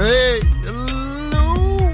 [0.00, 1.90] Hey, hello!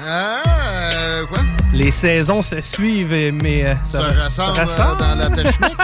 [0.00, 1.40] Ah, euh, quoi?
[1.72, 5.00] Les saisons se suivent, mais euh, Ça, ça, rassemble ça euh, rassemble.
[5.00, 5.76] dans la technique.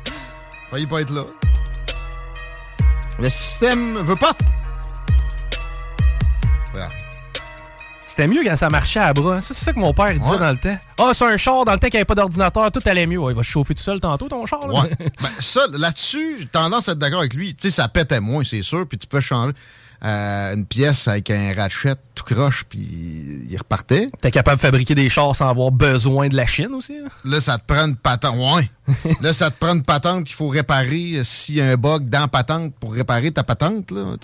[0.70, 1.22] Failli pas être là.
[3.18, 4.32] Le système veut pas.
[6.72, 6.88] Voilà.
[8.06, 9.40] C'était mieux quand ça marchait à bras.
[9.42, 10.38] C'est ça que mon père disait Ouais.
[10.38, 10.78] dans le temps.
[10.98, 13.18] Ah, c'est un char dans le temps qu'il n'y avait pas d'ordinateur, tout allait mieux.
[13.18, 14.66] Ouais, il va se chauffer tout seul tantôt, ton char.
[14.66, 14.80] là.
[14.82, 14.90] Ouais.
[14.98, 17.54] ben, ça, là-dessus, tendance à être d'accord avec lui.
[17.54, 19.52] Tu sais, ça pétait moins, c'est sûr, puis tu peux changer
[20.04, 24.08] euh, une pièce avec un ratchet tout croche, puis il repartait.
[24.20, 26.96] T'es capable de fabriquer des chars sans avoir besoin de la Chine aussi.
[26.96, 27.08] hein?
[27.24, 28.36] Là, ça te prend une patente.
[28.36, 28.70] Ouais.
[29.20, 32.08] là, ça te prend une patente qu'il faut réparer euh, s'il y a un bug
[32.08, 33.90] dans la patente pour réparer ta patente.
[33.90, 34.14] Là.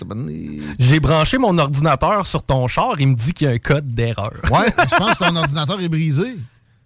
[0.79, 3.93] J'ai branché mon ordinateur sur ton char, il me dit qu'il y a un code
[3.93, 4.31] d'erreur.
[4.49, 6.33] Ouais, je pense que ton ordinateur est brisé.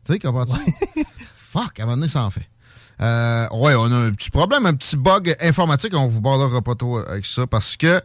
[0.05, 0.59] Tu sais, comprends-tu?
[1.51, 2.47] Fuck, à un moment donné, ça en fait.
[3.01, 5.93] Euh, ouais, on a un petit problème, un petit bug informatique.
[5.95, 8.01] On vous bordera pas trop avec ça parce que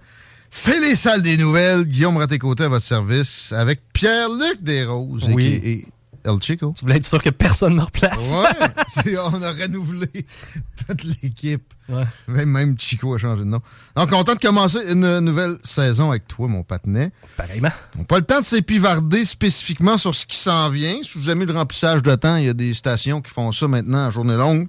[0.57, 1.85] c'est les salles des nouvelles.
[1.85, 5.61] Guillaume Raté-Côté à votre service avec Pierre-Luc Desroses Oui.
[5.65, 5.87] et
[6.25, 6.73] El Chico.
[6.79, 8.31] Tu voulais être sûr que personne ne replace.
[8.31, 10.07] Ouais, on a renouvelé
[10.87, 11.74] toute l'équipe.
[11.89, 12.05] Ouais.
[12.29, 13.61] Même, même Chico a changé de nom.
[13.95, 17.13] Donc, content de commencer une nouvelle saison avec toi, mon patinet.
[17.37, 17.71] Pareillement.
[17.95, 20.97] On n'a pas le temps de s'épivarder spécifiquement sur ce qui s'en vient.
[21.03, 23.69] Si vous aimez le remplissage de temps, il y a des stations qui font ça
[23.69, 24.69] maintenant à journée longue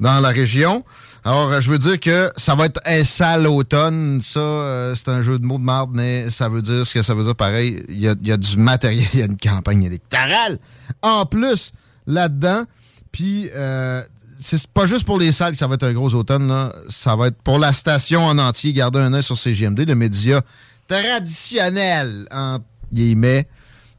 [0.00, 0.84] dans la région.
[1.24, 4.20] Alors, euh, je veux dire que ça va être un sale automne.
[4.22, 7.02] Ça, euh, c'est un jeu de mots de marde, mais ça veut dire ce que
[7.02, 7.82] ça veut dire pareil.
[7.88, 10.58] Il y a, il y a du matériel, il y a une campagne électorale
[11.02, 11.72] en plus
[12.06, 12.64] là-dedans.
[13.10, 14.02] Puis, euh,
[14.44, 16.48] c'est pas juste pour les salles que ça va être un gros automne.
[16.48, 16.70] Là.
[16.90, 18.74] Ça va être pour la station en entier.
[18.74, 20.42] Gardez un œil sur CGMD, le média
[20.86, 22.58] traditionnel, en
[22.92, 23.48] guillemets,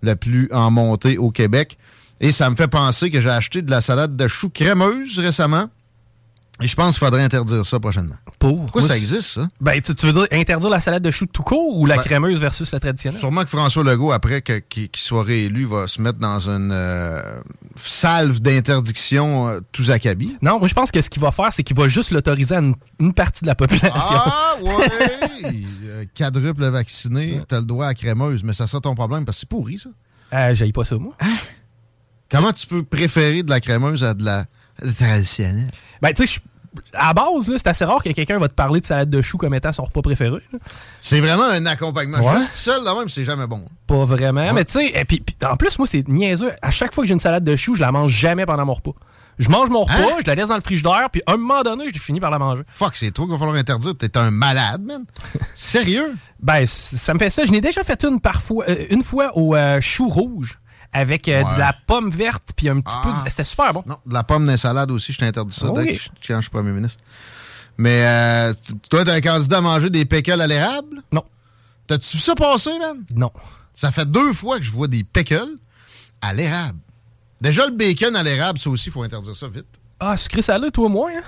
[0.03, 1.79] le plus en montée au Québec.
[2.21, 5.65] Et ça me fait penser que j'ai acheté de la salade de choux crémeuse récemment.
[6.61, 8.15] Et je pense qu'il faudrait interdire ça prochainement.
[8.39, 8.61] Pour?
[8.61, 9.47] Pourquoi Moi, ça existe, ça?
[9.59, 12.03] Ben, tu, tu veux dire interdire la salade de choux tout court ou la Ben,
[12.03, 13.19] crémeuse versus la traditionnelle?
[13.19, 17.41] Sûrement que François Legault, après qu'il soit réélu, va se mettre dans une euh,
[17.83, 20.37] salve d'interdiction euh, tous acabit.
[20.41, 22.59] Non, moi je pense que ce qu'il va faire, c'est qu'il va juste l'autoriser à
[22.59, 23.89] une, une partie de la population.
[23.93, 25.51] Ah, ouais!
[25.85, 29.39] Euh, Quadruple vacciné, t'as le droit à crémeuse, mais ça sera ton problème parce que
[29.41, 29.89] c'est pourri, ça.
[30.31, 31.15] Ah, j'aille pas ça, moi.
[32.31, 34.45] Comment tu peux préférer de la crémeuse à de la
[34.97, 35.67] traditionnelle?
[36.01, 36.39] Ben, tu sais,
[36.93, 39.37] à la base, c'est assez rare que quelqu'un va te parler de salade de choux
[39.37, 40.41] comme étant son repas préféré.
[41.01, 42.17] C'est vraiment un accompagnement.
[42.19, 42.35] Ouais.
[42.37, 43.65] Juste seul, là même, c'est jamais bon.
[43.87, 44.41] Pas vraiment.
[44.47, 44.53] Ouais.
[44.53, 46.51] Mais tu sais, et puis, puis, en plus, moi, c'est niaiseux.
[46.61, 48.73] À chaque fois que j'ai une salade de choux, je la mange jamais pendant mon
[48.73, 48.91] repas.
[49.37, 50.17] Je mange mon repas, Hein?
[50.23, 52.39] je la laisse dans le frigidaire, puis à un moment donné, je finis par la
[52.39, 52.63] manger.
[52.67, 53.93] Fuck, c'est toi qu'il va falloir interdire.
[53.97, 55.03] T'es un malade, man.
[55.55, 56.15] Sérieux?
[56.41, 57.43] Ben, ça me fait ça.
[57.43, 60.57] Je n'ai déjà fait une parfois, euh, une fois au euh, chou rouge
[60.95, 61.53] avec euh, Ouais.
[61.55, 63.09] de la pomme verte puis un petit peu.
[63.13, 63.23] Ah.
[63.23, 63.83] de- C'était super bon.
[63.85, 66.09] Non, de la pomme dans les salades aussi, je t'interdis ça Ah dès que je,
[66.27, 66.99] quand je suis premier ministre.
[67.77, 68.53] Mais euh,
[68.89, 71.03] toi, t'es un candidat à manger des péquelles à l'érable?
[71.11, 71.23] Non.
[71.87, 73.03] T'as-tu vu ça passer, man?
[73.15, 73.31] Non.
[73.73, 75.55] Ça fait deux fois que je vois des péquelles
[76.21, 76.79] à l'érable.
[77.41, 79.65] Déjà, le bacon à l'érable, ça aussi, il faut interdire ça vite.
[79.99, 81.11] Ah, sucré salé, toi, moi.
[81.13, 81.21] Hein?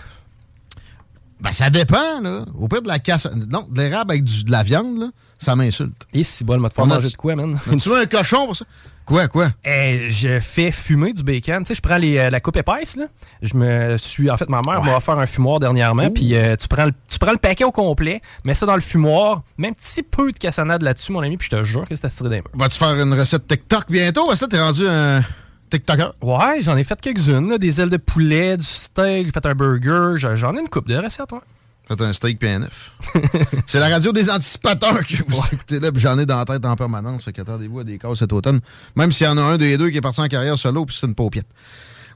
[1.39, 2.45] Ben, ça dépend, là.
[2.55, 3.27] Au pire de la casse.
[3.31, 6.07] Non, de l'érable avec du- de la viande, là, ça m'insulte.
[6.13, 7.59] Et si bon, m'a te faire manger de quoi, man?
[7.79, 8.65] Tu veux un cochon pour ça?
[9.07, 9.47] Quoi, quoi?
[9.63, 11.59] Eh, je fais fumer du bacon.
[11.59, 13.05] Tu sais, je prends les, euh, la coupe épaisse, là.
[13.41, 14.29] Je me suis.
[14.29, 16.11] En fait, ma mère m'a offert un fumoir dernièrement.
[16.11, 18.81] Puis euh, tu, prends le, tu prends le paquet au complet, mets ça dans le
[18.81, 21.95] fumoir, mets un petit peu de cassonade là-dessus, mon ami, puis je te jure que
[21.95, 22.51] c'est tiré des mains.
[22.53, 24.35] Vas-tu faire une recette TikTok bientôt?
[24.35, 25.23] Ça, t'es rendu un
[25.69, 26.13] TikToker?
[26.21, 29.55] Ouais, j'en ai fait quelques-unes, là, des ailes de poulet, du steak, j'ai fait un
[29.55, 30.17] burger.
[30.17, 31.39] J'en j'en ai une coupe de recettes, ouais.
[31.87, 32.91] Faites un steak PNF.
[33.67, 36.65] c'est la radio des anticipateurs que vous écoutez là, puis j'en ai dans la tête
[36.65, 37.23] en permanence.
[37.23, 38.59] Fait qu'attendez-vous à des cas cet automne.
[38.95, 40.97] Même s'il y en a un des deux qui est parti en carrière solo, puis
[40.99, 41.47] c'est une paupiette.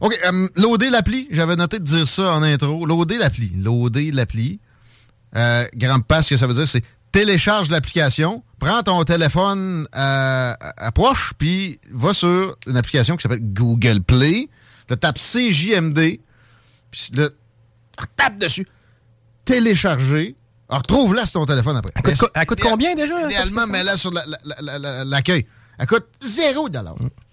[0.01, 1.27] OK, euh, loader l'appli.
[1.31, 2.85] J'avais noté de dire ça en intro.
[2.85, 3.51] Loader l'appli.
[3.55, 4.59] Loader l'appli.
[5.37, 10.53] Euh, grand passe, ce que ça veut dire, c'est télécharge l'application, prends ton téléphone euh,
[10.77, 14.49] approche, puis va sur une application qui s'appelle Google Play.
[14.89, 16.19] Là, tape CJMD,
[16.91, 17.29] puis là,
[18.15, 18.67] tape dessus
[19.51, 20.35] télécharger.
[20.69, 21.91] Alors, retrouve-la sur ton téléphone après.
[22.33, 23.25] Elle coûte, elle combien déjà?
[23.25, 25.45] Idéalement, mets-la sur la- la- la- la- l'accueil.
[25.77, 26.69] Elle coûte 0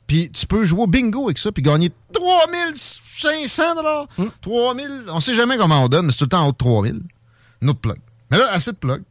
[0.07, 4.07] Puis tu peux jouer au bingo avec ça, puis gagner 3500 dollars.
[4.43, 6.57] 3000, on sait jamais comment on donne, mais c'est tout le temps en haut de
[6.57, 7.03] 3000.
[7.63, 7.99] Notre plug.
[8.31, 9.03] Mais là, assez de plug.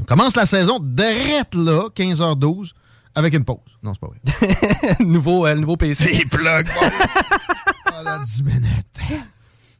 [0.00, 2.72] On commence la saison direct là, 15h12,
[3.14, 3.58] avec une pause.
[3.82, 4.96] Non, c'est pas vrai.
[5.04, 6.16] nouveau, euh, nouveau PC.
[6.18, 6.68] Des plugs.
[7.84, 8.86] Pendant 10 minutes.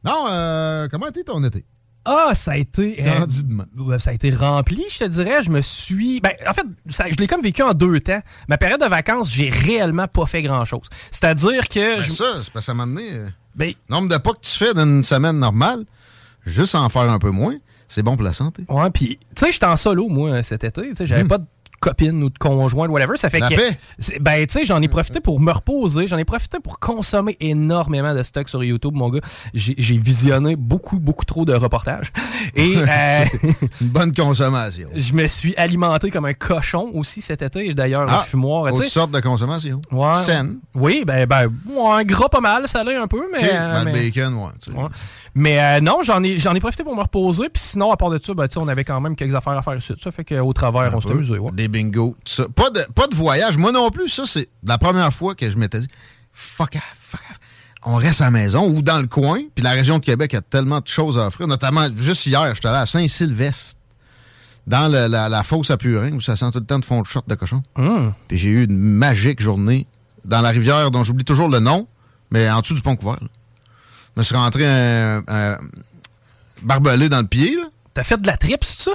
[0.03, 1.65] Non, euh, comment était ton été?
[2.05, 3.03] Ah, ça a été.
[3.05, 3.63] euh, Candidement.
[3.99, 5.43] ça a été rempli, je te dirais.
[5.43, 6.19] Je me suis.
[6.21, 8.21] Ben, en fait, ça- je l'ai comme vécu en deux temps.
[8.47, 10.87] Ma période de vacances, j'ai réellement pas fait grand-chose.
[11.11, 11.97] C'est-à-dire que.
[11.97, 13.13] Ben je- ça, c'est parce que ça m'a donné.
[13.13, 15.83] euh, ben, nombre de pas que tu fais d'une semaine normale,
[16.45, 17.55] juste en faire un peu moins,
[17.87, 18.63] c'est bon pour la santé.
[18.69, 20.89] ouais, puis, tu sais, j'étais en solo, moi, cet été.
[20.89, 21.45] Tu sais, j'avais pas de
[21.81, 23.17] copine ou de conjoint, whatever.
[23.17, 23.39] Ça fait.
[23.39, 24.19] La que.
[24.19, 26.07] Ben, tu sais, j'en ai profité pour me reposer.
[26.07, 29.19] J'en ai profité pour consommer énormément de stock sur YouTube, mon gars.
[29.53, 32.13] J'ai visionné beaucoup, beaucoup trop de reportages.
[32.55, 32.75] Et.
[32.77, 33.25] euh,
[33.81, 34.87] Une bonne consommation.
[34.95, 38.71] Je me suis alimenté comme un cochon aussi cet été, d'ailleurs, Ah, fumoir.
[38.71, 38.89] Autre sais.
[38.89, 39.81] sorte de consommation.
[39.91, 40.15] Ouais.
[40.17, 40.59] Saine.
[40.75, 43.49] Oui, ben, ben, ouais, gras pas mal, ça l'est un peu, mais.
[43.51, 44.49] Euh, ben, mais, le bacon, ouais.
[44.61, 44.77] tu sais.
[44.77, 44.85] ouais.
[45.33, 48.09] Mais, euh, non, j'en ai, j'en ai profité pour me reposer, puis sinon, à part
[48.09, 49.93] de ça, ben, tu sais, on avait quand même quelques affaires à faire ici.
[49.99, 51.39] Ça fait qu'au travers, Un on s'est amusé.
[51.39, 51.51] Ouais.
[51.53, 52.45] Des bingos, tout ça.
[52.49, 53.57] Pas de, pas de voyage.
[53.57, 55.87] Moi non plus, ça, c'est la première fois que je m'étais dit,
[56.31, 57.39] fuck off, fuck off.
[57.83, 60.41] On reste à la maison ou dans le coin, puis la région de Québec a
[60.41, 61.47] tellement de choses à offrir.
[61.47, 63.77] Notamment, juste hier, j'étais allé à Saint-Sylvestre,
[64.67, 67.01] dans le- la, la fosse à Purin, où ça sent tout le temps de fond
[67.01, 67.63] de short de cochon.
[67.77, 68.13] Hum.
[68.27, 69.87] Puis j'ai eu une magique journée
[70.25, 71.87] dans la rivière dont j'oublie toujours le nom,
[72.29, 73.17] mais en dessous du pont couvert.
[73.19, 73.27] là.
[74.15, 75.57] Je me suis rentré un, un
[76.61, 77.57] barbelé dans le pied.
[77.95, 78.91] T'as fait de la tripe, c'est ça?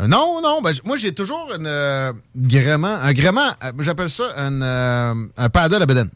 [0.00, 0.60] Euh, non, non.
[0.62, 3.48] ben, moi, j'ai toujours une, euh, gréement, un gréement.
[3.64, 6.10] euh, J'appelle ça un, euh, un paddle à bedaine.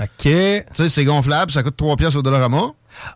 [0.00, 0.08] OK.
[0.18, 0.30] Tu
[0.72, 2.72] sais, c'est gonflable, ça coûte 3 pièces au Dollarama.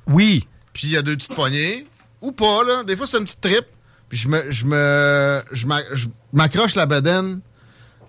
[0.06, 0.46] Oui.
[0.72, 1.86] Puis il y a deux petites poignées.
[2.20, 2.84] Ou pas, là.
[2.84, 3.64] Des fois, c'est une petite trip.
[4.08, 7.40] Puis je me, je me, je m'a- je m'accroche la bedaine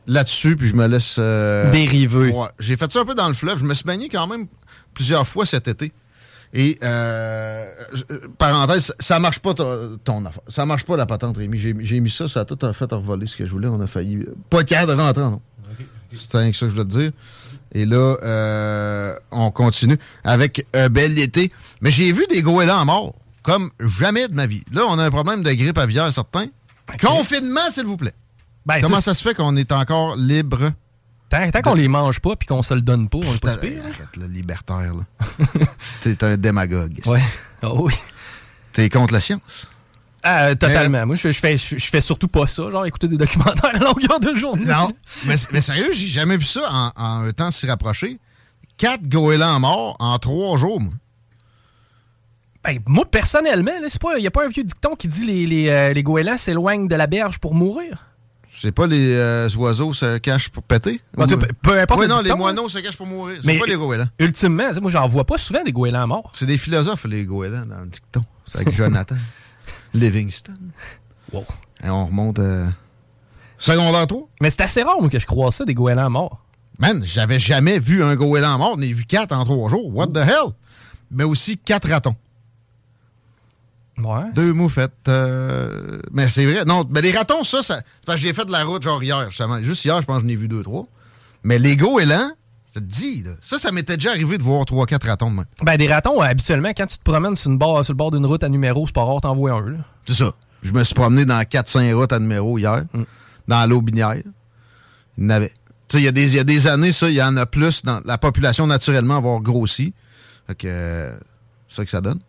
[0.08, 1.18] là-dessus, puis je me laisse...
[1.20, 2.32] euh, Dériver.
[2.32, 2.48] Ouais.
[2.58, 3.60] J'ai fait ça un peu dans le fleuve.
[3.60, 4.48] Je me suis baigné quand même
[4.94, 5.92] plusieurs fois cet été.
[6.54, 7.66] Et, euh,
[8.12, 10.42] euh, parenthèse, ça marche pas ton, ton affaire.
[10.48, 11.60] Ça marche pas la patente, Rémi.
[11.60, 13.68] J'ai mis ça, ça a tout fait revoler ce que je voulais.
[13.68, 14.18] On a failli.
[14.18, 15.42] euh, Pas de rentrer, non.
[16.18, 17.12] C'est rien que ça que je voulais te dire.
[17.72, 21.52] Et là, euh, on continue avec un bel été.
[21.82, 23.14] Mais j'ai vu des goélands morts,
[23.44, 24.64] comme jamais de ma vie.
[24.74, 26.48] Là, on a un problème de grippe aviaire certain.
[27.00, 28.14] Confinement, s'il vous plaît.
[28.66, 30.72] Ben, Comment ça se fait qu'on est encore libre?
[31.30, 33.50] Tant, tant qu'on les mange pas puis qu'on se le donne pas, on est pas
[33.50, 34.10] Arrête, super.
[34.18, 35.46] le libertaire, là.
[36.02, 37.02] T'es un démagogue.
[37.06, 37.22] Ouais.
[37.62, 37.94] Ah oui.
[38.74, 39.68] T'es contre la science?
[40.24, 41.06] Ah, totalement.
[41.06, 43.80] Moi, je, je fais, je, je fais surtout pas ça, genre écouter des documentaires à
[43.80, 44.66] longueur de journée.
[44.66, 44.92] Non.
[45.26, 48.20] mais, mais sérieux, j'ai jamais vu ça en, en un temps si rapproché.
[48.78, 50.94] Quatre goélands morts en trois jours, moi.
[52.64, 53.72] Ben, moi, personnellement,
[54.18, 56.88] il n'y a pas un vieux dicton qui dit les, les, euh, les goélands s'éloignent
[56.88, 58.06] de la berge pour mourir?
[58.62, 61.00] C'est pas les euh, oiseaux se cachent pour péter?
[61.18, 61.26] Cas,
[61.62, 63.38] peu- importe Oui, non, les moineaux se cachent pour mourir.
[63.42, 64.08] C'est Mais- pas les goélands.
[64.20, 66.32] Ultimement, moi, j'en vois pas souvent des goélands morts.
[66.34, 68.24] C'est des philosophes, les goélands, dans le dicton.
[68.46, 69.16] C'est avec Jonathan
[69.94, 70.58] Livingston.
[71.32, 71.46] Wow.
[71.84, 72.68] Et on remonte euh,
[73.58, 74.28] secondaire 3.
[74.42, 76.44] Mais c'est assez rare, moi, que je crois ça, des goélands morts.
[76.80, 78.76] Man, j'avais jamais vu un goéland mort.
[78.78, 79.94] J'en ai vu quatre en trois jours.
[79.96, 80.54] What the hell?
[81.12, 82.16] Mais aussi quatre ratons.
[84.04, 84.32] Ouais.
[84.36, 84.94] Deux moufettes.
[85.08, 86.66] euh, Mais c'est vrai.
[86.66, 87.82] Non, mais les ratons, ça, ça.
[88.06, 89.62] Parce que j'ai fait de la route genre hier, justement.
[89.62, 90.88] Juste hier, je pense que j'en ai vu deux, trois.
[91.44, 92.32] Mais les goélands,
[92.76, 95.36] je te dis, là, ça, ça m'était déjà arrivé de voir trois, quatre ratons de
[95.38, 95.46] même.
[95.64, 98.12] Ben, des ratons, euh, habituellement, quand tu te promènes sur, une barre, sur le bord
[98.12, 99.70] d'une route à numéro, c'est pas rare t'en vois un.
[99.70, 99.78] Là.
[100.06, 100.34] C'est ça.
[100.62, 102.84] Je me suis promené dans 4-5 routes à numéro hier,
[103.48, 104.16] dans l'eau binière.
[105.18, 105.54] Il y en avait.
[105.88, 107.36] Tu sais, il y, a des- il y a des années, ça, il y en
[107.38, 109.94] a plus dans la population naturellement avoir grossi.
[110.48, 111.18] Fait que, euh,
[111.70, 112.20] c'est ça que ça donne.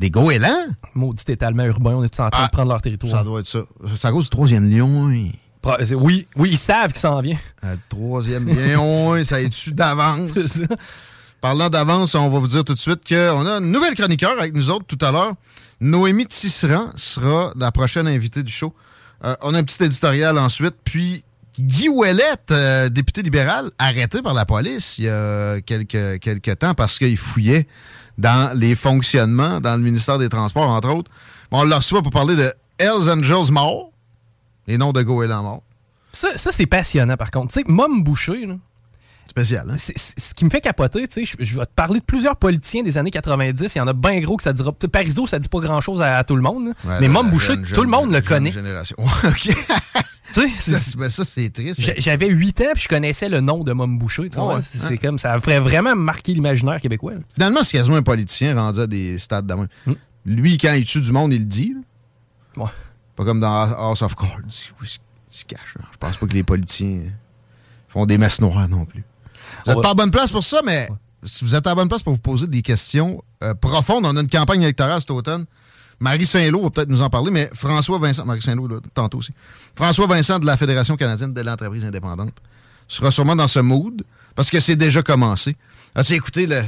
[0.00, 0.66] Des goélands?
[0.94, 3.12] Maudit étalement urbain, on est tous en train Ah, de prendre leur territoire.
[3.12, 3.60] Ça doit être ça.
[3.96, 5.04] C'est à cause du troisième lion.
[5.04, 5.32] oui.
[5.84, 7.36] C'est- Oui, oui, ils savent qu'il s'en vient.
[7.64, 10.30] Euh, Le troisième lion, ça est dessus d'avance.
[11.42, 14.54] Parlant d'avance, on va vous dire tout de suite qu'on a une nouvelle chroniqueur avec
[14.56, 15.34] nous autres tout à l'heure.
[15.82, 18.74] Noémie Tisserand sera la prochaine invitée du show.
[19.24, 20.76] Euh, on a un petit éditorial ensuite.
[20.82, 21.24] Puis
[21.58, 26.72] Guy Ouellette, euh, député libéral, arrêté par la police il y a quelques, quelques temps
[26.72, 27.66] parce qu'il fouillait
[28.20, 31.10] dans les fonctionnements dans le ministère des Transports, entre autres.
[31.50, 33.90] Bon, on le reçoit pour parler de Hells Angels morts
[34.68, 35.62] et non de Goéland mort.
[36.12, 37.52] Ça, ça, c'est passionnant, par contre.
[37.52, 38.54] Tu sais, Mom Boucher, là,
[39.28, 39.76] Spécial, hein?
[39.78, 42.82] ce qui me fait capoter, tu sais, je, je vais te parler de plusieurs politiciens
[42.82, 43.72] des années 90.
[43.74, 44.72] Il y en a bien gros que ça dira.
[44.72, 46.66] Parizeau, ça dit pas grand-chose à, à tout le monde.
[46.84, 48.50] Ouais, mais la- Mom la Boucher, jeune- tout le jeune- monde le jeune connaît.
[48.50, 48.96] génération.
[50.32, 51.80] Tu sais, c'est- ça, ben, ça, c'est triste.
[51.80, 54.28] j'a- J'avais 8 ans puis je connaissais le nom de Mom Boucher.
[54.30, 54.54] tu Ah vois.
[54.56, 54.84] ouais, c'est hein?
[54.88, 57.14] c'est comme ça ferait vraiment marquer l'imaginaire québécois.
[57.14, 57.20] là.
[57.34, 59.68] Finalement, c'est quasiment un politicien rendu à des stades de même.
[59.86, 59.94] Hmm.
[60.26, 61.74] Lui, quand il tue du monde, il le dit.
[62.56, 62.66] Ouais.
[63.16, 64.40] Pas comme dans House of Cards.
[64.82, 65.74] Il se- cache.
[65.92, 67.00] Je pense pas que les politiciens
[67.88, 69.00] font des messes noires non plus.
[69.00, 70.88] Vous On êtes va- pas à bonne place pour ça, mais
[71.24, 74.16] si vous êtes à la bonne place pour vous poser des questions euh, profondes, on
[74.16, 75.44] a une campagne électorale cet automne.
[76.00, 79.32] Marie Saint-Lô va peut-être nous en parler, mais François Vincent, Marie Saint-Lô, tantôt aussi.
[79.76, 82.34] François Vincent de la Fédération canadienne de l'entreprise indépendante
[82.88, 84.02] sera sûrement dans ce mood,
[84.34, 85.56] parce que c'est déjà commencé.
[85.94, 86.62] As-tu écouté le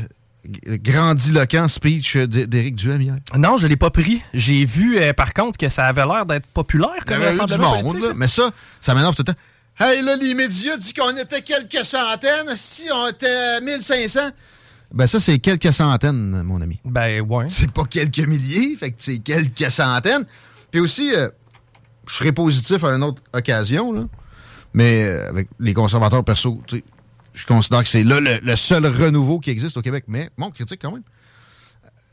[0.77, 3.15] grandiloquent speech d'É- d'Éric Duhem hier?
[3.37, 4.23] Non, je l'ai pas pris.
[4.35, 7.59] J'ai vu, euh, par contre, que ça avait l'air d'être populaire Il y comme du
[7.59, 8.13] monde, là.
[8.15, 9.39] mais ça, ça m'énerve tout le temps.
[9.81, 12.55] Hey, là, les médias disent qu'on était quelques centaines.
[12.57, 14.21] Si on était 1500.
[14.93, 16.79] Ben, ça, c'est quelques centaines, mon ami.
[16.85, 17.47] Ben, ouais.
[17.49, 20.27] C'est pas quelques milliers, fait que c'est quelques centaines.
[20.71, 21.29] Puis aussi, euh,
[22.07, 24.05] je serais positif à une autre occasion, là.
[24.75, 26.63] Mais euh, avec les conservateurs perso,
[27.35, 30.05] je considère que c'est là le, le seul renouveau qui existe au Québec.
[30.09, 31.03] Mais bon, critique quand même.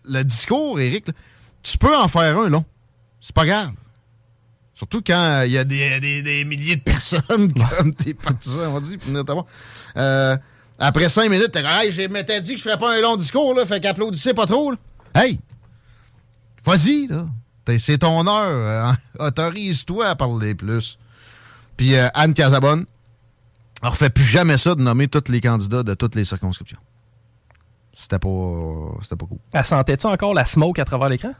[0.06, 1.14] Le discours, Éric, là,
[1.62, 2.66] tu peux en faire un long.
[3.22, 3.72] C'est pas grave.
[4.74, 8.72] Surtout quand euh, il y a des, des- des milliers de personnes comme tes partisans,
[8.74, 9.46] on dit, pour venir t'avoir.
[9.98, 10.38] Euh,
[10.80, 13.54] après cinq minutes, t'es hey, je m'étais dit que je ferais pas un long discours,
[13.54, 14.78] là, fait qu'applaudissez pas trop, là.
[15.16, 15.40] Hey!
[16.64, 17.26] Vas-y, là.
[17.78, 18.94] C'est ton heure.
[19.20, 20.98] euh, Autorise-toi à parler plus.
[21.78, 22.86] Puis euh, Anne Casabonne,
[23.84, 26.80] on refait plus jamais ça de nommer tous les candidats de toutes les circonscriptions.
[27.94, 29.38] C'était pas, c'était pas cool.
[29.54, 31.32] Elle sentait-tu encore la smoke à travers l'écran?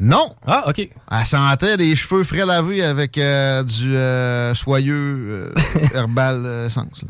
[0.00, 0.34] Non!
[0.46, 0.78] Ah, OK.
[1.10, 5.54] Elle sentait les cheveux frais lavés avec euh, du euh, soyeux euh,
[5.94, 6.68] herbal.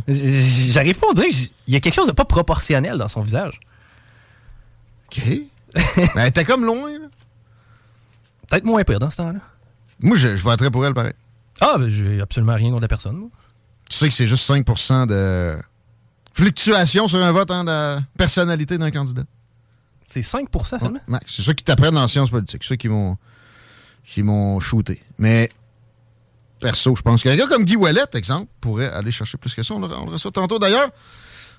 [0.09, 3.21] J- J'arrive pas à dire qu'il y a quelque chose de pas proportionnel dans son
[3.23, 3.61] visage.
[5.07, 5.23] OK.
[5.97, 6.90] Mais elle était comme loin.
[8.49, 9.40] Peut-être moins pire dans ce temps-là.
[10.00, 11.12] Moi, je, je voterais pour elle pareil.
[11.61, 13.16] Ah, ben, j'ai absolument rien contre la personne.
[13.16, 13.28] moi.
[13.90, 15.59] Tu sais que c'est juste 5% de
[16.33, 19.25] fluctuation sur un vote en la personnalité d'un candidat.
[20.10, 20.94] C'est 5% seulement?
[20.94, 22.62] Ouais, Max, c'est ça qui t'apprennent en sciences politiques.
[22.64, 23.16] C'est ça qui m'ont
[24.06, 25.02] qui m'ont shooté.
[25.18, 25.50] Mais
[26.60, 29.74] perso, je pense qu'un gars comme Guy Ouellette, exemple, pourrait aller chercher plus que ça.
[29.74, 30.58] On le, on reçoit tantôt.
[30.58, 30.88] D'ailleurs,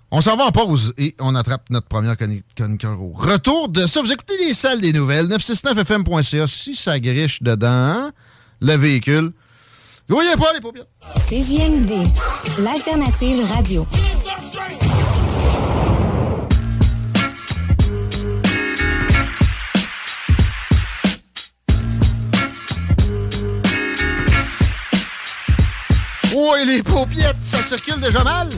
[0.09, 3.85] on s'en va en pause et on attrape notre première chroni- chroniqueur au retour de
[3.85, 4.01] ça.
[4.01, 6.47] Vous écoutez les salles des nouvelles, 969fm.ca.
[6.47, 8.09] Si ça griche dedans,
[8.61, 9.31] le véhicule,
[10.09, 10.85] grouillez pas les paupières.
[11.29, 11.91] CJMD,
[12.63, 13.85] l'alternative radio.
[26.36, 28.50] Oui, les paupiètes, ça circule déjà mal.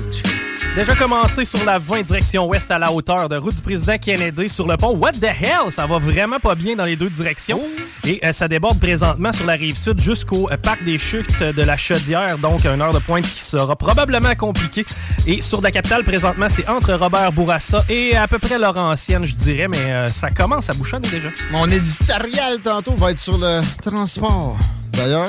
[0.75, 4.48] Déjà commencé sur la 20 direction ouest à la hauteur de route du président Kennedy
[4.48, 4.96] sur le pont.
[4.96, 5.70] What the hell?
[5.70, 7.62] Ça va vraiment pas bien dans les deux directions.
[8.06, 11.62] Et euh, ça déborde présentement sur la rive sud jusqu'au euh, parc des chutes de
[11.62, 12.38] la Chaudière.
[12.38, 14.86] Donc, une heure de pointe qui sera probablement compliquée.
[15.28, 19.36] Et sur la capitale, présentement, c'est entre Robert Bourassa et à peu près Laurentienne, je
[19.36, 19.68] dirais.
[19.68, 21.30] Mais euh, ça commence à bouchonner déjà.
[21.51, 24.58] Mon éditorial tantôt va être sur le transport.
[24.94, 25.28] D'ailleurs,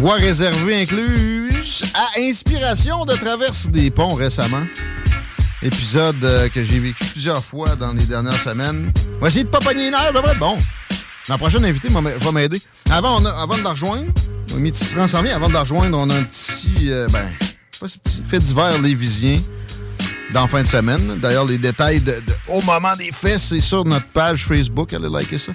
[0.00, 4.62] voie réservée incluse à inspiration de traverse des ponts récemment.
[5.62, 8.90] Épisode euh, que j'ai vécu plusieurs fois dans les dernières semaines.
[9.18, 9.90] On va essayer de pas pogner
[10.38, 10.56] bon.
[11.28, 12.60] Ma prochaine invitée va m'aider.
[12.90, 14.06] Avant, on a- avant de la rejoindre,
[14.72, 15.36] Tisserand s'en vient.
[15.36, 17.28] Avant de la rejoindre, on a un petit, euh, ben,
[17.78, 19.38] pas si petit, fait divers lévisien
[20.32, 21.18] dans la fin de semaine.
[21.20, 22.02] D'ailleurs, les détails
[22.48, 24.92] au moment des faits, c'est sur notre page Facebook.
[24.94, 25.52] Allez liker ça.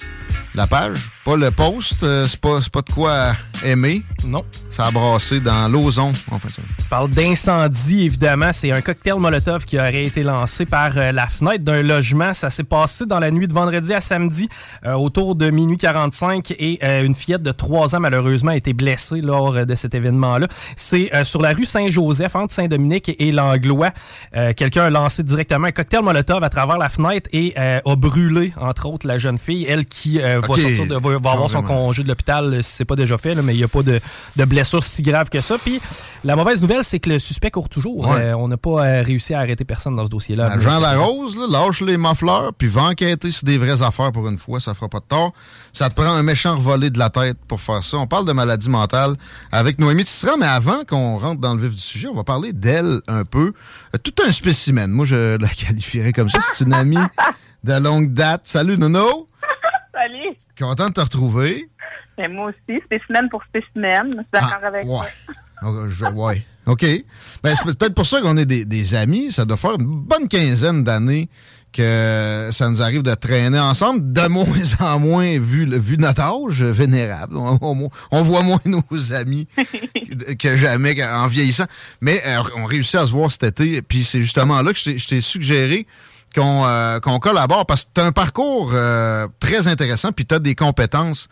[0.55, 0.97] La page.
[1.25, 3.33] Pas le post, euh, c'est pas, c'est pas de quoi
[3.63, 4.03] aimer.
[4.25, 4.43] Non.
[4.69, 6.49] Ça a brassé dans l'ozon, en fait.
[6.59, 8.51] On parle d'incendie, évidemment.
[8.51, 12.33] C'est un cocktail Molotov qui aurait été lancé par euh, la fenêtre d'un logement.
[12.33, 14.49] Ça s'est passé dans la nuit de vendredi à samedi,
[14.85, 16.51] euh, autour de minuit 45.
[16.59, 20.47] Et euh, une fillette de 3 ans, malheureusement, a été blessée lors de cet événement-là.
[20.75, 23.91] C'est euh, sur la rue Saint-Joseph, entre Saint-Dominique et, et Langlois.
[24.35, 27.95] Euh, Quelqu'un a lancé directement un cocktail Molotov à travers la fenêtre et euh, a
[27.95, 29.65] brûlé, entre autres, la jeune fille.
[29.67, 32.71] Elle qui euh, va, sortir de- va, va avoir son congé de l'hôpital euh, si
[32.73, 33.99] c'est pas déjà fait, là, mais il n'y a pas de,
[34.35, 35.57] de blessure si grave que ça.
[35.57, 35.79] Puis
[36.23, 38.07] la mauvaise nouvelle, c'est que le suspect court toujours.
[38.09, 38.17] Ouais.
[38.21, 40.59] Euh, on n'a pas euh, réussi à arrêter personne dans ce dossier-là.
[40.59, 44.37] Jean Larose, là, lâche les muffleurs, puis va enquêter sur des vraies affaires pour une
[44.39, 45.33] fois, ça fera pas de tort.
[45.73, 47.97] Ça te prend un méchant revolé de la tête pour faire ça.
[47.97, 49.15] On parle de maladie mentale
[49.51, 52.53] avec Noémie Tisserand, mais avant qu'on rentre dans le vif du sujet, on va parler
[52.53, 53.53] d'elle un peu.
[54.03, 54.89] Tout un spécimen.
[54.89, 56.39] Moi, je la qualifierais comme ça.
[56.53, 56.97] C'est une amie
[57.63, 58.41] de longue date.
[58.45, 59.27] Salut, Nono.
[59.95, 60.35] Salut.
[60.59, 61.69] Content de te retrouver.
[62.17, 64.07] Mais moi aussi, spécimen pour spécimen.
[64.11, 65.07] Je suis d'accord Ah, avec ouais.
[65.99, 66.11] toi.
[66.11, 66.45] Ouais.
[66.67, 66.85] OK.
[67.43, 69.31] Ben, c'est peut-être pour ça qu'on est des, des amis.
[69.31, 71.29] Ça doit faire une bonne quinzaine d'années
[71.71, 74.45] que ça nous arrive de traîner ensemble, de moins
[74.79, 77.35] en moins vu, le- vu notre âge vénérable.
[77.37, 79.47] On, on- on voit moins nos amis
[80.39, 81.65] que jamais en vieillissant.
[82.01, 83.81] Mais euh, on réussit à se voir cet été.
[83.81, 85.85] Puis c'est justement là que je t'ai suggéré
[86.35, 90.35] qu'on euh, qu'on collabore parce que tu as un parcours euh, très intéressant puis tu
[90.35, 91.27] as des compétences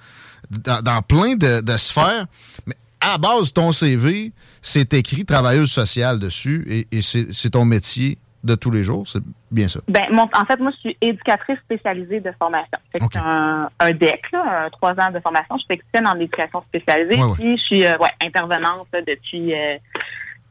[0.49, 2.25] dans, dans plein de, de sphères.
[2.65, 4.31] Mais à base, ton CV,
[4.61, 9.05] c'est écrit travailleuse sociale dessus et, et c'est ton métier de tous les jours.
[9.07, 9.79] C'est bien ça?
[9.87, 12.77] Ben, mon- en fait, moi, je suis éducatrice spécialisée de formation.
[12.93, 15.55] C'est un, un DEC, là, un trois ans de formation.
[15.55, 17.15] Je suis technicienne en éducation spécialisée.
[17.21, 17.35] Ouais, ouais.
[17.35, 19.53] Puis, je suis euh, ouais, intervenante là, depuis,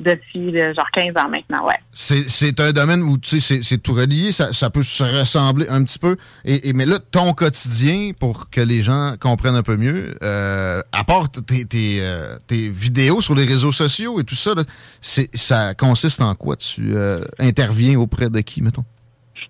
[0.02, 1.66] depuis euh, genre 15 ans maintenant.
[1.66, 1.74] Ouais.
[1.92, 5.82] C'est un domaine où, tu sais, c'est- tout relié, ça, ça peut se ressembler un
[5.84, 6.16] petit peu.
[6.44, 10.80] Et, et- mais là, ton quotidien, pour que les gens comprennent un peu mieux, euh,
[10.92, 14.62] à part tes, tes, euh, tes vidéos sur les réseaux sociaux et tout ça, là,
[15.00, 16.56] ça consiste en quoi?
[16.56, 18.84] Tu euh, interviens auprès de qui, mettons?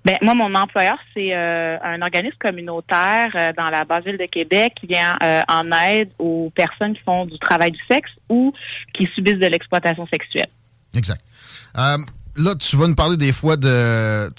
[0.04, 4.26] Ben, moi, mon employeur, c'est euh, un organisme communautaire euh, dans la basse ville de
[4.26, 8.52] Québec qui vient euh, en aide aux personnes qui font du travail du sexe ou
[8.94, 10.48] qui subissent de l'exploitation sexuelle.
[10.94, 11.22] Exact.
[12.34, 14.30] Là, tu vas nous parler des fois de,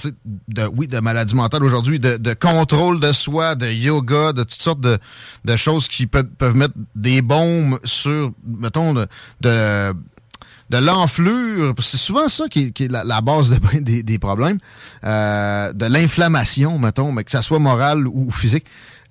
[0.47, 4.81] de oui, de maladie mentale aujourd'hui, de, contrôle de soi, de yoga, de toutes sortes
[4.81, 4.97] de,
[5.45, 9.05] de choses qui peuvent, peuvent mettre des bombes sur, mettons, de,
[9.41, 9.93] de,
[10.69, 11.73] de l'enflure.
[11.79, 14.57] C'est souvent ça qui est, qui est la, la base de des, des problèmes.
[15.03, 18.65] Euh, de l'inflammation, mettons, mais que ça soit morale ou physique.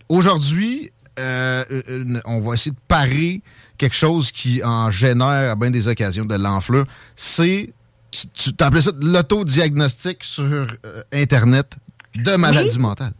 [0.08, 3.42] Aujourd'hui, euh, une- on va essayer de parer
[3.78, 6.84] quelque chose qui en génère à bien des occasions de l'enflure.
[7.16, 7.72] C'est,
[8.10, 11.76] tu, tu t'appelais ça l'autodiagnostic sur euh, Internet
[12.14, 13.12] de maladie mentale.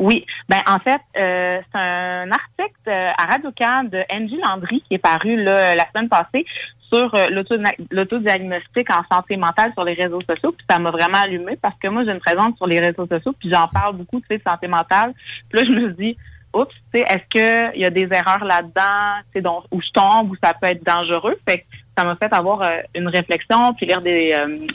[0.00, 4.94] Oui, ben en fait, euh, c'est un article euh, à Radio-Can de Angie Landry qui
[4.94, 6.46] est paru là, la semaine passée
[6.92, 7.56] sur euh, l'auto-
[7.90, 10.52] l'autodiagnostic en santé mentale sur les réseaux sociaux.
[10.52, 13.34] Puis ça m'a vraiment allumé parce que moi, j'ai une présence sur les réseaux sociaux,
[13.38, 15.12] puis j'en parle beaucoup, tu sais, de santé mentale.
[15.48, 16.16] Puis là, je me dis,
[16.54, 17.28] oups, tu sais, est-ce
[17.72, 20.84] qu'il y a des erreurs là-dedans, tu sais, où je tombe, où ça peut être
[20.84, 21.38] dangereux?
[21.48, 21.64] Fait que
[21.96, 24.32] ça m'a fait avoir euh, une réflexion, puis lire des...
[24.32, 24.66] euh,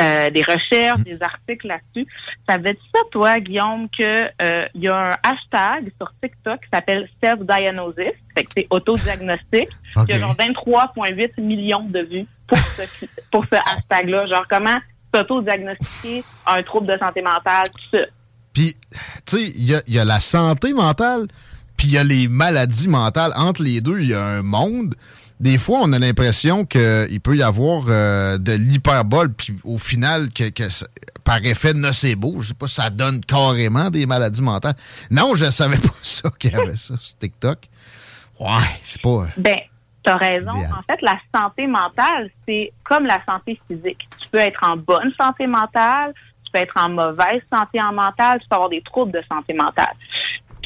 [0.00, 2.06] euh, des recherches, des articles là-dessus.
[2.48, 7.08] Savais-tu ça, toi, Guillaume, que euh, il y a un hashtag sur TikTok qui s'appelle
[7.22, 9.68] self-diagnosis, fait que c'est autodiagnostic.
[9.96, 10.04] OK.
[10.08, 14.26] Il y a genre 23,8 millions de vues pour ce, pour ce hashtag-là.
[14.26, 14.76] Genre comment
[15.14, 18.04] s'auto-diagnostiquer un trouble de santé mentale, tout ça.
[18.52, 18.76] Puis,
[19.24, 21.26] tu sais, il y a, il y a la santé mentale,
[21.76, 23.32] puis il y a les maladies mentales.
[23.36, 24.94] Entre les deux, il y a un monde.
[25.40, 30.30] Des fois, on a l'impression qu'il peut y avoir euh, de l'hyperbole, puis au final,
[30.30, 30.44] que,
[31.22, 34.74] par effet nocebo, je sais pas, ça donne carrément des maladies mentales.
[35.10, 37.58] Non, je savais pas ça qu'il y avait ça sur TikTok.
[38.40, 38.48] Ouais,
[38.84, 39.08] c'est pas...
[39.10, 39.56] euh, Ben,
[40.02, 40.52] t'as raison.
[40.52, 40.72] Idéal.
[40.72, 44.08] En fait, la santé mentale, c'est comme la santé physique.
[44.20, 48.40] Tu peux être en bonne santé mentale, tu peux être en mauvaise santé en mentale,
[48.40, 49.94] tu peux avoir des troubles de santé mentale.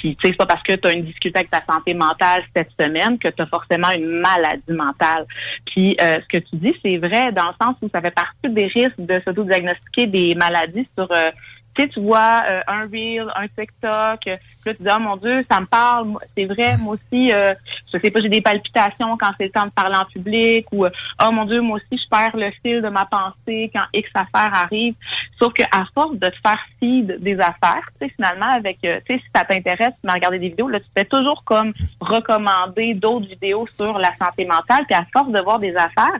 [0.02, 2.42] Puis, tu sais, c'est pas parce que tu as une difficulté avec ta santé mentale
[2.56, 5.24] cette semaine que tu as forcément une maladie mentale.
[5.64, 8.48] Puis, euh, ce que tu dis, c'est vrai dans le sens où ça fait partie
[8.48, 11.10] des risques de s'auto-diagnostiquer des maladies sur...
[11.12, 11.30] euh,
[11.74, 15.16] tu sais, tu vois euh, un reel, un TikTok, euh, là tu dis oh mon
[15.16, 17.54] Dieu, ça me parle, c'est vrai, moi aussi, euh,
[17.92, 20.86] je sais pas, j'ai des palpitations quand c'est le temps de parler en public, ou
[20.86, 24.54] oh mon Dieu, moi aussi je perds le fil de ma pensée quand X affaire
[24.54, 24.94] arrive.
[25.38, 29.00] Sauf que à force de te faire feed des affaires, tu sais, finalement, avec, euh,
[29.06, 31.72] tu sais, si ça t'intéresse, tu m'as regardé des vidéos, là, tu fais toujours comme
[32.00, 36.18] recommander d'autres vidéos sur la santé mentale, puis à force de voir des affaires,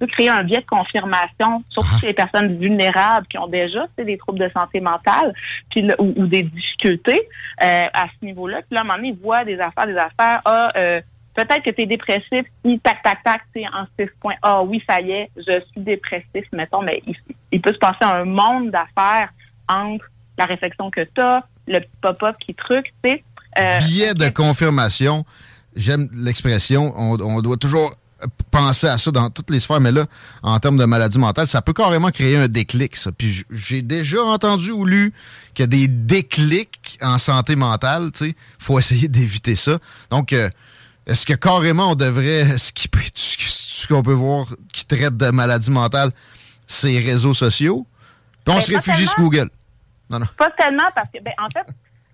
[0.00, 4.16] peut créer un biais de confirmation, surtout chez les personnes vulnérables qui ont déjà des
[4.16, 5.34] troubles de santé mentale
[5.70, 7.28] puis ou, ou des difficultés
[7.62, 8.62] euh, à ce niveau-là.
[8.62, 10.40] Puis là, à un moment donné, ils voient des affaires, des affaires.
[10.46, 11.00] Ah, euh,
[11.34, 14.34] peut-être que tu es dépressif, si tac, tac, tac, tu en 6 points.
[14.42, 17.14] Ah oui, ça y est, je suis dépressif, mettons, mais il,
[17.52, 19.28] il peut se passer un monde d'affaires
[19.68, 20.06] entre
[20.38, 23.24] la réflexion que tu as, le petit pop-up qui truc, tu sais.
[23.58, 25.24] Euh, Billet de confirmation.
[25.76, 26.94] J'aime l'expression.
[26.96, 27.94] On, on doit toujours
[28.50, 30.06] penser à ça dans toutes les sphères, mais là,
[30.42, 33.12] en termes de maladie mentale, ça peut carrément créer un déclic, ça.
[33.12, 35.12] Puis j'ai déjà entendu ou lu
[35.54, 38.36] qu'il y a des déclics en santé mentale, tu sais.
[38.58, 39.78] faut essayer d'éviter ça.
[40.10, 40.48] Donc, euh,
[41.06, 45.70] est-ce que carrément on devrait skipper tout ce qu'on peut voir qui traite de maladie
[45.70, 46.10] mentale,
[46.66, 47.86] ces réseaux sociaux?
[48.44, 49.18] Puis on Ben, se réfugie sur.
[49.18, 49.50] Google.
[50.08, 50.26] Non, non.
[50.36, 51.66] Pas tellement parce que, ben, en fait,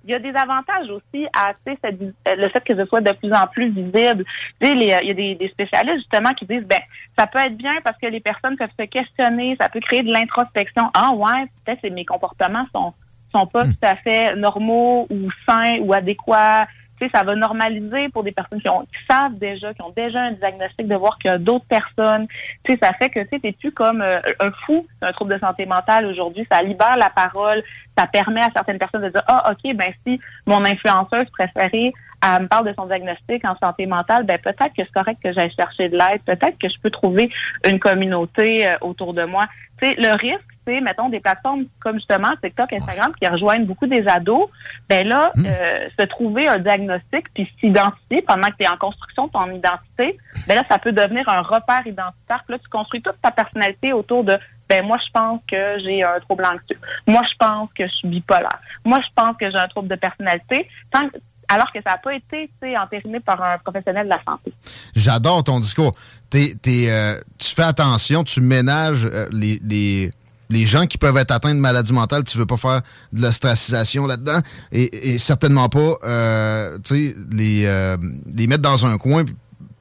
[0.06, 3.12] il y a des avantages aussi à cette euh, le fait que ce soit de
[3.12, 4.24] plus en plus visible.
[4.60, 6.78] Tu sais, les, euh, il y a des, des spécialistes justement qui disent, ben,
[7.18, 10.12] ça peut être bien parce que les personnes peuvent se questionner, ça peut créer de
[10.12, 10.90] l'introspection.
[10.94, 12.94] Ah ouais, peut-être que mes comportements sont
[13.34, 16.66] sont pas tout à fait normaux ou sains ou adéquats.
[16.98, 19.92] Tu sais, ça va normaliser pour des personnes qui, ont, qui savent déjà, qui ont
[19.96, 22.26] déjà un diagnostic, de voir qu'il y a d'autres personnes.
[22.64, 25.40] Tu sais, ça fait que tu t'es plus comme euh, un fou, un trouble de
[25.40, 26.46] santé mentale aujourd'hui?
[26.50, 27.62] Ça libère la parole,
[27.96, 31.92] ça permet à certaines personnes de dire ah ok ben si mon influenceuse préférée
[32.40, 35.52] me parle de son diagnostic en santé mentale, ben peut-être que c'est correct que j'aille
[35.54, 37.30] chercher de l'aide, peut-être que je peux trouver
[37.68, 39.46] une communauté euh, autour de moi.
[39.80, 43.86] Tu sais, le risque, c'est mettons des plateformes comme justement TikTok, Instagram qui rejoignent beaucoup
[43.86, 44.48] des ados.
[44.88, 49.26] Ben là, euh, se trouver un diagnostic puis s'identifier pendant que tu es en construction
[49.28, 52.42] de ton identité, ben là ça peut devenir un repère identitaire.
[52.44, 54.36] Puis là tu construis toute ta personnalité autour de
[54.68, 56.78] ben moi je pense que j'ai un trouble anxieux.
[57.06, 58.58] Moi je pense que je suis bipolaire.
[58.84, 60.68] Moi je pense que j'ai un trouble de personnalité.
[60.90, 64.10] Tant que- alors que ça n'a pas été tu sais, entériné par un professionnel de
[64.10, 64.52] la santé.
[64.96, 65.92] J'adore ton discours.
[66.34, 70.10] Euh, tu fais attention, tu ménages euh, les, les,
[70.48, 72.24] les gens qui peuvent être atteints de maladie mentale.
[72.24, 72.82] Tu veux pas faire
[73.12, 74.40] de l'ostracisation là-dedans
[74.72, 77.96] et, certainement pas euh, les, euh,
[78.34, 79.24] les mettre dans un coin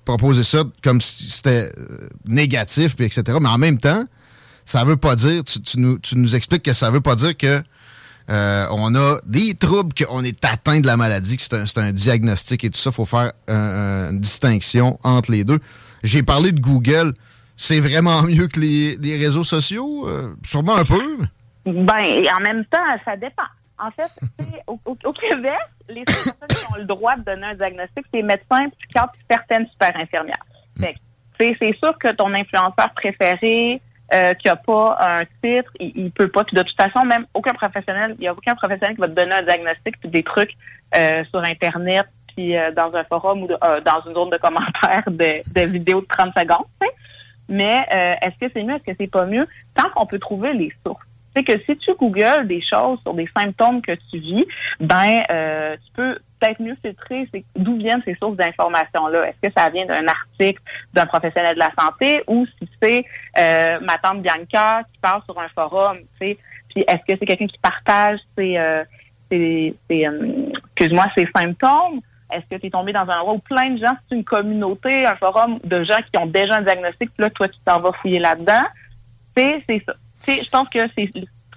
[0.06, 3.38] proposer ça comme si c'était euh, négatif, puis etc.
[3.42, 4.04] Mais en même temps,
[4.64, 7.62] ça veut pas dire, tu, nous, tu nous expliques que ça veut pas dire que
[8.32, 12.64] euh, on a des troubles, qu'on est atteint de la maladie, que c'est un, diagnostic
[12.64, 12.90] et tout ça.
[12.90, 15.60] Il faut faire un- un- une distinction entre les deux.
[16.04, 17.14] J'ai parlé de Google.
[17.56, 20.08] C'est vraiment mieux que les, réseaux sociaux?
[20.08, 21.18] Euh, sûrement un peu.
[21.66, 23.44] Ben, en même temps, ça dépend.
[23.78, 24.12] En fait,
[24.68, 25.54] au, au- Québec,
[25.90, 28.90] les seules personnes qui ont le droit de donner un diagnostic, c'est les médecins, puis
[29.30, 30.46] certaines super infirmières.
[31.38, 33.82] C'est sûr que ton influenceur préféré,
[34.14, 36.44] euh, qui a pas un titre, il, il peut pas.
[36.44, 39.14] Puis de toute façon, même aucun professionnel, il y a aucun professionnel qui va te
[39.14, 40.52] donner un diagnostic puis des trucs
[40.96, 45.66] euh, sur Internet, puis euh, dans un forum ou dans une zone de commentaires de,
[45.66, 46.68] vidéos de 30 secondes.
[47.48, 49.48] Mais euh, est-ce que c'est mieux, est-ce que c'est pas mieux?
[49.74, 51.04] Tant qu'on peut trouver les sources.
[51.36, 54.46] C'est que si tu googles des choses sur des symptômes que tu vis,
[54.80, 59.28] ben euh, tu peux peut-être mieux filtrer d'où viennent ces sources d'informations-là.
[59.28, 60.62] Est-ce que ça vient d'un article
[60.94, 63.04] d'un professionnel de la santé ou si c'est
[63.38, 66.38] euh, ma tante Bianca qui parle sur un forum, tu sais.
[66.70, 68.84] Puis est-ce que c'est quelqu'un qui partage ses, euh,
[69.34, 72.02] euh, excuse-moi, ses symptômes?
[72.32, 75.06] Est-ce que tu es tombé dans un endroit où plein de gens, c'est une communauté,
[75.06, 77.92] un forum de gens qui ont déjà un diagnostic, puis là, toi, tu t'en vas
[77.92, 78.64] fouiller là-dedans?
[79.36, 79.94] C'est ça.
[80.28, 81.12] Je pense que c'est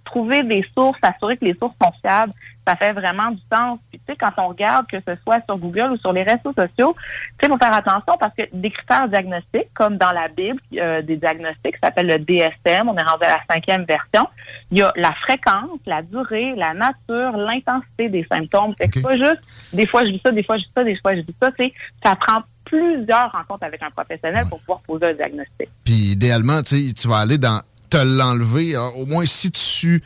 [0.05, 2.33] trouver des sources, s'assurer que les sources sont fiables,
[2.69, 3.79] ça fait vraiment du sens.
[3.91, 6.53] Puis, tu sais, quand on regarde, que ce soit sur Google ou sur les réseaux
[6.55, 7.03] sociaux, tu
[7.41, 11.01] sais, il faut faire attention parce que des critères diagnostiques, comme dans la Bible, euh,
[11.01, 14.29] des diagnostics, ça s'appelle le DSM, on est rendu à la cinquième version.
[14.71, 18.75] Il y a la fréquence, la durée, la nature, l'intensité des symptômes.
[18.79, 19.41] C'est pas juste,
[19.73, 21.51] des fois je vis ça, des fois je vis ça, des fois je vis ça.
[21.59, 21.73] Sais,
[22.05, 25.69] ça prend plusieurs rencontres avec un professionnel pour pouvoir poser un diagnostic.
[25.85, 28.75] Puis idéalement, tu sais, tu vas aller dans te l'enlever.
[28.75, 30.03] Alors, Au moins, si tu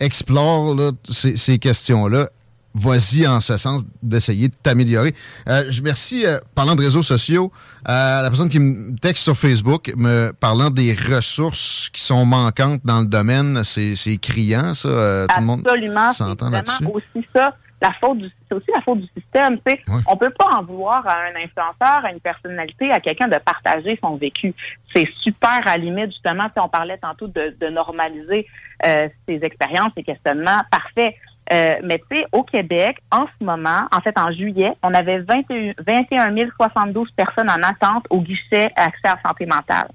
[0.00, 2.30] explores là, ces, ces questions-là,
[2.76, 5.14] vas-y en ce sens d'essayer de t'améliorer.
[5.48, 7.50] Euh, je remercie, euh, parlant de réseaux sociaux,
[7.84, 12.82] à la personne qui me texte sur Facebook, me parlant des ressources qui sont manquantes
[12.84, 13.62] dans le domaine.
[13.64, 14.88] C'est criant, ça.
[14.88, 15.66] euh, tout le monde
[16.12, 16.84] s'entend là-dessus?
[16.84, 17.56] aussi ça.
[17.82, 19.58] La faute du, c'est aussi la faute du système.
[19.66, 23.28] Tu sais, on peut pas en vouloir à un influenceur, à une personnalité, à quelqu'un
[23.28, 24.54] de partager son vécu.
[24.94, 26.44] C'est super à la limite justement.
[26.44, 28.46] Tu sais, on parlait tantôt de, de normaliser
[28.84, 30.62] euh, ses expériences, ses questionnements.
[30.70, 31.16] Parfait.
[31.52, 35.18] Euh, mais tu sais, au Québec, en ce moment, en fait, en juillet, on avait
[35.18, 39.88] 21, 21 072 personnes en attente au guichet accès à la santé mentale.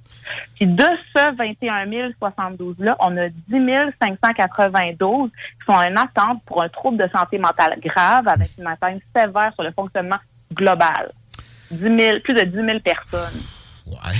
[0.56, 1.86] Puis de ce 21
[2.22, 7.80] 072-là, on a 10 592 qui sont en attente pour un trouble de santé mentale
[7.80, 10.20] grave avec une atteinte sévère sur le fonctionnement
[10.54, 11.12] global.
[11.72, 13.42] 10 000, plus de 10 000 personnes.
[13.88, 14.18] Ouais.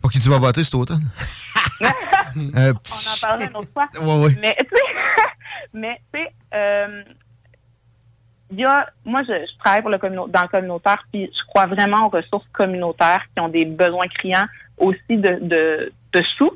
[0.00, 1.04] Pour qui tu vas voter cet automne?
[2.36, 2.72] On en
[3.20, 3.88] parlera une autre fois.
[4.00, 4.38] Ouais, ouais.
[4.40, 4.82] Mais, tu sais,
[5.74, 7.02] mais, tu sais, euh,
[8.50, 11.66] il y a, moi, je, je travaille pour le dans le communautaire, puis je crois
[11.66, 14.46] vraiment aux ressources communautaires qui ont des besoins criants
[14.78, 16.52] aussi de, de, sous,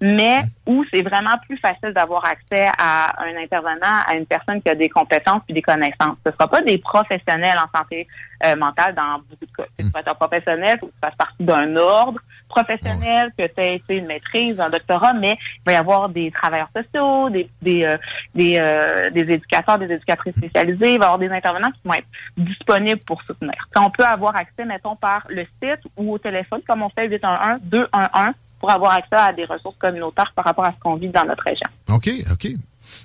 [0.00, 4.68] mais où c'est vraiment plus facile d'avoir accès à un intervenant, à une personne qui
[4.68, 6.16] a des compétences puis des connaissances.
[6.24, 8.06] Ce ne sera pas des professionnels en santé
[8.44, 9.68] euh, mentale dans beaucoup de cas.
[9.78, 14.06] Tu vas être un professionnel, tu fasses partie d'un ordre professionnel, que tu aies une
[14.06, 17.48] maîtrise, un doctorat, mais il va y avoir des travailleurs sociaux, des
[17.84, 17.96] euh,
[18.38, 22.08] euh, des éducateurs, des éducatrices spécialisées, il va y avoir des intervenants qui vont être
[22.36, 23.54] disponibles pour soutenir.
[23.76, 27.60] On peut avoir accès, mettons, par le site ou au téléphone, comme on fait 811
[27.62, 31.24] 211 pour avoir accès à des ressources communautaires par rapport à ce qu'on vit dans
[31.24, 31.68] notre région.
[31.88, 32.48] OK, OK.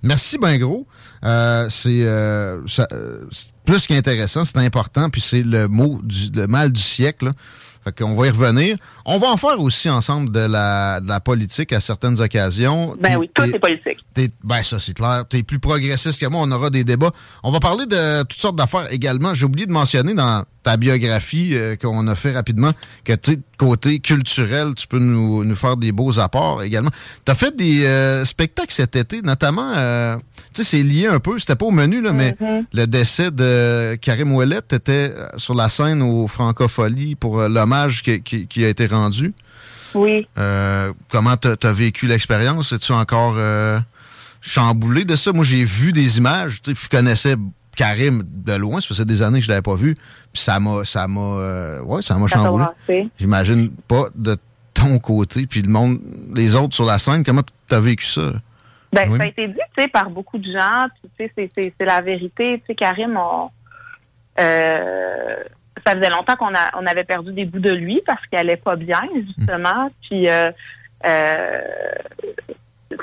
[0.03, 0.85] Merci ben gros.
[1.23, 2.61] Euh, c'est euh,
[2.91, 3.25] euh,
[3.65, 7.31] plus qu'intéressant, c'est important, puis c'est le mot, du, le mal du siècle.
[7.83, 8.77] Fait qu'on va y revenir.
[9.05, 12.95] On va en faire aussi ensemble de la, de la politique à certaines occasions.
[12.99, 13.99] Ben oui, tout est politique.
[14.43, 15.23] Ben ça, c'est clair.
[15.29, 16.41] Tu es plus progressiste que moi.
[16.43, 17.11] On aura des débats.
[17.43, 19.33] On va parler de toutes sortes d'affaires également.
[19.33, 22.69] J'ai oublié de mentionner dans ta biographie euh, qu'on a fait rapidement
[23.03, 26.89] que, tu côté culturel, tu peux nous, nous faire des beaux apports également.
[27.25, 30.17] Tu as fait des euh, spectacles cet été, notamment, euh,
[30.53, 31.37] tu sais, c'est lié un peu.
[31.37, 32.65] C'était pas au menu, là, mais Mm-hmm.
[32.73, 37.49] le décès de Karim Ouellet était sur la scène au Francophonie pour euh,
[38.03, 39.33] qui, qui- qui a été rendu.
[39.93, 40.27] Oui.
[40.37, 42.71] Euh, comment t'as as vécu l'expérience?
[42.71, 43.79] Es-tu encore euh,
[44.41, 45.33] chamboulé de ça?
[45.33, 46.61] Moi, j'ai vu des images.
[46.61, 47.35] tu Je connaissais
[47.75, 48.79] Karim de loin.
[48.81, 49.95] Ça faisait des années que je l'avais pas vu.
[50.33, 52.65] Puis ça m'a ça m'a euh, ouais, ça m'a chamboulé.
[53.19, 54.37] J'imagine pas de
[54.73, 55.45] ton côté.
[55.47, 55.99] Puis le monde,
[56.35, 58.31] les autres sur la scène, comment t'as vécu ça?
[58.93, 59.17] Ben, Oui.
[59.17, 60.87] ça a été dit, tu sais, par beaucoup de gens.
[61.17, 62.59] Tu c'est- la vérité.
[62.59, 63.49] Tu sais, Karim, on,
[64.39, 65.35] euh,
[65.85, 68.57] ça faisait longtemps qu'on a, on avait perdu des bouts de lui parce qu'il allait
[68.57, 69.01] pas bien,
[69.37, 69.89] justement.
[70.01, 70.51] Puis, euh,
[71.05, 71.61] euh,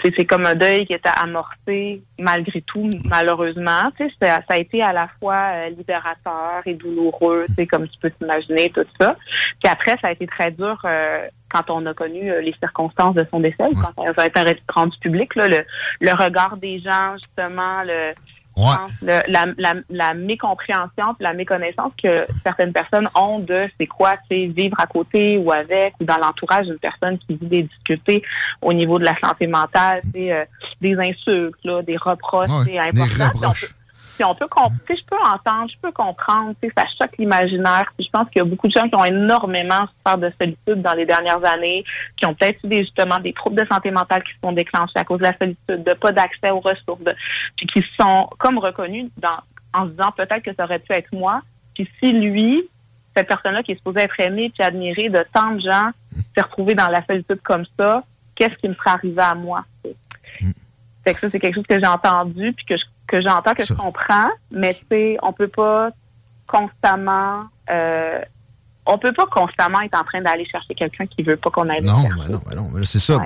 [0.02, 3.90] c'est c'est comme un deuil qui était amorcé malgré tout, malheureusement.
[3.96, 7.66] Tu sais, ça, ça a été à la fois euh, libérateur et douloureux, tu sais,
[7.66, 9.16] comme tu peux t'imaginer, tout ça.
[9.62, 13.14] Puis après, ça a été très dur euh, quand on a connu euh, les circonstances
[13.14, 15.64] de son décès, quand ça a été rendu public, là, le,
[16.00, 18.12] le regard des gens, justement, le,
[18.79, 24.14] pense, le- la, la, la mécompréhension la méconnaissance que certaines personnes ont de c'est quoi,
[24.31, 27.62] tu sais, vivre à côté ou avec ou dans l'entourage d'une personne qui vit des
[27.62, 28.23] difficultés
[28.62, 30.44] au niveau de la santé mentale, sais, euh,
[30.81, 32.51] des insultes, là, des reproches,
[33.03, 33.53] Ouais, c'est important.
[34.18, 34.48] Puis on peut-
[34.88, 37.85] je peux entendre, je peux comprendre, ça choque l'imaginaire.
[38.00, 40.94] Je pense qu'il y a beaucoup de gens qui ont énormément souffert de solitude dans
[40.94, 41.85] les dernières années,
[42.16, 44.96] qui ont peut-être eu des, justement des troubles de santé mentale qui se sont déclenchés
[44.96, 47.00] à cause de la solitude, de pas d'accès aux ressources,
[47.57, 49.38] puis qui sont comme reconnus dans,
[49.72, 51.40] en se disant peut-être que ça aurait pu être moi.
[51.74, 52.64] Puis si lui,
[53.16, 56.74] cette personne-là qui est supposée être aimée puis admirée de tant de gens, s'est retrouvée
[56.74, 58.02] dans la solitude comme ça,
[58.35, 59.64] qu'est-ce qui me serait arrivé à moi?
[61.09, 63.64] Fait que ça, c'est quelque chose que j'ai entendu puis que je- que j'entends, que
[63.64, 65.90] je comprends, mais tu sais, on peut pas
[66.47, 68.21] constamment euh,
[68.90, 71.83] on peut pas constamment être en train d'aller chercher quelqu'un qui veut pas qu'on aille
[71.83, 72.16] le Non, chercher.
[72.27, 73.18] mais non, mais non, c'est ça.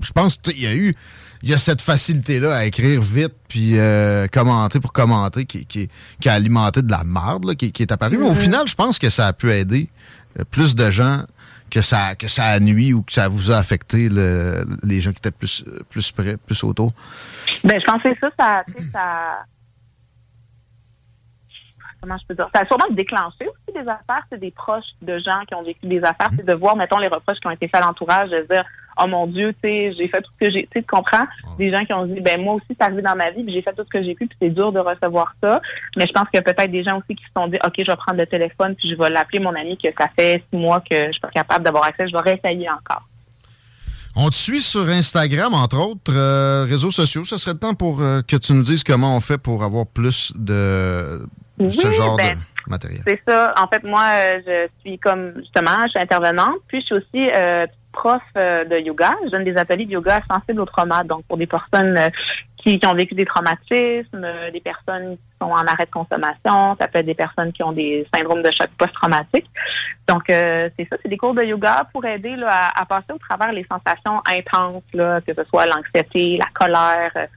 [0.00, 0.94] Je pense qu'il y a eu
[1.42, 5.88] il y a cette facilité-là à écrire vite puis euh, commenter pour commenter qui, qui,
[6.20, 8.18] qui a alimenté de la marde là, qui, qui est apparue.
[8.18, 8.34] Mais au Mhm.
[8.36, 9.88] final, je pense que ça a pu aider
[10.38, 11.22] euh, plus de gens
[11.70, 15.10] que ça, que ça a nuit ou que ça vous a affecté le- les gens
[15.12, 16.92] qui étaient plus, plus près, plus autour?
[17.64, 19.44] Ben, je pense que ça, ça.
[22.02, 22.48] Comment je peux dire?
[22.54, 24.24] Ça a sûrement déclenché aussi des affaires.
[24.32, 26.30] C'est des proches de gens qui ont vécu des affaires.
[26.34, 28.64] C'est de voir, mettons, les reproches qui ont été faits à l'entourage, de dire,
[28.98, 30.62] oh mon Dieu, tu sais, j'ai fait tout ce que j'ai.
[30.62, 31.24] Tu sais, tu comprends?
[31.58, 33.62] Des gens qui ont dit, ben, moi aussi, c'est arrivé dans ma vie, puis j'ai
[33.62, 35.60] fait tout ce que j'ai pu, puis c'est dur de recevoir ça.
[35.96, 37.96] Mais je pense a peut-être des gens aussi qui se sont dit, OK, je vais
[37.96, 41.06] prendre le téléphone, puis je vais l'appeler mon ami que ça fait six mois que
[41.06, 42.08] je suis pas capable d'avoir accès.
[42.08, 43.02] Je vais réessayer encore.
[44.16, 47.24] On te suit sur Instagram, entre autres, euh, réseaux sociaux.
[47.24, 49.86] Ça serait le temps pour euh, que tu nous dises comment on fait pour avoir
[49.86, 51.22] plus de
[51.68, 53.02] ce genre ben, de matériel.
[53.06, 53.54] C'est ça.
[53.56, 57.30] En fait, moi, euh, je suis comme justement, je suis intervenante, puis je suis aussi
[57.34, 59.14] euh, prof euh, de yoga.
[59.24, 62.08] Je donne des ateliers de yoga sensibles au trauma, donc pour des personnes euh,
[62.62, 66.88] qui, ont vécu des traumatismes, euh, des personnes qui sont en arrêt de consommation, ça
[66.88, 69.46] peut être des personnes qui ont des syndromes de choc post-traumatique.
[70.08, 73.18] Donc, euh, c'est ça, c'est des cours de yoga pour aider là, à, passer au
[73.18, 77.28] travers les sensations intenses, là, que ce soit l'anxiété, la colère,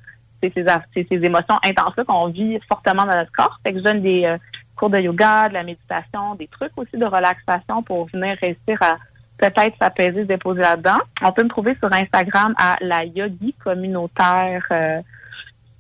[0.41, 3.59] c'est ces, émotions intenses-là qu'on vit fortement dans notre corps.
[3.65, 4.35] Fait que je donne des
[4.75, 8.97] cours de yoga, de la méditation, des trucs aussi de relaxation pour venir réussir à
[9.37, 10.99] peut-être s'apaiser, se déposer là-dedans.
[11.21, 14.65] On peut me trouver sur Instagram à la yogi communautaire.
[14.71, 15.01] euh,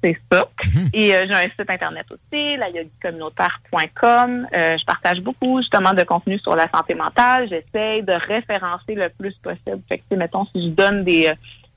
[0.03, 0.49] C'est ça.
[0.93, 4.47] Et euh, j'ai un site internet aussi, la yogicommunautaire.com.
[4.53, 7.47] Euh, je partage beaucoup justement de contenu sur la santé mentale.
[7.49, 9.81] J'essaie de référencer le plus possible.
[9.87, 11.33] Fait que, tu sais, mettons, si je donne des, euh,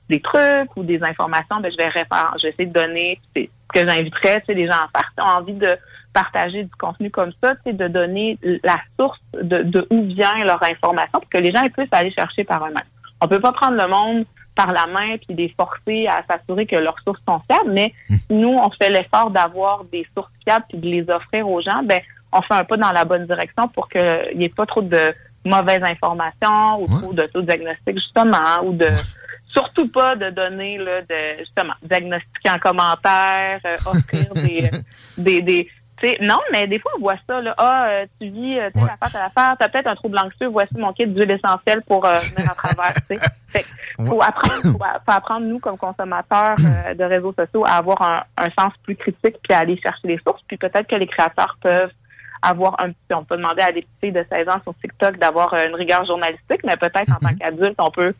[0.09, 2.37] des trucs ou des informations, ben, je vais référencer.
[2.39, 5.11] Je vais essayer de donner ce que j'inviterais, tu sais, les gens à faire.
[5.25, 5.77] Ont envie de
[6.17, 10.63] partager du contenu comme ça, sais, de donner la source de, de où vient leur
[10.63, 12.89] information pour que les gens puissent aller chercher par eux-mêmes.
[13.21, 14.25] On peut pas prendre le monde
[14.55, 18.33] par la main puis les forcer à s'assurer que leurs sources sont fiables, mais si
[18.33, 22.01] nous, on fait l'effort d'avoir des sources fiables puis de les offrir aux gens, ben
[22.31, 25.13] on fait un pas dans la bonne direction pour qu'il n'y ait pas trop de
[25.45, 28.87] mauvaises informations ou trop d'autodiagnostic, justement, ou de
[29.49, 34.69] surtout pas de donner là, de justement diagnostiquer en commentaire, euh, offrir des,
[35.17, 37.55] des, des tu sais, non, mais des fois, on voit ça, là.
[37.57, 40.75] Ah, euh, tu vis, euh, telle affaire, telle affaire, t'as peut-être un trouble anxieux, voici
[40.77, 42.93] mon kit d'huile essentielle pour euh, venir à travers.
[43.47, 43.67] Fait que
[44.05, 48.17] faut apprendre, faut, faut apprendre, nous, comme consommateurs euh, de réseaux sociaux, à avoir un,
[48.37, 50.41] un sens plus critique puis à aller chercher les sources.
[50.47, 51.91] Puis peut-être que les créateurs peuvent
[52.41, 55.53] avoir un petit, on peut demander à des petits de 16 ans sur TikTok d'avoir
[55.53, 58.13] euh, une rigueur journalistique, mais peut-être en tant qu'adulte, on peut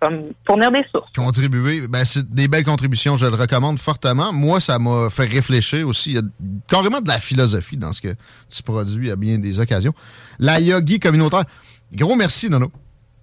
[0.00, 1.10] comme fournir des sources.
[1.12, 4.32] Contribuer, ben, c'est des belles contributions, je le recommande fortement.
[4.32, 6.10] Moi, ça m'a fait réfléchir aussi.
[6.10, 6.22] Il y a
[6.68, 8.14] carrément de la philosophie dans ce que
[8.48, 9.92] tu produis à bien des occasions.
[10.38, 11.44] La yogi communautaire.
[11.92, 12.70] Gros merci, Nono.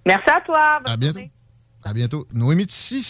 [0.06, 0.80] Merci à toi.
[0.84, 1.18] À bientôt.
[1.18, 1.32] journée.
[1.84, 2.26] À bientôt.
[2.32, 3.02] Noémie Tissi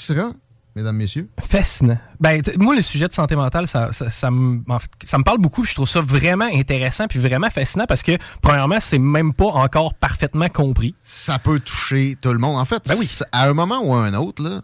[0.76, 1.28] mesdames, messieurs.
[1.40, 1.98] Fascinant.
[2.20, 5.24] Ben, moi, le sujet de santé mentale, ça, ça, ça me, en fait, ça me
[5.24, 5.64] parle beaucoup.
[5.64, 9.94] Je trouve ça vraiment intéressant puis vraiment fascinant parce que, premièrement, c'est même pas encore
[9.94, 10.94] parfaitement compris.
[11.02, 12.56] Ça peut toucher tout le monde.
[12.56, 13.10] En fait, Ben oui.
[13.32, 14.60] à un moment ou à un autre, là,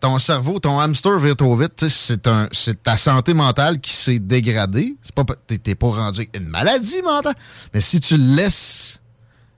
[0.00, 1.88] ton cerveau, ton hamster vire trop vite.
[1.88, 4.94] C'est un, c'est ta santé mentale qui s'est dégradée.
[5.02, 7.34] C'est pas, t'es, pas rendu une maladie mentale.
[7.72, 9.00] Mais si tu laisses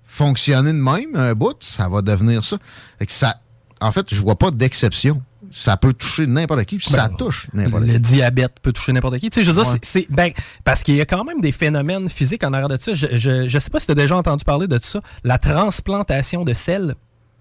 [0.04, 2.56] fonctionner de même un bout, ça va devenir ça.
[2.98, 3.36] Que ça
[3.80, 5.22] en fait, je vois pas d'exception.
[5.52, 7.90] Ça peut toucher n'importe qui, puis ça touche n'importe qui.
[7.92, 9.30] Le diabète peut toucher n'importe qui.
[9.30, 9.78] Tu sais, je veux dire, Ouais.
[9.82, 10.32] c'est, ben,
[10.64, 12.92] parce qu'il y a quand même des phénomènes physiques en arrière de ça.
[12.94, 15.00] Je, je, je sais pas si tu as déjà entendu parler de ça.
[15.24, 16.94] La transplantation de sel.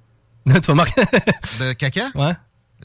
[0.46, 1.02] tu vas marquer.
[1.60, 2.10] De caca?
[2.16, 2.34] Ouais.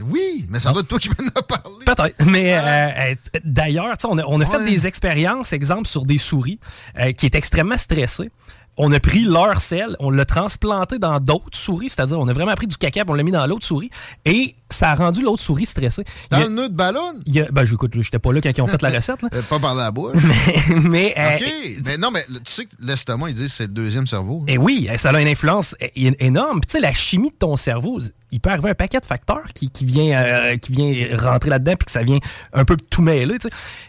[0.01, 1.85] Oui, mais ça doit être toi qui m'en as parlé.
[1.87, 2.27] Peut-être.
[2.27, 6.61] Mais euh, euh, d'ailleurs, on a, on a fait des expériences, exemple, sur des souris
[6.99, 8.31] euh, qui est extrêmement stressées.
[8.79, 12.55] On a pris leur sel, on l'a transplanté dans d'autres souris, c'est-à-dire on a vraiment
[12.55, 13.91] pris du caca, on l'a mis dans l'autre souris,
[14.25, 16.05] et ça a rendu l'autre souris stressée.
[16.31, 17.15] Dans Il y a- le nœud de ballon?
[17.25, 19.23] il a- ben, j'écoute, j'étais pas là quand ils ont fait la recette.
[19.23, 19.29] Là.
[19.35, 20.17] Euh, Pas par la bouche.
[20.83, 21.83] mais euh, OK.
[21.87, 24.45] Mais non, mais tu sais que l'estomac, ils disent que c'est le deuxième cerveau.
[24.49, 26.61] Et oui, ça a une influence énorme.
[26.61, 28.01] Puis, Tu sais, la chimie de ton cerveau,
[28.37, 31.75] il peut arriver un paquet de facteurs qui, qui vient, euh, qui vient rentrer là-dedans
[31.77, 32.19] puis que ça vient
[32.53, 33.39] un peu tout mêler.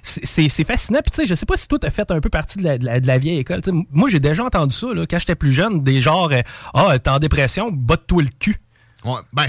[0.02, 1.00] C'est- fascinant.
[1.04, 2.64] Puis, tu sais, je sais pas si toi, tu as fait un peu partie de
[2.64, 3.62] la, de la- de la vieille école.
[3.92, 6.42] Moi, j'ai déjà entendu ça là, quand j'étais plus jeune, des genres euh,
[6.74, 8.56] Ah, t'es en dépression, botte-toi le cul.
[9.04, 9.48] Ouais, ben,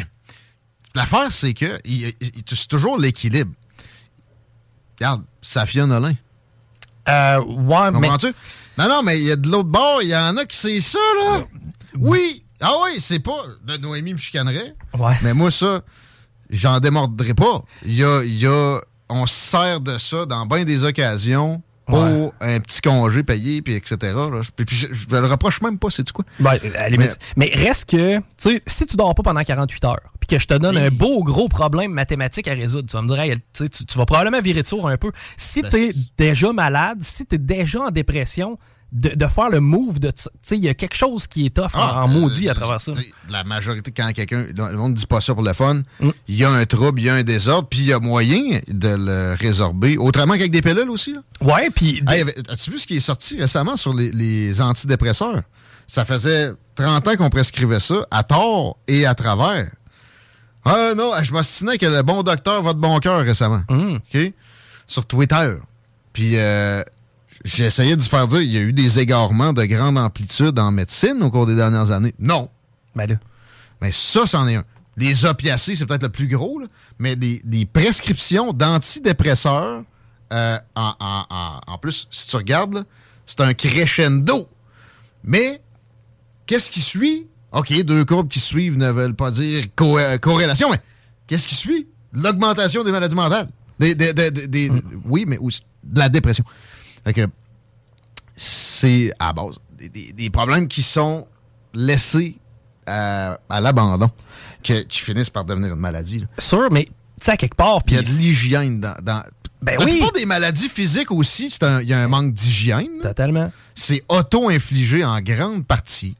[0.96, 1.78] l'affaire, c'est que
[2.52, 3.52] c'est toujours l'équilibre.
[4.98, 6.14] Regarde, Safia Nolin.
[7.08, 8.00] Euh, ouais, mais.
[8.08, 8.34] Comprends-tu?
[8.76, 10.80] Non, non, mais il y a de l'autre bord, il y en a qui c'est
[10.80, 11.44] ça, là.
[11.98, 12.44] Oui.
[12.61, 13.44] Ah oui, c'est pas.
[13.66, 14.75] de Noémie me chicanerait.
[14.99, 15.14] Ouais.
[15.23, 15.83] Mais moi, ça,
[16.51, 17.62] j'en démordrai pas.
[17.85, 18.81] Il y a, y a.
[19.11, 22.31] On se sert de ça dans bien des occasions pour Ouais.
[22.42, 23.97] un petit congé payé, puis etc.
[24.03, 24.42] là.
[24.55, 26.27] Puis, puis je, je le reproche même pas, c'est quoi?
[26.38, 26.59] Ben,
[26.90, 27.18] limite.
[27.37, 30.47] mais, reste que, tu sais, si tu dors pas pendant 48 heures, puis que je
[30.47, 33.71] te donne un beau gros problème mathématique à résoudre, tu vas me dire, hey, tu,
[33.71, 35.11] tu, vas probablement virer de sourd un peu.
[35.38, 38.59] Si Ben, tu es déjà malade, si tu es déjà en dépression,
[38.92, 40.11] de, de faire le move de.
[40.11, 42.53] Tu sais, il y a quelque chose qui est tough en, Ah, en maudit euh,
[42.53, 42.92] à travers ça.
[43.29, 44.46] La majorité, quand quelqu'un.
[44.55, 45.83] Le monde ne dit pas ça pour le fun.
[46.01, 46.11] Mm.
[46.29, 48.61] Il y a un trouble, il y a un désordre, puis il y a moyen
[48.66, 49.96] de le résorber.
[49.98, 51.12] Autrement qu'avec des pilules aussi.
[51.12, 51.20] Là.
[51.42, 52.03] Ouais, puis.
[52.09, 55.42] Hey, As-tu vu ce qui est sorti récemment sur les, les antidépresseurs?
[55.87, 59.70] Ça faisait 30 ans qu'on prescrivait ça, à tort et à travers.
[60.64, 63.62] Ah non, je m'ostinais que le bon docteur va de bon cœur récemment.
[63.70, 63.96] Mm.
[63.96, 64.33] OK?
[64.87, 65.55] Sur Twitter.
[66.12, 66.83] Puis euh,
[67.48, 70.70] j'ai essayé de faire dire il y a eu des égarements de grande amplitude en
[70.70, 72.14] médecine au cours des dernières années.
[72.18, 72.48] Non.
[72.94, 73.16] Ben là.
[73.80, 74.64] Mais ça, c'en est un.
[74.96, 76.66] Les opiacés, c'est peut-être le plus gros, là,
[76.98, 79.82] mais des, des prescriptions d'antidépresseurs,
[80.32, 82.84] euh, en, en- en- en plus, si tu regardes,
[83.24, 84.48] c'est un crescendo.
[85.24, 85.62] Mais,
[86.46, 87.26] qu'est-ce qui suit?
[87.52, 90.80] OK, deux courbes qui suivent ne veulent pas dire co- euh, corrélation, mais
[91.28, 91.87] qu'est-ce qui suit?
[92.12, 93.48] L'augmentation des maladies mentales.
[93.78, 94.72] Des, des- des- des- des-
[95.04, 96.44] Oui, mais aussi de la dépression.
[97.09, 97.27] Fait que
[98.37, 101.27] c'est à base des, des- problèmes qui sont
[101.73, 102.37] laissés
[102.87, 104.11] à, à l'abandon,
[104.62, 106.21] que- qui finissent par devenir une maladie.
[106.21, 106.27] là.
[106.37, 106.90] Sûr, mais, tu
[107.23, 107.83] sais, quelque part.
[107.83, 108.94] Puis il y a de l'hygiène dans.
[109.03, 109.23] dans
[109.62, 109.92] Ben la oui.
[109.92, 111.47] plupart des maladies physiques aussi,
[111.81, 113.01] il y a un manque d'hygiène.
[113.01, 113.51] Totalement.
[113.75, 116.14] C'est auto-infligé en grande partie.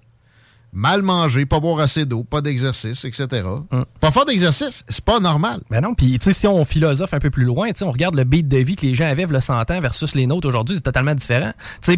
[0.73, 3.27] Mal manger, pas boire assez d'eau, pas d'exercice, etc.
[3.71, 3.83] Mm.
[4.01, 5.61] Pas faire d'exercice, c'est pas normal.
[5.71, 8.59] Ben non, puis si on philosophe un peu plus loin, on regarde le beat de
[8.59, 11.53] vie que les gens avaient le 100 ans versus les nôtres aujourd'hui, c'est totalement différent.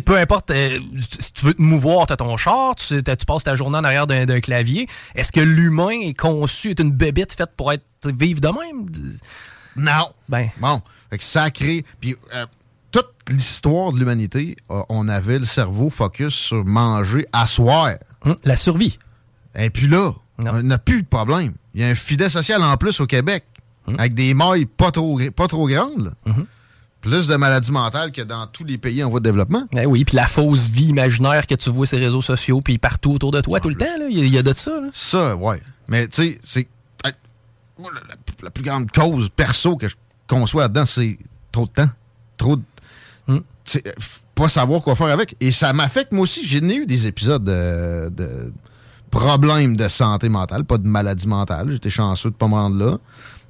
[0.04, 0.78] Peu importe, euh,
[1.20, 4.06] si tu veux te mouvoir, tu as ton char, tu, passes ta journée en arrière
[4.06, 4.88] d'un clavier.
[5.14, 8.86] Est-ce que l'humain est conçu, est une bébite faite pour être vivre de même?
[9.76, 10.08] Non.
[10.28, 11.84] Ben, Bon, fait que ça crée.
[12.00, 12.46] Puis euh,
[12.90, 17.94] toute l'histoire de l'humanité, euh, on avait le cerveau focus sur manger, asseoir.
[18.24, 18.98] Hum, la survie.
[19.54, 20.50] Et puis là, Non.
[20.54, 21.52] on n'a plus de problème.
[21.74, 23.44] Il y a un filet social en plus au Québec,
[23.98, 26.14] avec des mailles pas trop, pas trop grandes.
[26.26, 26.34] là.
[27.00, 29.66] Plus de maladies mentales que dans tous les pays en voie de développement.
[29.72, 32.76] Ben oui, puis la fausse vie imaginaire que tu vois sur les réseaux sociaux, puis
[32.76, 34.52] partout autour de toi tout le temps, là, il y, a- il y a de
[34.52, 34.80] ça.
[34.80, 34.88] là.
[34.92, 35.62] Ça, ouais.
[35.88, 36.68] Mais tu sais, c'est.
[37.02, 37.10] la,
[37.80, 39.96] la- la plus grande cause perso que je
[40.26, 41.18] conçois là-dedans, c'est
[41.50, 41.88] trop de temps.
[42.36, 42.62] Trop de.
[44.40, 45.36] Pas savoir quoi faire avec.
[45.40, 46.40] Et ça m'affecte, moi aussi.
[46.46, 48.52] J'ai eu des épisodes de, de
[49.10, 51.72] problèmes de santé mentale, pas de maladie mentale.
[51.72, 52.96] J'étais chanceux de pas me rendre là.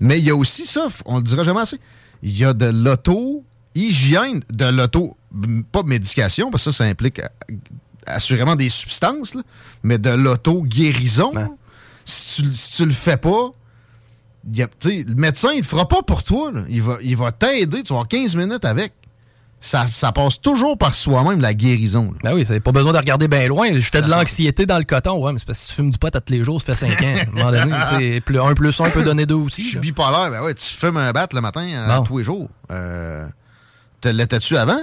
[0.01, 1.79] Mais il y a aussi ça, on le dira jamais assez.
[2.25, 5.17] Il y a de l'auto-hygiène, de l'auto.
[5.71, 7.21] Pas médication, parce que ça, ça implique
[8.07, 9.43] assurément des substances, là,
[9.85, 11.31] mais de l'auto-guérison.
[12.05, 13.53] Si, tu, si tu le fais pas,
[14.53, 16.51] il y a- le médecin, il le fera pas pour toi.
[16.51, 16.63] là.
[16.69, 17.83] Il va, il va t'aider.
[17.85, 18.93] Tu vas avoir 15 minutes avec.
[19.63, 22.05] Ça, ça passe toujours par soi-même, la guérison.
[22.13, 22.19] là.
[22.31, 23.69] Ben oui, c'est pas besoin de regarder bien loin.
[23.75, 25.23] Je fais de l'anxiété dans le coton.
[25.23, 26.73] Ouais, mais c'est parce que si tu fumes du pot à tous les jours, ça
[26.73, 27.15] fait 5 ans.
[27.15, 27.51] À un moment
[27.93, 29.63] donné, plus- un plus un peut donner deux aussi.
[29.63, 30.31] Je suis bipolaire.
[30.31, 32.49] Ben ouais, tu fumes un bat le matin euh, tous les jours.
[32.71, 33.27] Euh,
[34.01, 34.81] te l'étais-tu avant?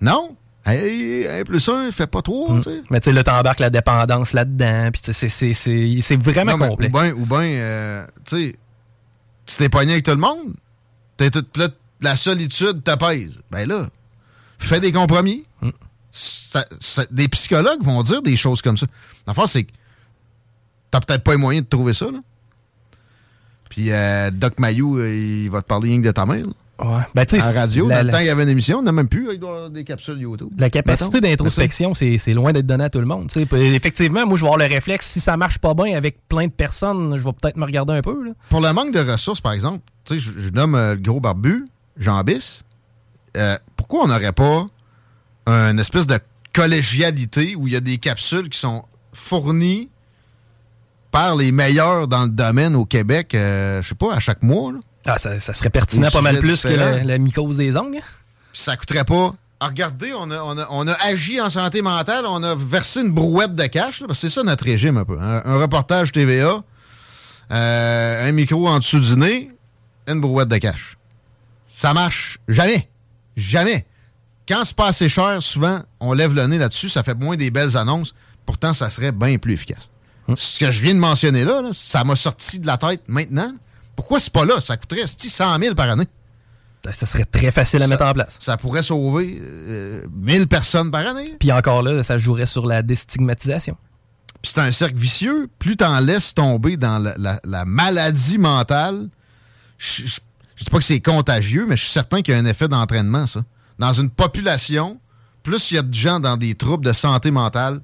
[0.00, 0.34] Non?
[0.64, 2.48] Hey, un plus un, fait pas trop.
[2.50, 2.62] Mm.
[2.90, 4.88] Mais tu sais, là, t'embarques la dépendance là-dedans.
[4.90, 6.86] Puis c'est- vraiment Non, mais complet.
[7.12, 8.56] Ou bien, ben, euh, tu sais,
[9.44, 10.54] tu t'es pogné avec tout le monde,
[11.18, 11.68] t'es tout, là,
[12.00, 13.38] la solitude te pèse.
[13.50, 13.84] Ben là,
[14.58, 15.44] fais des compromis.
[15.60, 15.70] Mm.
[16.12, 18.86] Ça- ça- des psychologues vont dire des choses comme ça.
[19.26, 19.72] L'affaire, c'est que
[20.90, 22.18] t'as peut-être pas les moyens de trouver ça, là.
[23.68, 26.44] Puis euh, Doc Mayou, euh, il va te parler rien que de ta mère.
[26.46, 26.52] là.
[26.76, 27.02] Ouais.
[27.14, 29.06] Ben, la radio, la- dans le temps, il y avait une émission, on n'a même
[29.08, 30.48] plus, il doit avoir des capsules YouTube.
[30.58, 33.30] La capacité d'introspection, c'est loin d'être donné à tout le monde.
[33.52, 36.52] Effectivement, moi, je vais avoir le réflexe, si ça marche pas bien avec plein de
[36.52, 38.24] personnes, je vais peut-être me regarder un peu.
[38.24, 38.32] là.
[38.50, 41.20] Pour le manque de ressources, par exemple, tu sais, je, je nomme euh, le gros
[41.20, 41.64] barbu,
[41.96, 42.62] Jean Bis.
[43.36, 43.56] Euh,
[43.86, 44.64] pourquoi on n'aurait pas
[45.46, 46.18] une espèce de
[46.54, 49.90] collégialité où il y a des capsules qui sont fournies
[51.10, 54.72] par les meilleurs dans le domaine au Québec, euh, je sais pas, à chaque mois,
[54.72, 54.78] là?
[55.06, 57.98] Ah, ça, ça serait pertinent pas mal plus que la, la mycose des ongles.
[57.98, 58.06] hein.
[58.54, 59.34] Ça coûterait pas.
[59.60, 63.02] Ah, regardez, on a, on, a, on a agi en santé mentale, on a versé
[63.02, 65.18] une brouette de cash, là, parce que c'est ça notre régime un peu.
[65.20, 66.62] Un, un reportage TVA,
[67.50, 69.50] euh, un micro en dessous du nez,
[70.08, 70.96] une brouette de cash.
[71.68, 72.88] Ça marche jamais.
[73.36, 73.86] Jamais.
[74.46, 77.50] Quand c'est pas assez cher, souvent, on lève le nez là-dessus, ça fait moins des
[77.50, 78.14] belles annonces.
[78.46, 79.88] Pourtant, ça serait bien plus efficace.
[80.36, 83.52] Ce que je viens de mentionner là, là, ça m'a sorti de la tête maintenant.
[83.96, 84.60] Pourquoi c'est pas là?
[84.60, 86.06] Ça coûterait 100 000 par année?
[86.84, 88.36] Ça, ça serait très facile à Ça- mettre en place.
[88.40, 91.34] Ça pourrait sauver euh, 1000 personnes par année.
[91.40, 93.76] Puis encore là, ça jouerait sur la déstigmatisation.
[94.42, 95.48] Puis c'est un cercle vicieux.
[95.58, 99.08] Plus t'en laisses tomber dans la, la- la maladie mentale,
[99.78, 100.18] je
[100.56, 102.44] je- je dis pas que c'est contagieux, mais je suis certain qu'il y a un
[102.46, 103.44] effet d'entraînement, ça.
[103.78, 105.00] Dans une population,
[105.42, 107.80] plus il y a de gens dans des troubles de santé mentale,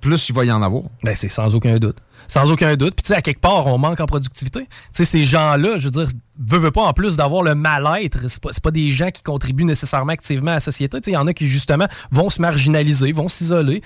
[0.00, 0.82] plus il va y en avoir.
[1.02, 1.96] Ben, c'est sans aucun doute.
[2.28, 2.94] Sans aucun doute.
[2.96, 4.60] Puis, tu sais, à quelque part, on manque en productivité.
[4.60, 8.28] Tu sais, ces gens-là, je veux dire, veut, veut pas, en plus d'avoir le mal-être,
[8.28, 11.00] c'est pas, pas des gens qui contribuent nécessairement activement à la société.
[11.00, 13.80] Tu sais, il y en a qui, justement, vont se marginaliser, vont s'isoler.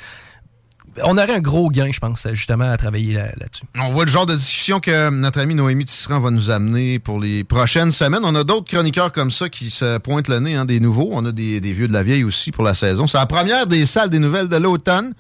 [1.05, 3.65] On aurait un gros gain, je pense, justement, à travailler là- là-dessus.
[3.79, 7.21] On voit le genre de discussion que notre ami Noémie Tisserand va nous amener pour
[7.21, 8.23] les prochaines semaines.
[8.25, 11.11] On a d'autres chroniqueurs comme ça qui se pointent le nez, hein, des nouveaux.
[11.13, 13.07] On a des, vieux de la vieille aussi pour la saison.
[13.07, 15.15] C'est la première des salles des nouvelles de l'automne.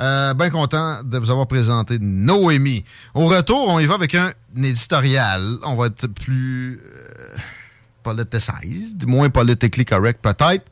[0.00, 2.84] Euh, Bien content de vous avoir présenté Noémie.
[3.14, 5.56] Au retour, on y va avec un éditorial.
[5.64, 7.36] On va être plus euh,
[8.04, 10.64] politicized, moins politically correct peut-être.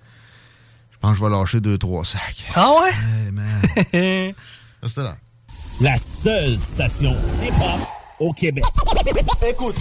[0.96, 2.44] Je pense que je vais lâcher deux, trois sacs.
[2.54, 2.90] Ah ouais?
[2.90, 4.34] Hey, man.
[4.82, 5.16] Restez là.
[5.80, 7.80] La seule station hip-hop
[8.18, 8.64] au Québec.
[9.48, 9.76] Écoute.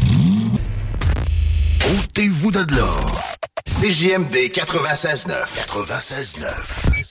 [1.99, 2.87] Ôtez-vous de là.
[3.67, 5.45] CJMD 96.9.
[5.67, 7.04] 96.9.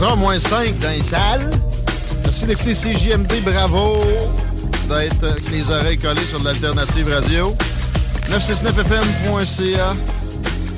[0.00, 1.50] h moins 5 dans les salles.
[2.24, 3.42] Merci d'écouter CJMD.
[3.44, 4.02] Bravo
[4.88, 7.56] d'être avec les oreilles collées sur l'alternative radio.
[8.30, 9.92] 969fm.ca.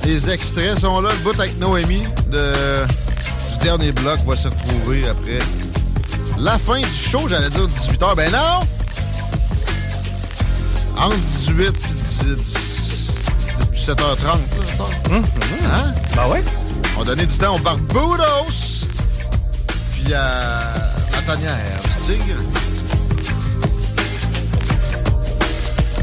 [0.04, 1.10] Les extraits sont là.
[1.12, 2.52] Le bout avec Noémie de,
[3.52, 5.38] du dernier bloc va se retrouver après
[6.38, 7.28] la fin du show.
[7.28, 8.16] J'allais dire 18h.
[8.16, 8.60] Ben non!
[10.98, 12.36] Entre 18 et
[13.76, 14.38] 17h30.
[15.10, 15.24] Hum,
[15.64, 15.92] Hein?
[16.16, 16.42] Ben ouais?
[16.96, 18.71] On va donner du temps au Barbudos.
[20.05, 20.74] Puis à
[21.12, 22.38] la tanière du tigre.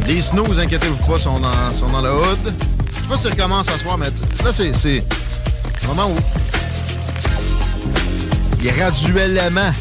[0.07, 2.53] Les snooze, inquiétez-vous pas, sont dans, sont dans le hood.
[2.91, 5.03] Je sais pas si ça recommence à soir, mais là, c'est
[5.81, 6.15] le moment où
[8.63, 9.71] graduellement,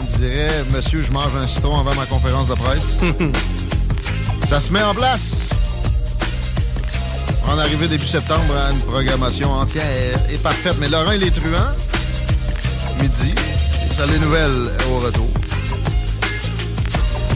[0.00, 2.96] on dirait, monsieur, je mange un citron avant ma conférence de presse.
[4.48, 5.50] ça se met en place.
[7.48, 10.76] On est arrivé début septembre à une programmation entière et parfaite.
[10.80, 11.74] Mais Laurent et les truands,
[13.00, 13.34] midi,
[14.04, 15.28] les nouvelles au retour.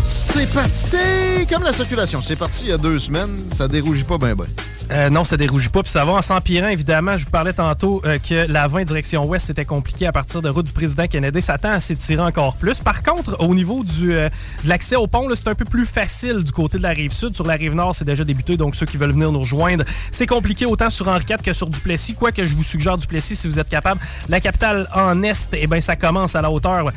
[0.05, 1.47] C'est parti!
[1.51, 4.47] Comme la circulation, c'est parti il y a deux semaines, ça dérougit pas bien ben.
[4.93, 7.17] Euh, non, ça dérougit pas, puis ça va en s'empirant, évidemment.
[7.17, 10.49] Je vous parlais tantôt euh, que la 20 direction ouest, c'était compliqué à partir de
[10.49, 11.41] route du président Kennedy.
[11.41, 12.81] Ça tend à s'étirer encore plus.
[12.81, 14.29] Par contre, au niveau du, euh,
[14.65, 17.37] de l'accès au pont, c'est un peu plus facile du côté de la rive sud.
[17.37, 20.27] Sur la rive nord, c'est déjà débuté, donc ceux qui veulent venir nous rejoindre, c'est
[20.27, 22.15] compliqué autant sur Henri IV que sur Duplessis.
[22.15, 24.01] Quoique je vous suggère Duplessis si vous êtes capable.
[24.29, 26.91] La capitale en est, eh ben, ça commence à la hauteur.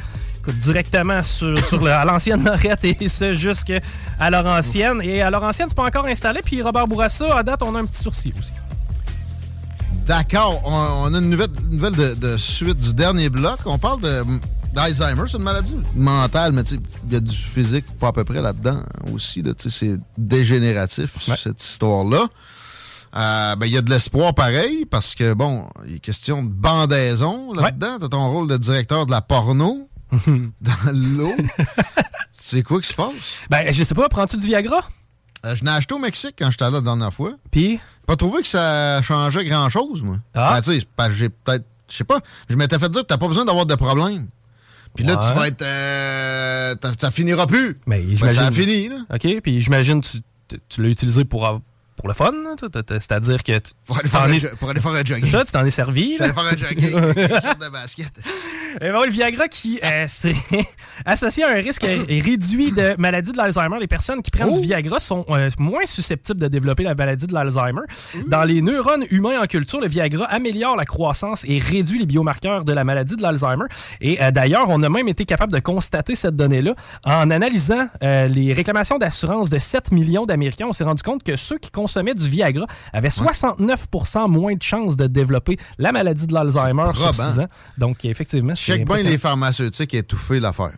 [0.51, 3.79] Directement sur, sur le- à l'ancienne Lorette et ce jusqu'à
[4.29, 5.01] Laurentienne.
[5.01, 6.41] Et à Laurentienne, c'est pas encore installé.
[6.43, 8.51] Puis Robert Bourassa, à date, on a un petit sourcil aussi.
[10.07, 13.59] D'accord, on, on a une nouvelle, une nouvelle de, de suite du dernier bloc.
[13.65, 14.21] On parle de
[14.73, 18.23] d'Alzheimer, c'est une maladie mentale, mais tu il y a du physique pas à peu
[18.23, 18.81] près là-dedans
[19.13, 19.43] aussi.
[19.43, 22.25] là, tu c'est dégénératif, cette histoire-là.
[23.15, 26.49] Euh, ben, il y a de l'espoir pareil, parce que, bon, il est question de
[26.49, 27.97] bandaison là-dedans.
[28.01, 29.87] T'as ton rôle de directeur de la porno
[30.61, 31.33] dans l'eau?
[32.39, 33.45] c'est quoi qui se passe?
[33.49, 34.81] Ben, je sais pas, prends-tu du Viagra?
[35.45, 37.31] Euh, je l'ai acheté au Mexique quand j'étais là la dernière fois.
[37.51, 37.79] Puis?
[38.07, 40.17] Pas trouvé que ça changeait grand-chose, moi.
[40.33, 40.53] Ah.
[40.55, 41.65] Ben, tu sais, j'ai peut-être...
[41.89, 44.27] Je sais pas, je m'étais fait dire que t'as pas besoin d'avoir de problème.
[44.95, 45.61] Puis là, tu vas être...
[45.63, 47.77] euh, ça finira plus.
[47.87, 48.97] Mais Ben, ça a fini, là.
[49.13, 50.19] OK, puis j'imagine tu,
[50.69, 51.61] tu- l'as utilisé pour,
[51.95, 52.31] pour le fun,
[52.99, 55.25] c'est-à-dire que tu, Pour aller faire un es- jo- pour aller faire un jogging.
[55.25, 56.15] C'est ça, tu t'en es servi.
[56.17, 58.09] J'allais faire un jogging de basket.
[58.81, 60.65] Eh ben, le Viagra qui euh, serait
[61.05, 63.77] associé à un risque réduit de maladie de l'Alzheimer.
[63.79, 64.59] Les personnes qui prennent Oh!
[64.59, 67.81] du Viagra sont euh, moins susceptibles de développer la maladie de l'Alzheimer.
[68.27, 72.63] Dans les neurones humains en culture, le Viagra améliore la croissance et réduit les biomarqueurs
[72.65, 73.65] de la maladie de l'Alzheimer.
[74.01, 76.73] Et euh, d'ailleurs, on a même été capable de constater cette donnée-là
[77.05, 80.65] en analysant euh, les réclamations d'assurance de 7 millions d'Américains.
[80.67, 83.87] On s'est rendu compte que ceux qui consommaient du Viagra avaient 69
[84.29, 87.31] moins de chances de développer la maladie de l'Alzheimer sur probant.
[87.31, 87.47] 6 ans.
[87.77, 90.73] Donc, effectivement, Check bien les pharmaceutiques étouffer l'affaire.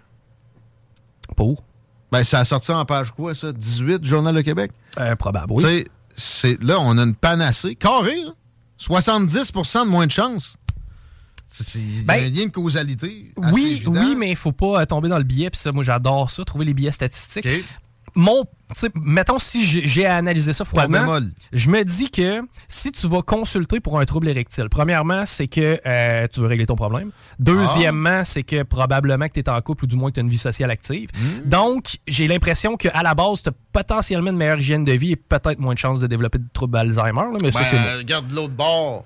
[1.35, 1.63] Pour?
[2.11, 3.51] Ben, ça a sorti en page quoi, ça?
[3.51, 4.71] 18, Journal de Québec?
[4.99, 5.63] Euh, probable, oui.
[5.63, 5.85] Tu sais,
[6.15, 7.75] c'est- là, on a une panacée.
[7.75, 8.31] Carré, là.
[8.77, 10.55] 70% de moins de chances.
[11.75, 13.31] Il y a Ben, un lien de causalité.
[13.41, 13.93] assez Oui, évident.
[14.01, 15.49] oui, mais il faut pas tomber dans le biais.
[15.49, 17.47] Puis ça, moi, j'adore ça, trouver les biais statistiques.
[18.15, 18.43] Mon,
[18.73, 21.19] tu sais, mettons si j'ai à analyser ça froidement,
[21.53, 25.79] je me dis que si tu vas consulter pour un trouble érectile, premièrement, c'est que
[25.85, 27.11] euh, tu veux régler ton problème.
[27.39, 30.23] Deuxièmement, c'est que probablement que tu es en couple ou du moins que tu as
[30.23, 31.09] une vie sociale active.
[31.15, 31.47] Hmm.
[31.47, 35.15] Donc, j'ai l'impression qu'à la base, tu as potentiellement une meilleure hygiène de vie et
[35.15, 37.21] peut-être moins de chances de développer de troubles Alzheimer.
[37.33, 37.97] là, mais ça, Ben, c'est moi.
[37.97, 39.05] regarde de l'autre bord.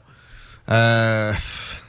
[0.70, 1.34] Euh,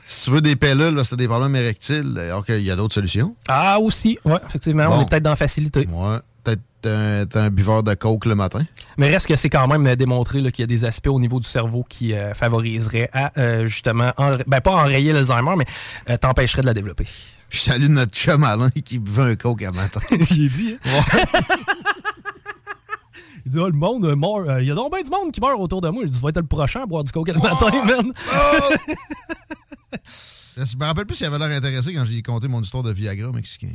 [0.05, 2.19] si tu veux des pilules, là, c'est des problèmes érectiles.
[2.19, 3.37] Alors qu'il y a d'autres solutions.
[3.49, 4.19] Ah, aussi.
[4.25, 4.89] Ouais, effectivement.
[4.91, 5.87] On est peut-être dans la facilité.
[5.87, 6.17] Ouais.
[6.45, 8.61] Peut-être un, un buveur de coke le matin?
[8.97, 11.47] Mais reste que c'est quand même démontré qu'il y a des aspects au niveau du
[11.47, 14.13] cerveau qui euh, favoriseraient à euh, justement,
[14.47, 15.67] ben pas enrayer l'Alzheimer, mais
[16.09, 17.07] euh, t'empêcherait de la développer.
[17.51, 20.01] Je salue notre chum Alain qui buvait un coke à matin.
[20.21, 20.77] J'y ai dit.
[20.85, 21.01] hein?
[23.47, 24.49] Il dit, ah, le monde meurt.
[24.49, 26.03] euh, Il y a donc bien du monde qui meurt autour de moi.
[26.05, 28.13] Je dis, vas être le prochain à boire du coke le matin, man.
[30.57, 33.33] Je me rappelle plus s'il avait l'air intéressé quand j'ai conté mon histoire de Viagra
[33.33, 33.73] mexicain.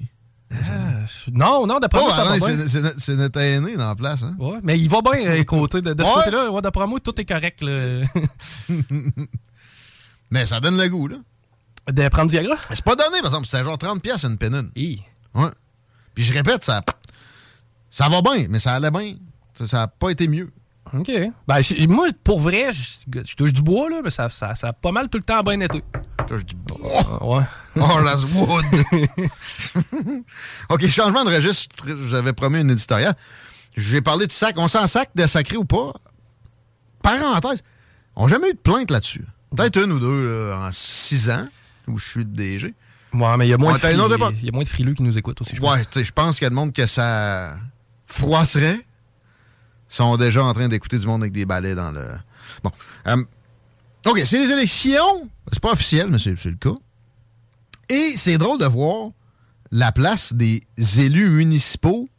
[1.34, 2.68] Non, non, d'après Oh, moi, ça Alain, va bien.
[2.98, 4.24] c'est notre- aîné dans la place.
[4.24, 4.36] Hein?
[4.40, 6.52] Ouais, mais il va bien, euh, côté de, de ce côté-là.
[6.52, 7.62] Ouais, d'après moi, tout est correct.
[7.62, 8.02] là.
[10.32, 11.18] Mais ça donne le goût, là.
[11.92, 12.56] de prendre du Viagra?
[12.72, 13.46] C'est pas donné, par exemple.
[13.46, 14.72] C'était genre 30$ piastres une.
[14.76, 15.02] Hi.
[15.36, 15.50] Ouais.
[16.14, 16.82] Puis je répète, ça,
[17.92, 19.16] ça va bien, mais ça allait bien.
[19.54, 20.52] Ça- Ça n'a pas été mieux.
[20.94, 21.12] OK.
[21.48, 24.74] Ben, moi, pour vrai, je, je touche du bois, là, mais ça, ça, ça a
[24.74, 25.84] pas mal tout le temps bien été.
[26.28, 27.38] Touche du bois.
[27.38, 27.44] Ouais.
[27.78, 28.64] Oh, las wood.
[30.70, 31.76] OK, changement de registre.
[32.08, 33.14] J'avais promis une éditoriale.
[33.76, 34.56] J'ai parlé de sac.
[34.58, 35.92] On s'en sac de sacré ou pas?
[37.02, 37.64] Parenthèse.
[38.16, 39.26] On n'a jamais eu de plainte là-dessus.
[39.54, 41.46] Peut-être une ou deux là, en six ans
[41.90, 42.74] où je suis DG.
[43.14, 43.78] Ouais, mais il y a moins, de
[44.68, 45.56] frileux, qui nous écoutent aussi.
[45.56, 45.62] je.
[45.62, 47.56] Ouais, tu sais, je pense qu'il y a de monde que ça
[48.08, 48.86] froisserait.
[49.96, 52.06] Sont déjà en train d'écouter du monde avec des balais dans le.
[52.62, 52.72] Bon.
[53.08, 53.24] Euh,
[54.06, 55.30] OK, c'est les élections.
[55.54, 56.76] C'est pas officiel, mais c'est le cas.
[57.88, 59.12] Et c'est drôle de voir
[59.72, 60.62] la place des
[60.98, 62.10] élus municipaux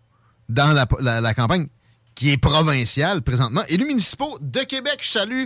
[0.48, 1.66] dans la, campagne
[2.14, 3.60] qui est provinciale présentement.
[3.68, 5.44] Élus municipaux de Québec, je salue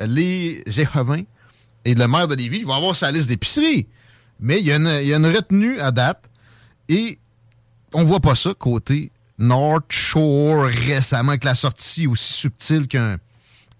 [0.00, 1.22] les Jéhovins
[1.84, 2.58] et le maire de Lévis.
[2.58, 3.86] Ils vont avoir sa liste d'épicerie.
[4.40, 6.28] Mais il y, a une- il y a une retenue à date
[6.88, 7.20] et
[7.92, 13.16] on voit pas ça côté North Shore récemment, avec la sortie aussi subtile qu'un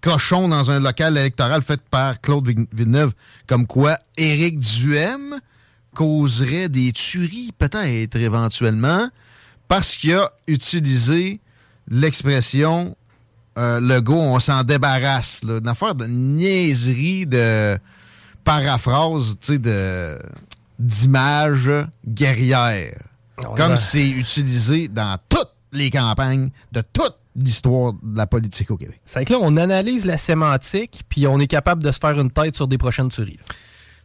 [0.01, 3.11] cochon dans un local électoral fait par Claude Vil- Villeneuve,
[3.47, 5.35] comme quoi Éric Duhem
[5.93, 9.09] causerait des tueries, peut-être éventuellement,
[9.67, 11.41] parce qu'il a utilisé
[11.89, 12.95] l'expression
[13.57, 15.43] euh, le go, on s'en débarrasse.
[15.43, 17.77] Là, affaire de niaiserie, de
[18.45, 20.17] paraphrase, tu sais, de
[20.77, 21.69] d'images
[23.55, 28.99] Comme c'est utilisé dans toutes les campagnes de toute l'histoire de la politique au Québec.
[29.05, 32.31] C'est que là, on analyse la sémantique, puis on est capable de se faire une
[32.31, 33.39] tête sur des prochaines tueries.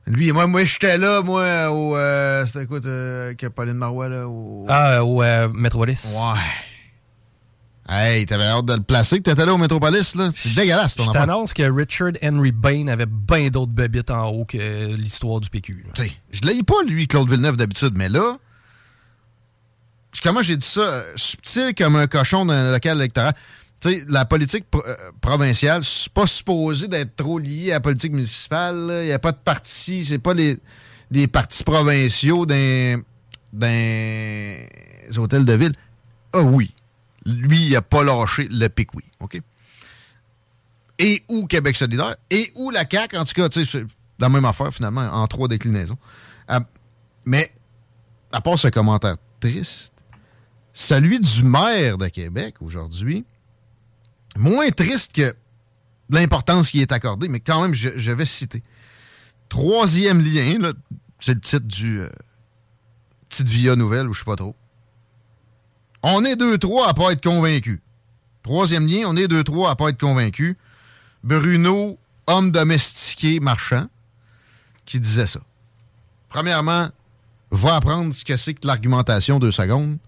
[0.07, 1.97] Lui, moi, moi j'étais là, moi, au.
[1.97, 4.29] euh, C'était quoi, euh, que Pauline Marois, là?
[4.29, 4.67] Au...
[4.69, 6.15] Ah, au euh, Metropolis.
[6.15, 6.41] Ouais.
[7.87, 10.31] Hey, t'avais hâte de le placer, que t'étais là au Métropolis, là.
[10.35, 14.45] C'est dégueulasse, ton Je t'annonce que Richard Henry Bain avait bien d'autres bébites en haut
[14.47, 15.85] que euh, l'histoire du PQ.
[15.87, 15.93] là.
[15.95, 18.37] Tu sais, je l'ai pas, lui, Claude Villeneuve, d'habitude, mais là,
[20.23, 20.81] comment j'ai dit ça?
[20.81, 23.35] euh, Subtil comme un cochon d'un local électoral.
[24.09, 28.89] La politique pro- euh, provinciale, c'est pas supposé d'être trop lié à la politique municipale.
[29.03, 30.59] Il n'y a pas de parti, c'est pas les,
[31.27, 33.03] partis provinciaux d'un
[35.19, 35.75] hôtels de ville.
[36.33, 36.73] Ah oui,
[37.27, 39.41] lui, il a pas lâché le pic, oui, OK?
[40.99, 43.85] Et ou Québec solidaire, et ou la CAQ, en tout cas, c'est
[44.19, 45.99] la même affaire, finalement, en trois déclinaisons.
[46.51, 46.61] Euh,
[47.25, 47.53] mais,
[48.33, 49.94] à part ce commentaire triste,
[50.75, 53.25] celui du maire de Québec aujourd'hui,
[54.37, 55.35] moins triste que
[56.11, 58.63] l'importance qui est accordée, mais quand même, je, vais citer.
[59.49, 60.73] Troisième lien,
[61.21, 62.11] c'est le titre du euh,
[63.29, 64.57] Petite Via Nouvelle, ou je sais pas trop.
[66.03, 67.81] On est deux-trois à pas être convaincus.
[68.43, 70.57] Troisième lien, on est deux-trois à pas être convaincus.
[71.23, 73.87] Bruno, homme domestiqué marchand,
[74.85, 75.41] qui disait ça.
[76.29, 76.89] Premièrement,
[77.53, 79.99] va apprendre ce que c'est que l'argumentation deux secondes.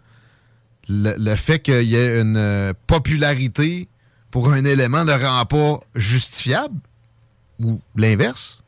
[0.89, 3.89] Le, le fait qu'il y ait une euh, popularité
[4.31, 6.79] pour un élément ne rend pas justifiable,
[7.59, 8.63] ou l'inverse?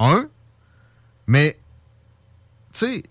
[0.00, 0.28] Un?
[1.26, 1.58] Mais,
[2.72, 3.02] tu sais,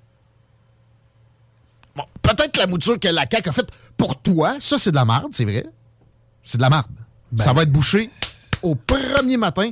[1.95, 4.95] bon, peut-être que la mouture que la CAQ a faite pour toi, ça, c'est de
[4.95, 5.65] la marde, c'est vrai.
[6.43, 6.91] C'est de la marde.
[7.37, 8.09] ça va être bouché
[8.61, 9.69] au premier matin.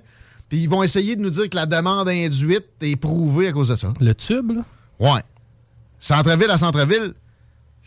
[0.49, 3.69] Puis ils vont essayer de nous dire que la demande induite est prouvée à cause
[3.69, 3.93] de ça.
[3.99, 4.61] Le tube, là?
[4.99, 5.21] Ouais.
[5.99, 7.13] Centre-ville à centre-ville,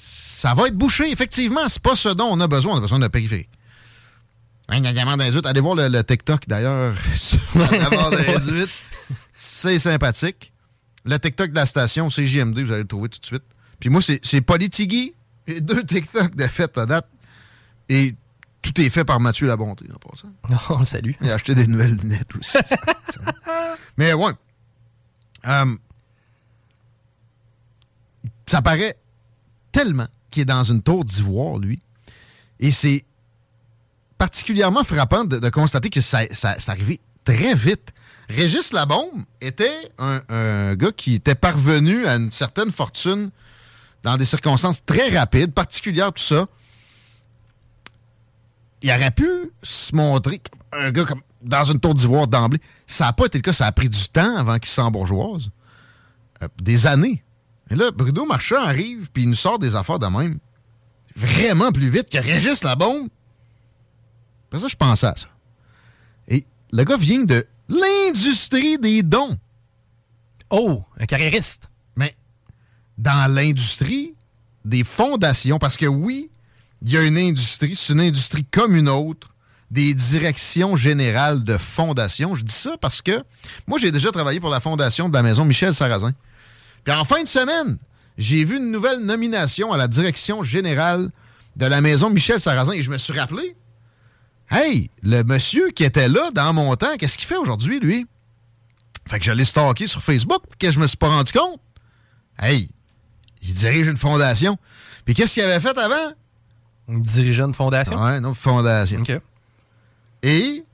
[0.00, 1.68] ça va être bouché, effectivement.
[1.68, 2.74] C'est pas ce dont on a besoin.
[2.74, 3.50] On a besoin d'un périphérique.
[4.68, 5.44] Hein, la demande induite.
[5.44, 7.66] Allez voir le, le TikTok, d'ailleurs, sur la.
[9.34, 10.52] C'est sympathique.
[11.04, 13.42] Le TikTok de la station, c'est JMD, vous allez le trouver tout de suite.
[13.80, 15.14] Puis moi, c'est Politigui.
[15.48, 17.08] Et deux TikTok de fête à date.
[17.88, 18.14] Et
[18.62, 20.28] tout est fait par Mathieu Labonté, en passant.
[20.74, 21.12] On le salue.
[21.22, 22.58] Il a acheté des nouvelles lunettes aussi.
[23.96, 24.32] Mais ouais.
[25.46, 25.74] Euh,
[28.46, 28.96] ça paraît
[29.78, 31.80] tellement qu'il est dans une tour d'ivoire, lui.
[32.58, 33.04] Et c'est
[34.18, 37.92] particulièrement frappant de, constater que ça, ça- c'est arrivé très vite.
[38.28, 43.30] Régis Labombe était un, gars qui était parvenu à une certaine fortune
[44.02, 46.46] dans des circonstances très rapides, particulières, tout ça.
[48.82, 49.28] Il aurait pu
[49.62, 50.40] se montrer
[50.72, 52.60] un gars comme dans une tour d'ivoire d'emblée.
[52.86, 53.52] Ça n'a pas été le cas.
[53.52, 55.50] Ça a pris du temps avant qu'il s'embourgeoise.
[56.42, 57.22] Euh, des années.
[57.70, 60.38] Et là, Bruno Marchand arrive, puis il nous sort des affaires de même.
[61.16, 63.08] Vraiment plus vite que Régis Labombe.
[64.46, 65.28] Après ça, je pensais à ça.
[66.28, 69.36] Et le gars vient de l'industrie des dons.
[70.50, 71.70] Oh, un carriériste.
[71.96, 72.14] Mais
[72.96, 74.14] dans l'industrie
[74.64, 76.30] des fondations, parce que oui,
[76.82, 79.34] il y a une industrie, c'est une industrie comme une autre,
[79.70, 82.34] des directions générales de fondations.
[82.34, 83.22] Je dis ça parce que
[83.66, 86.12] moi, j'ai déjà travaillé pour la fondation de la maison Michel Sarrazin.
[86.84, 87.78] Puis en fin de semaine,
[88.16, 91.10] j'ai vu une nouvelle nomination à la direction générale
[91.56, 93.56] de la maison Michel Sarrazin et je me suis rappelé,
[94.50, 98.06] hey, le monsieur qui était là dans mon temps, qu'est-ce qu'il fait aujourd'hui, lui?
[99.06, 101.60] Fait que je l'ai stalké sur Facebook, que je me suis pas rendu compte.
[102.38, 102.68] Hey,
[103.42, 104.58] il dirige une fondation.
[105.04, 106.12] Puis qu'est-ce qu'il avait fait avant?
[106.88, 108.02] Dirigeant de fondation?
[108.02, 109.00] Ouais, une autre fondation.
[109.00, 109.12] OK.
[110.22, 110.64] Et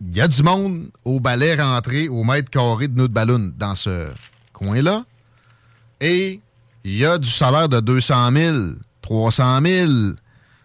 [0.00, 3.74] il y a du monde au balai rentré au mètre carré de notre ballon dans
[3.74, 4.08] ce
[4.54, 5.04] coins-là.
[6.00, 6.40] Et
[6.84, 8.56] il y a du salaire de 200 000,
[9.02, 9.92] 300 000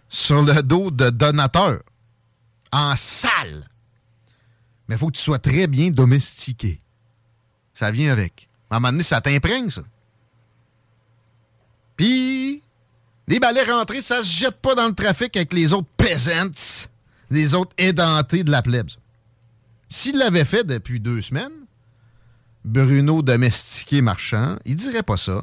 [0.07, 1.81] sur le dos de donateurs
[2.71, 3.67] en salle.
[4.87, 6.81] Mais il faut que tu sois très bien domestiqué.
[7.73, 8.47] Ça vient avec.
[8.69, 9.81] À un moment donné, ça t'imprègne, ça.
[11.95, 12.61] Puis,
[13.27, 16.87] les balais rentrés, ça se jette pas dans le trafic avec les autres peasants,
[17.29, 18.89] les autres édentés de la plèbe.
[19.89, 21.58] S'il l'avait fait depuis deux semaines,
[22.65, 25.41] Bruno domestiqué marchand, il dirait pas ça.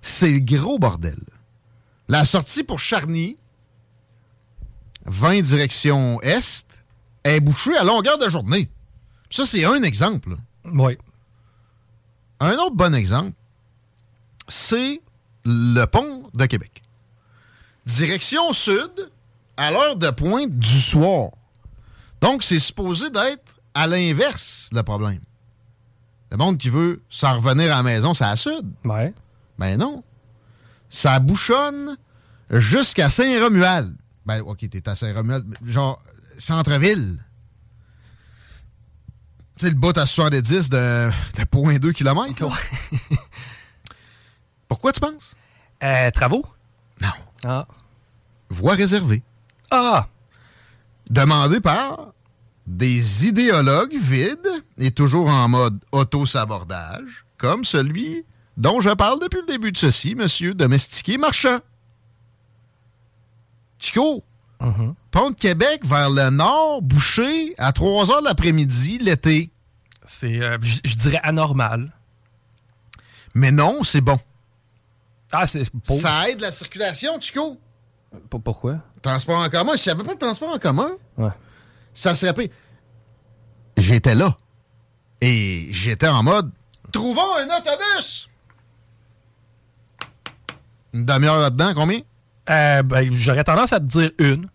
[0.00, 1.18] C'est le gros bordel.
[2.08, 3.36] La sortie pour Charny,
[5.06, 6.66] 20 direction Est,
[7.24, 8.70] est bouchée à longueur de journée.
[9.30, 10.36] Ça, c'est un exemple.
[10.64, 10.96] Oui.
[12.40, 13.32] Un autre bon exemple,
[14.46, 15.00] c'est
[15.44, 16.82] le pont de Québec.
[17.84, 19.10] Direction sud,
[19.56, 21.30] à l'heure de pointe du soir.
[22.20, 25.20] Donc, c'est supposé d'être à l'inverse, le problème.
[26.30, 28.70] Le monde qui veut s'en revenir à la maison, c'est à sud.
[28.86, 29.14] Ouais.
[29.58, 30.02] Ben non.
[30.90, 31.96] Ça bouchonne
[32.50, 33.94] jusqu'à Saint-Romuald.
[34.26, 35.98] Ben, OK, t'es à Saint-Romuald, genre
[36.38, 37.18] centre-ville.
[39.58, 42.46] Tu sais, le bout à 70 de, de 0.2 km.
[44.68, 45.34] Pourquoi tu penses?
[45.82, 46.44] Euh, travaux?
[47.00, 47.08] Non.
[47.44, 47.66] Ah.
[48.50, 49.22] Voie réservée.
[49.70, 50.06] Ah!
[51.10, 52.12] Demandé par
[52.68, 54.46] des idéologues vides
[54.76, 58.24] et toujours en mode auto-sabordage, comme celui
[58.58, 61.58] dont je parle depuis le début de ceci, monsieur domestiqué marchand.
[63.78, 64.22] Chico,
[65.10, 69.50] pont de Québec vers le nord, bouché à 3 heures de l'après-midi l'été.
[70.04, 71.92] C'est, euh, je je dirais, anormal.
[73.34, 74.18] Mais non, c'est bon.
[75.32, 76.00] Ah, c'est pauvre.
[76.02, 77.58] Ça aide la circulation, Chico.
[78.30, 78.78] P- Pourquoi?
[79.02, 81.30] Transport en commun, n'y avait pas de transport en commun, Ouais.
[81.94, 82.48] Ça serait pire.
[83.76, 84.36] J'étais là.
[85.20, 86.50] Et j'étais en mode
[86.92, 88.28] Trouvons un autobus!
[90.94, 92.00] Une demi-heure là-dedans, combien?
[92.48, 94.46] Euh, ben, j'aurais tendance à te dire une.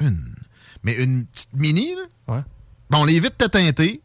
[0.00, 0.34] Une.
[0.82, 2.34] Mais une petite mini, là?
[2.34, 2.42] Ouais.
[2.90, 4.02] Bon, les vitres étaient teintées.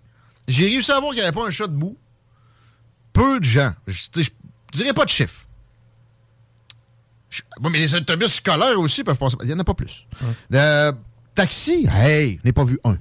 [0.48, 1.98] J'ai réussi à voir qu'il n'y avait pas un chat debout.
[3.12, 3.74] Peu de gens.
[3.88, 4.30] Je
[4.72, 5.46] dirais pas de chiffre.
[7.62, 9.36] Ouais, mais les autobus scolaires aussi peuvent passer.
[9.42, 10.08] Il n'y en a pas plus.
[10.50, 10.92] Le
[11.36, 12.98] taxi, hey, je n'ai pas vu un.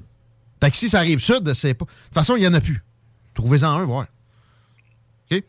[0.60, 1.84] Taxi, ça arrive sud, c'est pas.
[1.84, 2.82] De toute façon, il n'y en a plus.
[3.34, 4.06] Trouvez-en un, voir.
[5.30, 5.42] OK?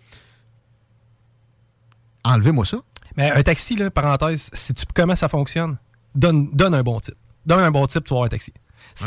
[2.23, 2.77] Enlevez-moi ça.
[3.17, 5.77] Mais un taxi, là, parenthèse, si tu comment ça fonctionne,
[6.15, 7.15] donne, donne un bon type.
[7.45, 8.53] Donne un bon type, tu vas avoir un taxi.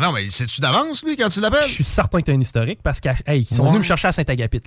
[0.01, 1.66] Non, mais c'est-tu d'avance, lui, quand tu l'appelles?
[1.66, 3.68] Je suis certain que tu as un historique parce qu'ils hey, sont Ouais.
[3.68, 4.62] venus me chercher à Saint-Agapit.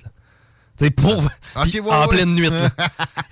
[0.80, 0.86] Là.
[0.86, 1.22] Tu sais, pour.
[1.56, 2.08] Ouais, en ouais.
[2.08, 2.48] pleine nuit.
[2.48, 2.70] là.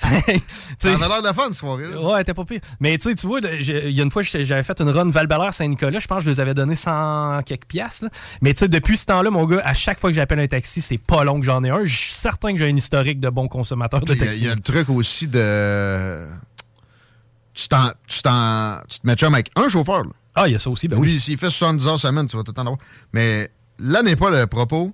[0.78, 2.00] Ça avait l'air de fun, cette soirée-là.
[2.00, 2.60] Ouais, t'es pas pire.
[2.80, 5.28] Mais tu sais, tu vois, il y a une fois, j'avais fait une run val
[5.52, 5.98] Saint-Nicolas.
[5.98, 8.04] Je pense que je les avais donné 100 quelques piastres.
[8.04, 8.10] là.
[8.42, 10.80] Mais tu sais, depuis ce temps-là, mon gars, à chaque fois que j'appelle un taxi,
[10.80, 11.84] c'est pas long que j'en ai un.
[11.84, 14.40] Je suis certain que j'ai un historique de bons consommateurs de Il y, a, taxi.
[14.40, 16.26] il y a le truc aussi de.
[17.54, 20.04] Tu, t'en, tu, t'en, tu te mets chum avec un chauffeur.
[20.04, 20.10] Là.
[20.34, 21.08] Ah, il y a ça aussi, ben oui.
[21.08, 22.78] Lui, s'il fait 70 heures semaine, tu vas tout le temps.
[23.12, 24.92] Mais là n'est pas le propos.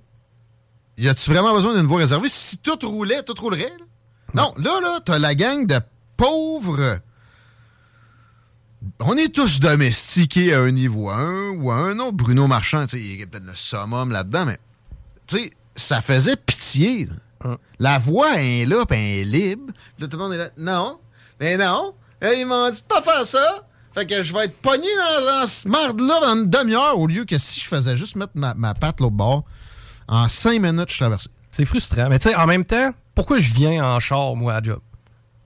[0.97, 2.29] Y a-tu vraiment besoin d'une voie réservée?
[2.29, 3.73] Si tout roulait, tout roulerait.
[3.79, 3.85] là?
[4.35, 5.79] Non, là, là, t'as la gang de
[6.17, 6.99] pauvres.
[9.01, 12.13] On est tous domestiqués à un niveau, à un ou à un autre.
[12.17, 14.59] Bruno Marchand, tu sais, il y a peut-être le summum là-dedans, mais
[15.27, 17.09] tu sais, ça faisait pitié.
[17.43, 17.57] là.
[17.79, 19.73] La voix est là, puis elle est libre.
[19.99, 20.51] Là, tout le monde est là.
[20.59, 20.99] Non,
[21.41, 21.95] mais non.
[22.23, 23.67] Eh, ils m'ont dit de pas faire ça.
[23.95, 27.25] Fait que je vais être pogné dans, dans ce marde-là dans une demi-heure au lieu
[27.25, 29.45] que si je faisais juste mettre ma, ma patte l'autre bord.
[30.09, 31.31] En cinq minutes, je traversais.
[31.51, 32.09] C'est frustrant.
[32.09, 34.81] Mais tu sais, en même temps, pourquoi je viens en char, moi, à job?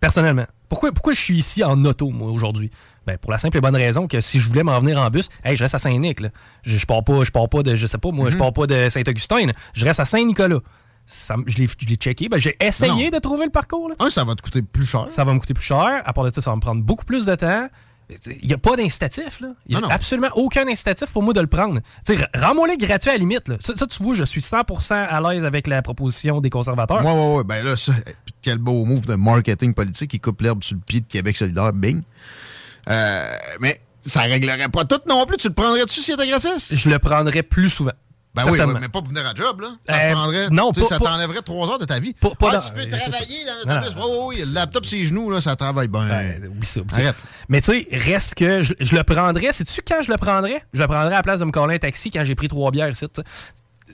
[0.00, 0.46] Personnellement.
[0.68, 2.70] Pourquoi, pourquoi je suis ici en auto, moi, aujourd'hui?
[3.06, 5.28] Ben, pour la simple et bonne raison que si je voulais m'en venir en bus,
[5.44, 6.18] hey, je reste à Saint-Nic.
[6.62, 8.38] Je, je pars pas, je pars pas de, je sais pas, moi, je Mhm.
[8.40, 9.46] pars pas de Saint-Augustin.
[9.72, 10.58] Je reste à Saint-Nicolas.
[11.06, 12.28] Ça je l'ai je l'ai checké.
[12.28, 13.16] Ben, j'ai essayé Non.
[13.16, 13.94] de trouver le parcours, là.
[13.98, 15.06] Un, ça va te coûter plus cher.
[15.08, 16.02] Ça va me coûter plus cher.
[16.04, 17.66] À part de ça, ça va me prendre beaucoup plus de temps.
[18.40, 19.48] Il n'y a pas d'incitatif, là.
[19.66, 19.94] Il n'y a Non, non.
[19.94, 21.80] absolument aucun incitatif pour moi de le prendre.
[22.06, 23.56] Tu sais, rends-moi-les gratuit à la limite, là.
[23.60, 27.04] Ça, ça, tu vois, je suis 100% à l'aise avec la proposition des conservateurs.
[27.04, 27.44] Ouais, ouais, ouais.
[27.44, 27.92] Ben là, ça,
[28.40, 31.72] quel beau move de marketing politique qui coupe l'herbe sur le pied de Québec solidaire.
[31.72, 32.02] Bing.
[32.88, 35.36] Euh, mais ça réglerait pas tout non plus.
[35.36, 36.74] Tu le prendrais-tu si c'était gratis?
[36.74, 37.92] Je le prendrais plus souvent.
[38.34, 39.70] Ben oui, mais pas pour venir à job, là.
[39.88, 40.50] Ça Euh, prendrait.
[40.50, 42.12] non, pas- ça t'enlèverait trois heures de ta vie.
[42.14, 43.96] Pas- pas ah, dans- tu peux travailler dans l'autobus.
[43.96, 44.44] Non, Oui, oui, oui.
[44.48, 46.06] Le laptop sur les genoux, là, ça travaille bien.
[46.42, 46.96] Oui, ça, oui, ça.
[46.98, 47.16] Arrête.
[47.48, 49.50] Mais tu sais, reste que je, je le prendrais.
[49.52, 50.62] Sais-tu quand je le prendrais?
[50.72, 52.70] Je le prendrais à la place de me coller un taxi quand j'ai pris trois
[52.70, 53.06] bières ici.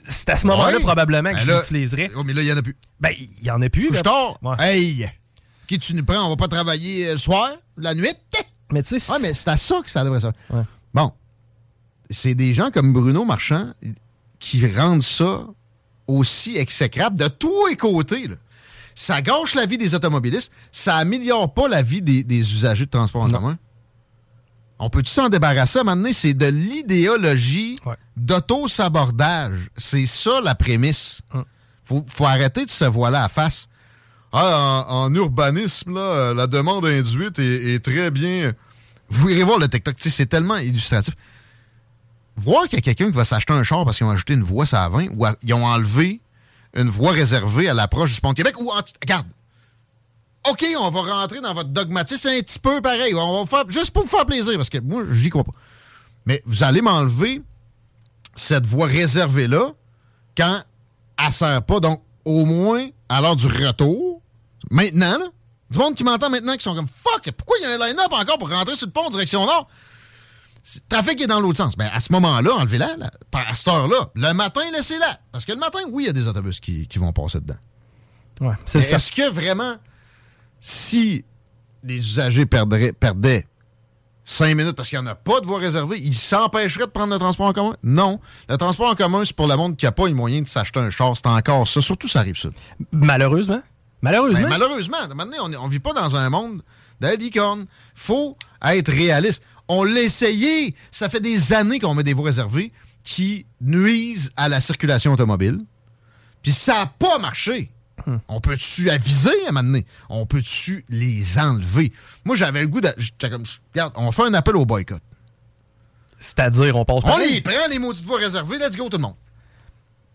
[0.07, 2.11] C'est à ce moment-là, probablement, que Ben je l'utiliserais.
[2.15, 2.75] Oh, mais là, il y en a plus.
[2.99, 3.89] Ben, il y en a plus.
[3.91, 3.99] Je.
[4.47, 4.55] Ouais.
[4.59, 5.09] Hey!
[5.67, 6.23] Qui tu nous prends?
[6.25, 8.13] On va pas travailler euh, le soir, la nuit?
[8.71, 10.31] Mais tu sais, Ouais, mais c'est à ça que ça devrait ça.
[10.51, 10.61] Ouais.
[10.93, 11.11] Bon.
[12.11, 13.71] C'est des gens comme Bruno Marchand
[14.45, 15.43] qui rendent ça
[16.05, 18.27] aussi exécrable de tous les côtés.
[18.27, 18.35] là.
[18.93, 20.51] Ça gâche la vie des automobilistes.
[20.71, 23.57] Ça améliore pas la vie des, des usagers de transport en commun.
[24.77, 26.13] On peut-tu s'en débarrasser à un moment donné?
[26.13, 27.79] C'est de l'idéologie
[28.17, 29.69] d'auto-sabordage.
[29.77, 31.21] C'est ça la prémisse.
[31.83, 33.67] Faut, faut arrêter de se voiler à face.
[34.31, 38.53] Ah, en, en urbanisme, là, euh, la demande induite est, est très bien.
[39.09, 39.95] Vous irez voir le TikTok.
[39.99, 41.15] C'est tellement illustratif.
[42.37, 44.43] Voir qu'il y a quelqu'un qui va s'acheter un char parce qu'ils ont ajouté une
[44.43, 46.19] voie à 20 ou ils ont enlevé
[46.75, 49.25] une voie réservée à l'approche du pont de Québec ou en- regarde.
[50.49, 53.13] OK, on va rentrer dans votre dogmatisme un petit peu pareil.
[53.15, 55.53] On va faire juste pour vous faire plaisir parce que moi, j'y crois pas.
[56.25, 57.41] Mais vous allez m'enlever
[58.35, 59.71] cette voie réservée-là
[60.37, 60.59] quand
[61.25, 61.79] elle sert pas.
[61.79, 64.21] Donc, au moins, à l'heure du retour,
[64.69, 65.25] maintenant, là,
[65.71, 68.11] du monde qui m'entend maintenant qui sont comme fuck, pourquoi il y a un line-up
[68.11, 69.67] encore pour rentrer sur le pont en direction nord?
[70.73, 71.77] Le trafic est dans l'autre sens.
[71.77, 74.09] Ben, à ce moment-là, enlevez-la, là, à cette heure-là.
[74.15, 75.19] Le matin, laissez-la.
[75.31, 77.57] Parce que le matin, oui, il y a des autobus qui, qui vont passer dedans.
[78.41, 78.95] Ouais, c'est ça.
[78.95, 79.75] Est-ce que vraiment,
[80.59, 81.23] si
[81.83, 83.47] les usagers perdraient- perdaient
[84.23, 87.13] cinq minutes parce qu'il n'y en a pas de voie réservée, ils s'empêcheraient de prendre
[87.13, 87.77] le transport en commun?
[87.83, 88.19] Non.
[88.49, 90.79] Le transport en commun, c'est pour le monde qui n'a pas les moyens de s'acheter
[90.79, 91.15] un char.
[91.15, 91.81] C'est encore ça.
[91.81, 92.49] Surtout, ça arrive ça.
[92.91, 93.61] Malheureusement.
[94.01, 94.41] Malheureusement.
[94.43, 96.61] Ben, malheureusement, maintenant, on ne vit pas dans un monde
[97.01, 97.65] de licorne.
[97.93, 99.43] faut être réaliste.
[99.67, 100.75] On l'a essayé.
[100.91, 102.71] Ça fait des années qu'on met des voies réservées
[103.03, 105.59] qui nuisent à la circulation automobile.
[106.41, 107.71] Puis ça n'a pas marché.
[108.27, 109.85] On peut-tu aviser à un moment donné?
[110.09, 111.91] On peut-tu les enlever?
[112.23, 112.89] Moi, j'avais le goût de...
[113.21, 113.43] comme,
[113.73, 115.01] Regarde, on fait un appel au boycott.
[116.19, 118.57] C'est-à-dire, on passe On les prend, les maudites voies réservées.
[118.57, 119.15] Let's go, tout le monde.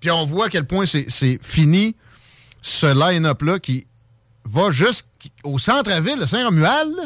[0.00, 1.94] Puis on voit à quel point c'est c'est fini,
[2.62, 3.86] ce line-up-là qui
[4.44, 6.96] va jusqu'au centre-ville Saint-Romuald,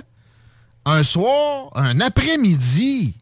[0.84, 3.16] un soir, un après-midi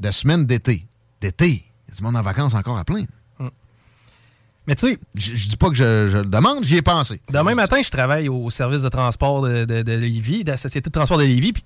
[0.00, 0.86] de semaine d'été.
[1.20, 1.64] D'été.
[1.88, 3.04] Il y a du monde en vacances encore à plein.
[4.66, 4.98] Mais tu sais.
[5.14, 7.20] Je dis pas que je, je le demande, j'y ai pensé.
[7.30, 10.90] Demain matin, je travaille au service de transport de, de, de Lévis, de la Société
[10.90, 11.62] de transport de Lévis, puis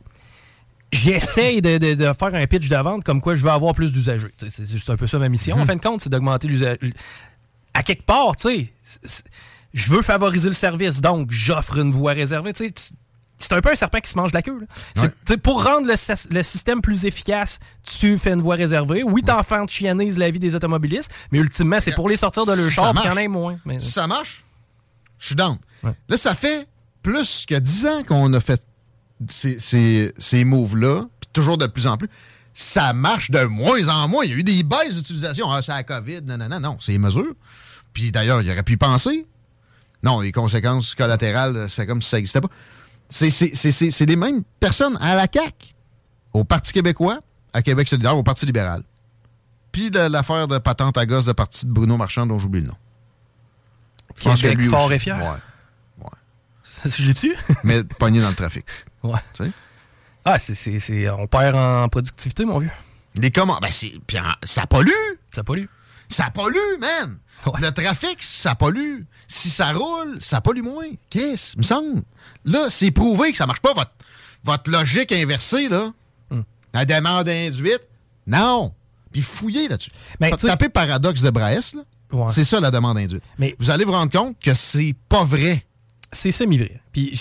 [0.93, 3.91] j'essaye de, de- de faire un pitch de vente comme quoi je veux avoir plus
[3.95, 4.35] d'usagers.
[4.49, 5.57] C'est juste un peu ça ma mission.
[5.57, 6.77] En fin de compte, c'est d'augmenter l'usage.
[7.73, 9.25] À quelque part, tu sais,
[9.73, 12.53] je veux favoriser le service, donc j'offre une voie réservée.
[12.53, 12.93] Tu sais,
[13.41, 14.61] c'est un peu un serpent qui se mange la queue.
[14.61, 15.37] là.
[15.43, 19.03] Pour rendre le, sy- le système plus efficace, tu fais une voie réservée.
[19.03, 22.65] Oui, t'enfants chianises la vie des automobilistes, mais ultimement, c'est pour les sortir de leur
[22.67, 23.59] Ça char qu'il y en ait moins.
[23.65, 24.45] Mais- Si ça marche,
[25.19, 25.59] je suis down.
[26.09, 26.67] Là, ça fait
[27.03, 28.63] plus que 10 ans qu'on a fait
[29.29, 32.09] ces, ces, ces moves-là, puis toujours de plus en plus.
[32.53, 34.25] Ça marche de moins en moins.
[34.25, 35.51] Il y a eu des baisses d'utilisation.
[35.51, 37.33] Ah, c'est la COVID, non, non, non, non, c'est les mesures.
[37.93, 39.27] Puis d'ailleurs, il aurait pu y penser.
[40.03, 42.49] Non, les conséquences collatérales, c'est comme si ça n'existait pas.
[43.11, 45.75] C'est- les mêmes personnes à la CAQ,
[46.33, 47.19] au Parti québécois,
[47.53, 48.83] à Québec solidaire, au Parti libéral.
[49.73, 52.69] Puis de l'affaire de patente à gosse de parti de Bruno Marchand, dont j'oublie le
[52.69, 52.77] nom.
[54.17, 54.95] Je pense que Québec lui fort aussi.
[54.95, 55.17] et fier.
[55.19, 56.07] Ouais.
[56.85, 57.37] Je l'ai-tu?
[57.65, 58.65] Mais pogné dans le trafic.
[59.03, 59.19] Ouais.
[59.35, 59.51] Tu sais?
[60.25, 62.71] Ah, c'est, on perd en productivité, mon vieux.
[63.17, 63.61] Les commandes.
[63.61, 63.93] Ben, c'est.
[64.45, 64.91] Ça pollue.
[65.31, 65.67] Ça pollue.
[66.09, 67.19] Ça pollue, man.
[67.61, 69.03] Le trafic, ça pollue.
[69.33, 70.89] Si ça roule, ça pollue moins.
[71.09, 72.03] Qu'est-ce, me semble?
[72.45, 73.93] Là, c'est prouvé que ça marche pas, votre,
[74.43, 75.93] votre logique inversée, là.
[76.31, 76.41] Hmm.
[76.75, 77.87] La demande induite.
[78.27, 78.75] Non.
[79.13, 79.91] Puis fouillez là-dessus.
[80.19, 81.83] Mais, Tapez paradoxe de Braès, là.
[82.11, 82.27] Ouais.
[82.33, 83.23] C'est ça, la demande induite.
[83.39, 85.65] Mais- Vous allez vous rendre compte que c'est pas vrai.
[86.11, 86.81] C'est semi-vrai.
[86.91, 87.13] Puis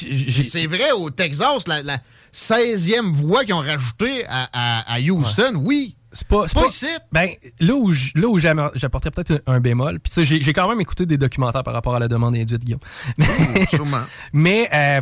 [0.50, 2.00] C'est vrai au Texas, la, la
[2.34, 5.96] 16e voie qu'ils ont rajoutée à, à- à Houston, oui.
[6.12, 6.88] C'est pas, Pas pas- ici.
[7.12, 7.30] Ben,
[7.60, 11.06] là où, là où j'apporterais peut-être un, bémol, puis tu sais, j'ai, quand même écouté
[11.06, 12.80] des documentaires par rapport à la demande induite, Guillaume.
[13.70, 14.02] Sûrement.
[14.34, 15.02] Mais, euh,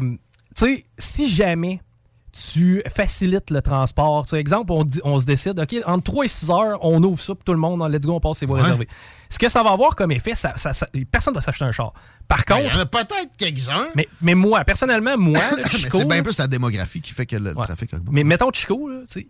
[0.56, 1.82] tu sais, si jamais
[2.34, 6.26] tu facilites le transport, tu sais, exemple, on, dit- on se décide, OK, entre 3
[6.26, 8.46] et 6 heures, on ouvre ça, puis tout le monde, let's go, on passe ses
[8.46, 8.64] voies Ouais.
[8.64, 8.88] réservées.
[9.30, 11.72] Ce que ça va avoir comme effet, ça, ça- ça- personne ne va s'acheter un
[11.72, 11.94] char.
[12.28, 13.88] Par Ben, Il contre, peut-être quelques-uns.
[13.96, 15.40] mais, mais moi, personnellement, moi,
[15.72, 18.14] c'est bien plus la démographie qui fait que le, le trafic augmente.
[18.14, 19.28] mais mettons Chico, là, tu sais,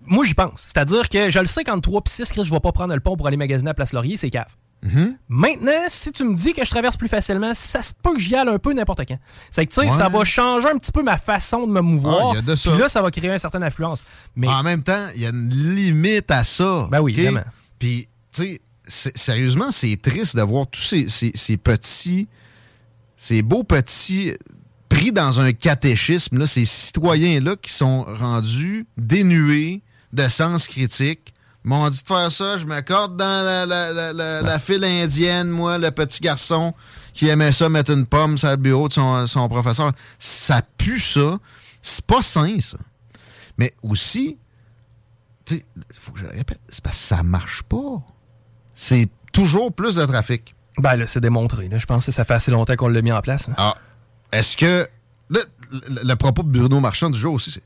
[0.00, 0.60] moi j'y pense.
[0.72, 3.00] C'est-à-dire que je le sais qu'entre 3 et 6, Chris, je vais pas prendre le
[3.00, 4.54] pont pour aller magasiner à Place Laurier, c'est cave.
[4.84, 5.16] Mhm.
[5.28, 8.34] Maintenant, si tu me dis que je traverse plus facilement, ça se peut que j'y
[8.34, 9.16] aille un peu n'importe quand.
[9.48, 9.92] C'est que, tu sais, Ouais.
[9.96, 12.18] ça va changer un petit peu ma façon de me mouvoir.
[12.18, 12.70] Ah, il y a de ça.
[12.70, 14.02] Puis là, ça va créer une certaine influence.
[14.34, 16.88] Mais En même temps, il y a une limite à ça.
[16.90, 17.18] Ben oui, OK?
[17.18, 17.44] évidemment.
[17.78, 18.58] Puis, tu
[18.88, 22.26] sais, sérieusement, c'est triste de voir tous ces, ces- ces petits,
[23.16, 24.32] ces beaux petits
[24.94, 29.82] pris dans un catéchisme, là, ces citoyens-là qui sont rendus dénués
[30.12, 31.32] de sens critique.
[31.64, 35.48] M'ont dit de faire ça, je m'accorde dans la, la, la, la- la file indienne,
[35.48, 36.74] moi, le petit garçon
[37.14, 39.92] qui aimait ça mettre une pomme sur le bureau de son, son professeur.
[40.18, 41.38] Ça pue ça.
[41.80, 42.78] C'est pas sain, ça.
[43.58, 44.38] Mais aussi,
[45.44, 45.64] tu sais,
[46.00, 48.02] faut que je le répète, c'est parce que ça marche pas.
[48.74, 50.54] C'est toujours plus de trafic.
[50.78, 51.68] Ben là, c'est démontré.
[51.68, 51.78] là.
[51.78, 53.46] Je pense que ça fait assez longtemps qu'on l'a mis en place.
[53.48, 53.54] là.
[53.56, 53.74] Ah,
[54.32, 54.88] est-ce que.
[55.30, 57.62] le, le propos de Bruno Marchand du jour aussi, c'est.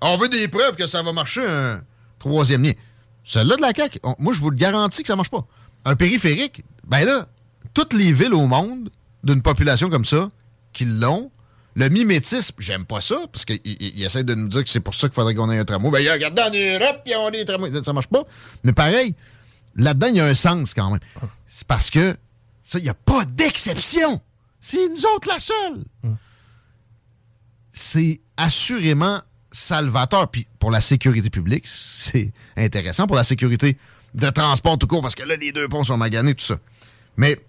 [0.00, 1.82] On veut des preuves que ça va marcher un
[2.18, 2.72] troisième lien.
[3.24, 5.44] Celle-là de la CAQ, moi, je vous le garantis que ça marche pas.
[5.84, 7.26] Un périphérique, ben là,
[7.74, 8.90] toutes les villes au monde
[9.24, 10.30] d'une population comme ça,
[10.72, 11.30] qui l'ont,
[11.74, 14.80] le mimétisme, j'aime pas ça, parce qu'il il- il essaie de nous dire que c'est
[14.80, 15.90] pour ça qu'il faudrait qu'on ait un tramway.
[15.90, 16.50] Ben, regardez en
[16.84, 17.84] Europe, puis on a des tramways.
[17.84, 18.22] Ça marche pas.
[18.64, 19.14] Mais pareil,
[19.76, 21.00] là-dedans, il y a un sens quand même.
[21.46, 22.16] C'est parce que,
[22.62, 24.20] ça, il n'y a pas d'exception.
[24.60, 25.84] C'est nous autres la seule.
[27.72, 29.20] C'est assurément
[29.52, 30.30] salvateur.
[30.30, 33.06] Puis pour la sécurité publique, c'est intéressant.
[33.06, 33.78] Pour la sécurité
[34.14, 36.56] de transport tout court, parce que là, les deux ponts sont maganés, tout ça.
[37.16, 37.40] Mais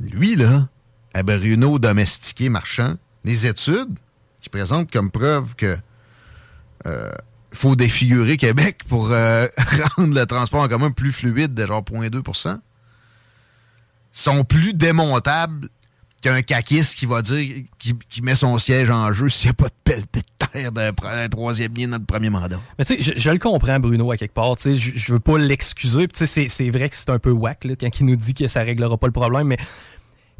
[0.00, 0.68] lui, là,
[1.14, 3.94] à Bruno domestiqué marchand, les études
[4.40, 5.76] qui présentent comme preuve que
[6.86, 7.10] euh,
[7.52, 9.46] faut défigurer Québec pour euh,
[9.96, 12.58] rendre le transport en commun plus fluide de genre 0,2%
[14.12, 15.68] sont plus démontables
[16.22, 19.54] qu'un caquiste qui va dire qui, qui met son siège en jeu s'il n'y a
[19.54, 22.58] pas de pelleté de terre d'un troisième lien dans le premier mandat.
[22.78, 24.56] Mais tu sais, je, je le comprends, Bruno, à quelque part.
[24.56, 26.08] Tu sais, je, je veux pas l'excuser.
[26.08, 28.34] Tu sais, c'est- c'est vrai que c'est un peu whack là, quand il nous dit
[28.34, 29.46] que ça réglera pas le problème.
[29.48, 29.64] Mais tu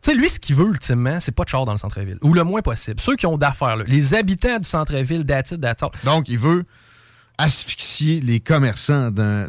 [0.03, 2.18] sais, lui, ce qu'il veut ultimement, c'est pas de char dans le centre-ville.
[2.22, 3.01] Ou le moins possible.
[3.01, 5.91] Ceux qui ont d'affaires, là, les habitants du centre-ville, d'attitude, d'attitude.
[6.05, 6.64] Donc, il veut
[7.39, 9.49] asphyxier les commerçants d'un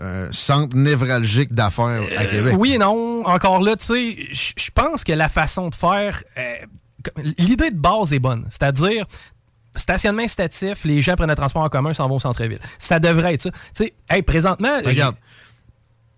[0.00, 2.54] euh, centre névralgique d'affaires à Québec.
[2.58, 3.22] Oui et non.
[3.26, 6.22] Encore là, tu sais, je pense que la façon de faire.
[6.38, 6.54] euh,
[7.38, 8.46] L'idée de base est bonne.
[8.50, 9.06] C'est-à-dire.
[9.78, 12.60] Stationnement incitatif, les gens prennent le transport en commun, s'en vont au centre-ville.
[12.78, 13.50] Ça devrait être ça.
[13.50, 14.78] Tu sais, hey, présentement.
[14.82, 15.16] Regarde,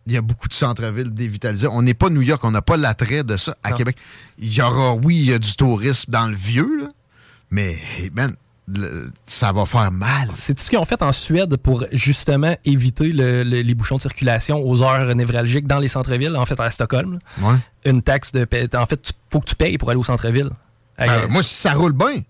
[0.07, 1.67] il y a beaucoup de centres-villes dévitalisés.
[1.67, 3.77] On n'est pas New York, on n'a pas l'attrait de ça à Non.
[3.77, 3.97] Québec.
[4.39, 6.89] Il y aura, oui, il y a du tourisme dans le vieux, là,
[7.51, 7.77] mais
[8.15, 8.37] man, le-
[9.25, 10.31] ça va faire mal.
[10.35, 13.97] C'est tout ce qu'ils ont fait en Suède pour justement éviter le- le- les bouchons
[13.97, 17.19] de circulation aux heures névralgiques dans les centres-villes, en fait à Stockholm.
[17.41, 17.49] là?
[17.49, 17.57] Ouais.
[17.85, 20.51] Une taxe de paie- En fait, il faut que tu payes pour aller au centre-ville.
[20.99, 22.23] Ben, moi, si ça roule bien,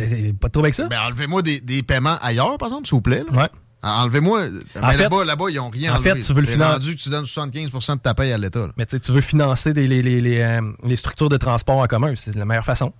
[0.00, 0.88] euh, pas de trouble avec ça.
[0.88, 3.24] ben, enlevez-moi des, des paiements ailleurs, par exemple, s'il vous plaît.
[3.32, 3.42] là.
[3.42, 3.48] Ouais.
[3.80, 4.40] Enlevez-moi.
[4.82, 6.14] En Mais fait- là-bas, là-bas, ils n'ont rien en enlevé.
[6.16, 8.38] fait, tu veux le C'est finan- rendu que tu donnes 75% de ta paye à
[8.38, 8.66] l'État.
[8.66, 8.72] là.
[8.76, 12.12] Mais tu veux financer des- les, les- les, euh, les structures de transport en commun,
[12.16, 12.92] c'est la meilleure façon.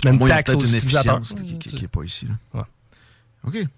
[0.00, 1.18] Tu mets une taxe aux peut-être une utilisateurs.
[1.18, 2.26] efficience qui n'est pas ici.
[2.26, 2.60] là.
[2.60, 2.66] Ouais.
[3.46, 3.68] OK.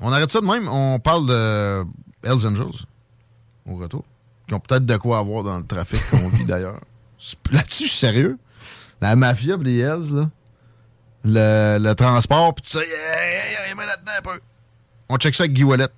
[0.00, 0.68] On arrête ça de même.
[0.68, 1.84] On parle de
[2.24, 2.86] Hells Angels
[3.66, 4.04] au retour.
[4.48, 6.80] Qui ont peut-être de quoi avoir dans le trafic qu'on vit d'ailleurs.
[7.50, 8.38] Là-dessus, je suis sérieux.
[9.00, 10.30] La mafia, les Hells, là.
[11.24, 14.22] Le, le transport, puis tout ça, il y a- il y a main là-dedans un
[14.22, 14.40] peu.
[15.08, 15.88] On check ça avec Guy Wallet.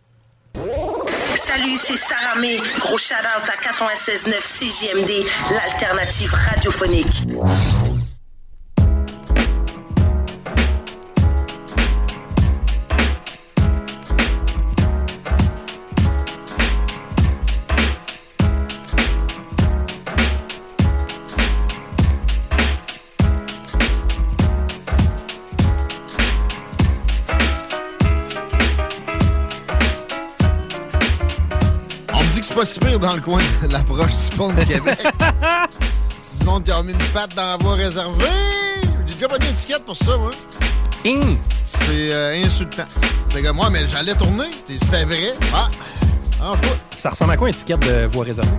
[1.36, 2.56] Salut, c'est Sarah May.
[2.78, 7.24] Gros shout-out à 96.9 CJMD, l'alternative radiophonique.
[32.58, 34.98] Pas si pire dans le coin de l'approche du pont de Québec.
[36.18, 38.24] C'est monde qui a mis une patte dans la voie réservée.
[39.06, 40.32] J'ai déjà pas d'étiquette pour ça, moi.
[41.64, 42.82] C'est euh, insultant.
[43.28, 44.50] Fait que moi, mais j'allais tourner.
[44.66, 45.36] C'était vrai.
[45.54, 45.68] Ah,
[46.40, 46.76] arrange pas.
[46.96, 48.50] Ça ressemble à quoi une étiquette de voie réservée?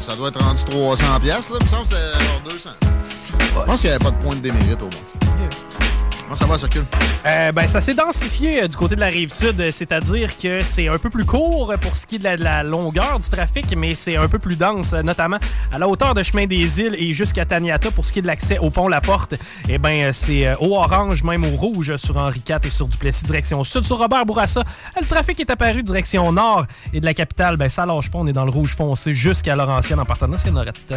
[0.00, 1.56] Ça doit être rendu 300 pièces là.
[1.60, 2.70] Il me semble que c'est genre 200.
[2.80, 5.85] Je pense qu'il n'y avait pas de point de démérite au moins.
[6.26, 6.84] Comment ça va, circule?
[7.24, 10.60] Euh, ben, ça s'est densifié euh, du côté de la rive sud, euh, c'est-à-dire que
[10.60, 13.30] c'est un peu plus court pour ce qui est de la, de la longueur du
[13.30, 15.38] trafic, mais c'est un peu plus dense, notamment
[15.70, 18.26] à la hauteur de Chemin des Îles et jusqu'à Taniata pour ce qui est de
[18.26, 19.34] l'accès au pont La Porte.
[19.68, 23.62] Eh ben, c'est au orange, même au rouge sur Henri IV et sur Duplessis, direction
[23.62, 23.84] sud.
[23.84, 24.64] Sur Robert Bourassa,
[25.00, 28.26] le trafic est apparu direction nord et de la capitale, ben, ça lâche pas, on
[28.26, 30.92] est dans le rouge foncé jusqu'à Laurentienne en partant de Norette.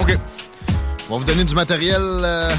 [0.00, 0.18] OK.
[1.08, 2.54] On va vous donner du matériel euh,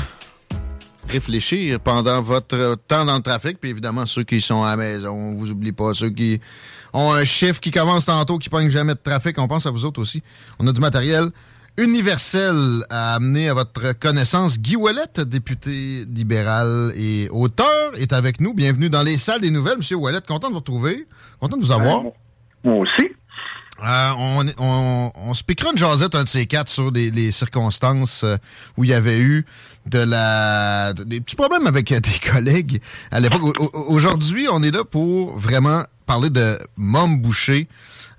[1.12, 3.59] réfléchir pendant votre temps dans le trafic.
[3.59, 5.93] Puis évidemment, ceux qui sont à la maison, on vous oublie pas.
[5.93, 6.39] Ceux qui
[6.93, 9.86] ont un chiffre qui commence tantôt, qui pogne jamais de trafic, on pense à vous
[9.86, 10.24] autres aussi.
[10.59, 11.30] On a du matériel
[11.78, 12.55] universel
[12.89, 14.59] à amener à votre connaissance.
[14.59, 18.53] Guy Ouellette, député libéral et auteur, est avec nous.
[18.53, 19.78] Bienvenue dans les salles des nouvelles.
[19.78, 21.07] Monsieur Ouellette, content de vous retrouver.
[21.39, 22.03] Content de vous avoir.
[22.64, 23.07] Moi aussi.
[23.84, 28.24] Euh, on, on, on se piquera une jasette, un de ces quatre, sur les circonstances
[28.24, 28.38] euh,
[28.78, 29.43] où il y avait eu
[29.88, 32.79] de la de- des petits problèmes avec euh, des collègues
[33.11, 33.41] à l'époque.
[33.43, 37.67] Au- au- Aujourd'hui, on est là pour vraiment parler de Mom Boucher,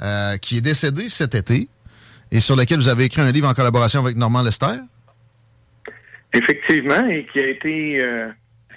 [0.00, 1.68] euh, qui est décédé cet été
[2.30, 4.78] et sur lequel vous avez écrit un livre en collaboration avec Normand Lester.
[6.32, 8.28] Effectivement, et qui a été euh,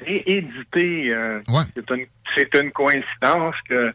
[0.05, 1.09] réédité.
[1.13, 1.39] euh,
[1.75, 2.05] C'est une,
[2.35, 3.87] c'est une coïncidence que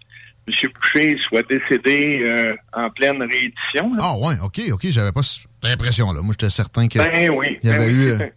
[0.49, 0.55] M.
[0.75, 3.93] Boucher soit décédé euh, en pleine réédition.
[3.93, 3.99] là.
[4.01, 6.23] Ah ouais, OK, OK, j'avais pas cette impression-là.
[6.23, 8.33] Moi, j'étais certain que Ben oui, il y avait ben oui, eu...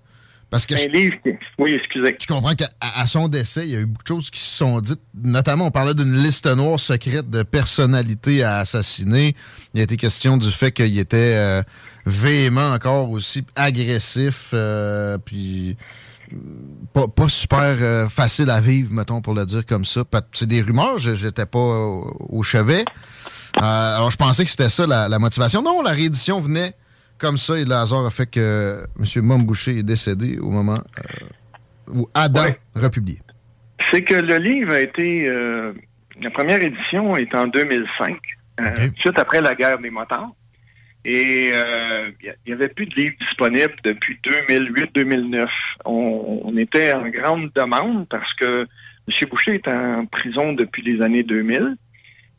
[0.53, 2.15] parce que je, un livre qui- Oui, excusez.
[2.21, 4.55] je comprends qu'à à son décès, il y a eu beaucoup de choses qui se
[4.57, 5.01] sont dites.
[5.23, 9.35] Notamment, on parlait d'une liste noire secrète de personnalités à assassiner.
[9.73, 11.63] Il a été question du fait qu'il était euh,
[12.05, 15.75] véhément encore aussi agressif, euh, puis
[16.31, 16.35] euh,
[16.93, 20.03] pas, pas super euh, facile à vivre, mettons, pour le dire comme ça.
[20.33, 22.85] C'est des rumeurs, je- j'étais pas au, au chevet.
[23.55, 25.61] Alors, je pensais que c'était ça la, la motivation.
[25.61, 26.73] Non, la réédition venait
[27.23, 29.23] comme ça et le hasard a fait que M.
[29.25, 33.17] Momboucher est décédé au moment euh, où Adam republié.
[33.89, 35.25] C'est que le livre a été...
[35.25, 35.71] euh,
[36.21, 38.19] la première édition est en 2005,
[38.59, 38.65] euh,
[38.97, 40.31] suite après la guerre des motards.
[41.05, 44.19] Et euh, il n'y avait plus de livres disponibles depuis
[44.49, 45.47] 2008-2009.
[45.85, 48.67] On, on était en grande demande parce que
[49.07, 49.29] M.
[49.29, 51.77] Boucher est en prison depuis les années 2000.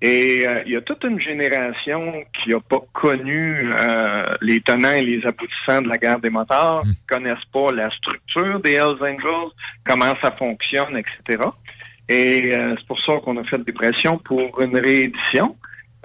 [0.07, 4.93] Et euh, il y a toute une génération qui n'a pas connu euh, les tenants
[4.93, 9.01] et les aboutissants de la guerre des motards, qui connaissent pas la structure des Hells
[9.01, 9.51] Angels,
[9.83, 11.45] comment ça fonctionne, etc.
[12.11, 15.57] Et euh, c'est pour ça qu'on a fait des pressions pour une réédition.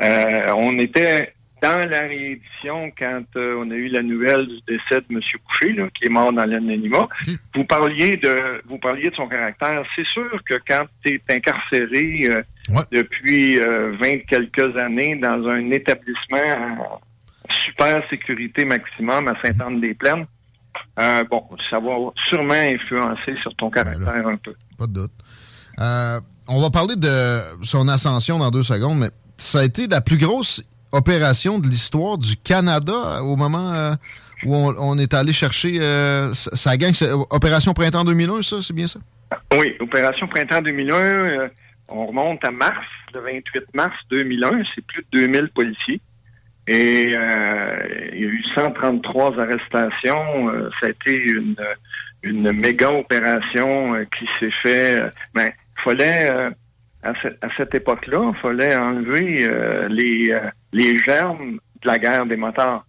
[0.01, 5.01] Euh, on était dans la réédition quand euh, on a eu la nouvelle du décès
[5.01, 5.19] de M.
[5.19, 7.07] Boucher, là, qui est mort dans l'anonymat.
[7.55, 9.83] Vous parliez de vous parliez de son caractère.
[9.95, 12.41] C'est sûr que quand tu es incarcéré euh,
[12.91, 16.37] depuis euh, 20 quelques années dans un établissement
[16.79, 16.99] en
[17.65, 20.25] super sécurité maximum à Sainte-Anne-des-Plaines,
[20.99, 21.91] euh, bon, ça va
[22.29, 24.53] sûrement influencer sur ton caractère un peu.
[24.77, 25.11] Pas de doute.
[26.51, 30.17] On va parler de son ascension dans deux secondes, mais ça a été la plus
[30.17, 33.93] grosse opération de l'histoire du Canada au moment euh,
[34.45, 36.93] où on, est allé chercher euh, sa gang.
[36.93, 38.99] C'est Opération Printemps 2001, ça, c'est bien ça?
[39.53, 41.47] Oui, Opération Printemps 2001, euh,
[41.89, 46.01] on remonte à mars, le 28 mars 2001, c'est plus de 2000 policiers.
[46.69, 50.49] Et euh, il y a eu 133 arrestations.
[50.49, 51.15] Euh, ça a été
[52.23, 54.99] une, méga opération euh, qui s'est fait.
[54.99, 55.51] euh, ben,
[55.83, 56.51] fallait, euh,
[57.03, 61.97] à, ce- à cette époque-là, il fallait enlever euh, les, euh, les germes de la
[61.97, 62.85] guerre des motards,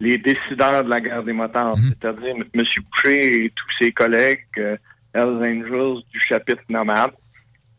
[0.00, 2.44] les décideurs de la guerre des motards, c'est-à-dire M.
[2.92, 4.76] Boucher et tous ses collègues, euh,
[5.14, 7.12] Hells Angels du chapitre nomade.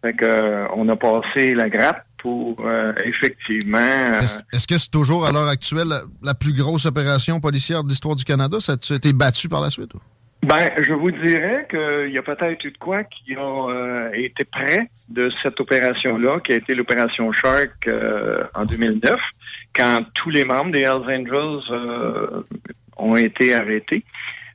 [0.01, 2.57] Fait que, euh, on a passé la grappe pour
[3.05, 3.77] effectivement.
[4.51, 8.15] Est-ce que c'est toujours à l'heure actuelle la, la plus grosse opération policière de l'histoire
[8.15, 8.57] du Canada?
[8.59, 9.93] Ça a été battu par la suite?
[9.93, 9.99] ou?
[10.45, 14.43] Ben, je vous dirais qu'il y a peut-être eu de quoi qui a euh, été
[14.43, 19.15] près de cette opération-là, qui a été l'opération Shark euh, en 2009,
[19.75, 22.37] quand tous les membres des Hells Angels euh,
[22.97, 24.03] ont été arrêtés.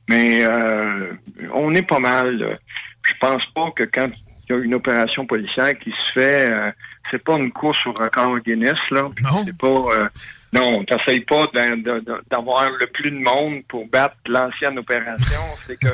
[0.09, 1.11] Mais euh,
[1.53, 2.41] on est pas mal.
[2.41, 2.55] euh,
[3.03, 4.09] Je pense pas que quand
[4.49, 6.71] il y a une opération policière qui se fait, euh,
[7.09, 9.09] c'est pas une course au record Guinness là.
[9.43, 10.09] C'est pas.
[10.53, 11.45] Non, t'essayes pas
[12.29, 15.41] d'avoir le plus de monde pour battre l'ancienne opération.
[15.65, 15.87] C'est que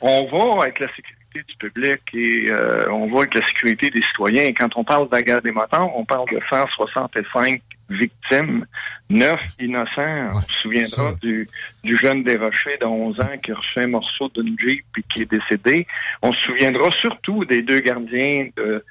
[0.00, 4.02] on va avec la sécurité du public et euh, on va avec la sécurité des
[4.02, 4.44] citoyens.
[4.44, 8.66] Et quand on parle de la guerre des motards, on parle de 165 victimes,
[9.10, 10.28] 9 innocents.
[10.30, 11.48] on se souviendra du,
[11.82, 15.22] du jeune Desrochers de 11 ans qui a reçu un morceau d'une Jeep et qui
[15.22, 15.86] est décédé.
[16.22, 18.84] On se souviendra surtout des deux gardiens de,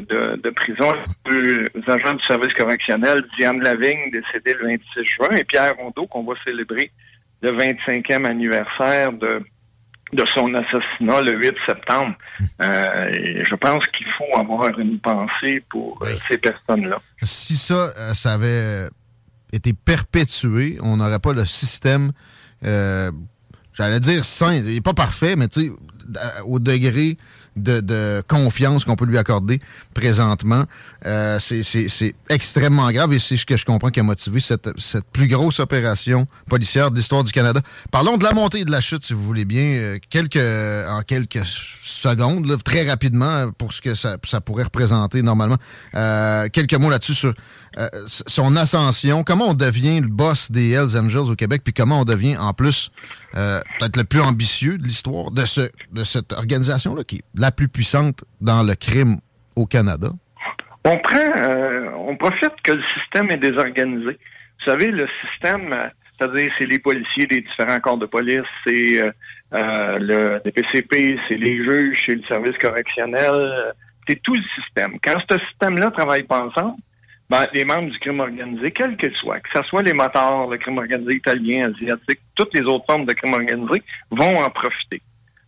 [0.00, 0.92] de, de prison,
[1.24, 6.24] deux agents du service correctionnel, Diane Lavigne, décédée le 26 juin, et Pierre Rondeau, qu'on
[6.24, 6.90] va célébrer
[7.42, 9.42] le 25e anniversaire de,
[10.12, 12.14] de son assassinat le 8 septembre.
[12.62, 16.98] Euh, et je pense qu'il faut avoir une pensée pour euh, ces personnes-là.
[17.22, 18.88] Si ça, euh, ça avait
[19.52, 22.12] été perpétué, on n'aurait pas le système,
[22.64, 23.10] euh,
[23.72, 25.48] j'allais dire sain, il n'est pas parfait, mais
[26.44, 27.16] au degré
[27.56, 29.60] de, confiance qu'on peut lui accorder
[29.94, 30.64] présentement,
[31.06, 35.04] euh, c'est- extrêmement grave et c'est ce que je comprends qui a motivé cette, cette
[35.12, 37.60] plus grosse opération policière de l'histoire du Canada.
[37.90, 41.02] Parlons de la montée et de la chute, si vous voulez bien, euh, quelques, en
[41.02, 41.44] quelques
[41.82, 45.56] secondes, très rapidement, euh, pour ce que ça, ça pourrait représenter normalement.
[45.94, 47.34] Euh, quelques mots là-dessus sur
[47.78, 52.00] euh, son ascension, comment on devient le boss des Hells Angels au Québec, puis comment
[52.00, 52.90] on devient en plus
[53.36, 55.62] euh, peut-être le plus ambitieux de l'histoire de, ce,
[55.92, 59.16] de cette organisation-là, qui est la plus puissante dans le crime
[59.56, 60.08] au Canada?
[60.84, 64.18] On prend, euh, on profite que le système est désorganisé.
[64.60, 65.74] Vous savez, le système,
[66.16, 69.02] c'est-à-dire c'est les policiers des différents corps de police, c'est
[69.50, 73.74] le DPCP, c'est les juges, c'est le service correctionnel,
[74.06, 74.98] c'est tout le système.
[75.02, 76.76] Quand ce système-là travaille pas ensemble,
[77.30, 80.58] ben, les membres du crime organisé, quel qu'il soit, que ce soit les motards, le
[80.58, 85.00] crime organisé italien, asiatique, toutes les autres formes de crime organisé, vont en profiter.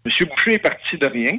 [0.06, 0.28] M.
[0.28, 1.38] Boucher est parti de rien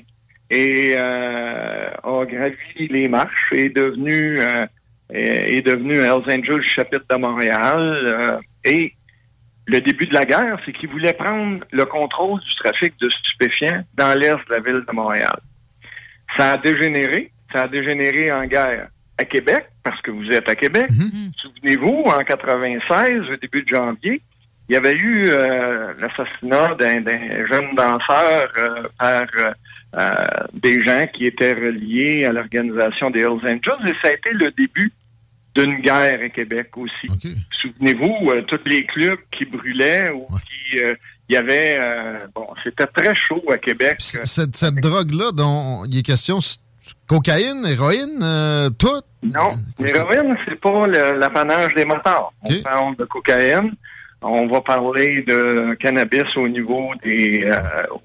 [0.50, 4.66] et euh, a gravi les marches et est devenu euh,
[5.10, 8.00] est, devenu Hells Angels chapitre de Montréal.
[8.06, 8.94] euh, et
[9.68, 13.84] le début de la guerre, c'est qu'ils voulaient prendre le contrôle du trafic de stupéfiants
[13.96, 15.40] dans l'est de la ville de Montréal.
[16.38, 17.32] Ça a dégénéré.
[17.52, 20.88] Ça a dégénéré en guerre à Québec, parce que vous êtes à Québec.
[21.38, 24.22] Souvenez-vous, en 96, au début de janvier,
[24.70, 27.04] il y avait eu euh, l'assassinat d'un
[27.48, 29.50] jeune danseur euh, par euh,
[29.96, 30.12] euh,
[30.54, 34.52] des gens qui étaient reliés à l'organisation des Hells Angels, et ça a été le
[34.52, 34.92] début
[35.56, 37.08] d'une guerre à Québec aussi.
[37.62, 40.80] Souvenez-vous, euh, tous les clubs qui brûlaient ou qui...
[40.84, 40.94] euh,
[41.30, 41.80] il y avait...
[41.84, 43.98] euh, bon, c'était très chaud à Québec.
[44.00, 46.40] Cette, cette drogue-là dont il est question,
[47.08, 49.02] cocaïne, héroïne, euh, tout?
[49.24, 52.34] Non, l'héroïne, c'est pas le- l'apanage des motards.
[52.44, 53.72] On parle de cocaïne.
[54.22, 57.54] On va parler de cannabis au niveau des euh,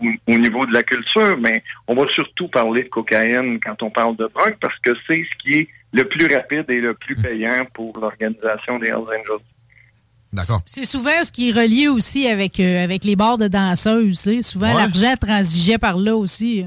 [0.01, 3.91] au, au niveau de la culture, mais on va surtout parler de cocaïne quand on
[3.91, 7.17] parle de drogue parce que c'est ce qui est le plus rapide et le plus
[7.17, 9.45] payant pour l'organisation des Hells Angels.
[10.35, 10.61] D'accord.
[10.67, 14.23] C'est souvent ce qui est relié aussi avec, euh, avec les bars de danseuses.
[14.23, 14.43] tu sais.
[14.43, 14.83] Souvent, Ouais.
[14.83, 16.67] l'argent transigeait par là aussi.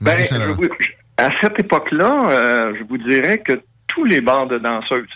[0.00, 0.68] Ben, je vous-
[1.16, 5.08] à cette époque-là, euh, je vous dirais que tous les bars de danseuses,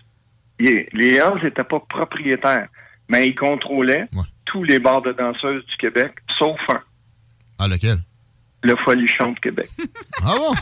[0.60, 2.68] y- les Hells n'étaient pas propriétaires,
[3.08, 4.06] mais ils contrôlaient
[4.44, 6.80] tous les bars de danseuses du Québec, sauf un.
[7.58, 7.96] Ah, lequel?
[8.62, 9.68] Le Folichon de Québec.
[10.24, 10.54] ah bon?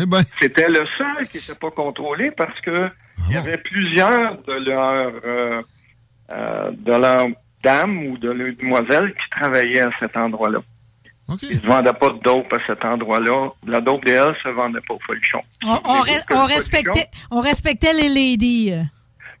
[0.00, 0.22] Eh ben.
[0.40, 2.88] C'était le seul qui n'était pas contrôlé parce que
[3.28, 5.62] il y avait plusieurs de leurs euh,
[6.32, 7.26] euh, de leurs
[7.62, 10.60] dames ou de leurs demoiselles qui travaillaient à cet endroit-là.
[11.42, 13.50] Ils ne vendaient pas de dope à cet endroit-là.
[13.66, 15.40] La dope des Hells ne se vendait pas au Folichon.
[15.64, 18.72] On, respectait, on respectait les ladies.
[18.72, 18.82] euh.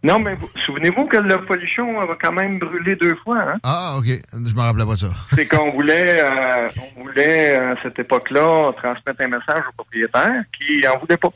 [0.04, 3.38] Non, mais vous- souvenez-vous que le Folichon a quand même brûlé deux fois.
[3.40, 3.58] Hein?
[3.62, 4.06] Ah, OK.
[4.32, 5.06] Je me rappelais pas ça.
[5.32, 10.84] C'est qu'on voulait, euh, on voulait à cette époque-là transmettre un message au propriétaire qui
[10.88, 11.28] en voulait pas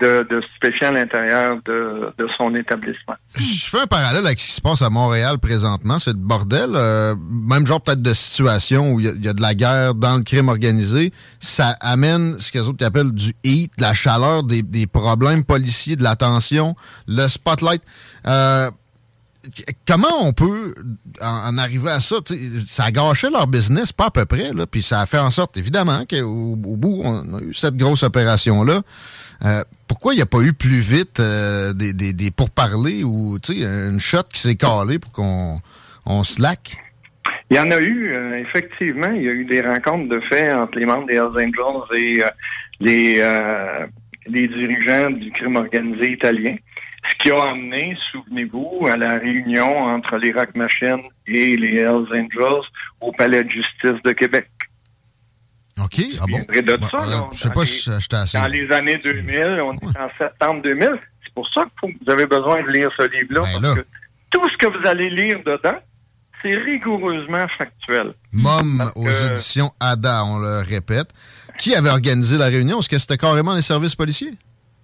[0.00, 0.40] de, de
[0.84, 3.14] à l'intérieur de, son établissement.
[3.34, 5.98] Je fais un parallèle avec ce qui se passe à Montréal présentement.
[5.98, 6.70] C'est le bordel.
[6.74, 10.22] euh, même genre peut-être de situation où il y a- de la guerre dans le
[10.22, 11.12] crime organisé.
[11.40, 16.16] Ça amène ce qu'ils appellent du heat, de la chaleur, des, problèmes policiers, de la
[16.16, 17.82] tension, le spotlight.
[18.26, 18.70] Euh,
[19.86, 20.74] comment on peut
[21.22, 22.16] en, arriver à ça?
[22.66, 24.52] Ça a gâché leur business, pas à peu près.
[24.52, 27.76] Là, puis ça a fait en sorte, évidemment, qu'au au bout, on a eu cette
[27.76, 28.82] grosse opération-là.
[29.44, 29.64] Euh,
[29.98, 34.22] pourquoi il n'y a pas eu plus vite euh, des, des, pourparlers ou une shot
[34.32, 35.58] qui s'est calée pour qu'on
[36.06, 36.76] on slack?
[37.50, 40.52] Il y en a eu, euh, effectivement, il y a eu des rencontres de fait
[40.52, 42.22] entre les membres des Hells Angels et
[42.78, 43.86] les, euh,
[44.28, 46.54] les dirigeants du crime organisé italien.
[47.10, 52.06] Ce qui a amené, souvenez-vous, à la réunion entre les Rock Machines et les Hells
[52.12, 52.62] Angels
[53.00, 54.48] au Palais de justice de Québec.
[55.84, 56.38] OK, ah bon?
[56.38, 58.38] De ça, Euh, là, je sais pas les- si j'étais assez.
[58.38, 60.90] Dans les années 2000, on est en septembre 2000.
[61.24, 63.40] C'est pour ça que vous avez besoin de lire ce livre-là.
[63.42, 63.86] Ben parce que
[64.30, 65.78] tout ce que vous allez lire dedans,
[66.42, 68.14] c'est rigoureusement factuel.
[68.32, 71.08] Mom aux que- éditions ADA, on le répète.
[71.58, 72.78] Qui avait organisé la réunion?
[72.80, 74.34] Est-ce que c'était carrément les services policiers?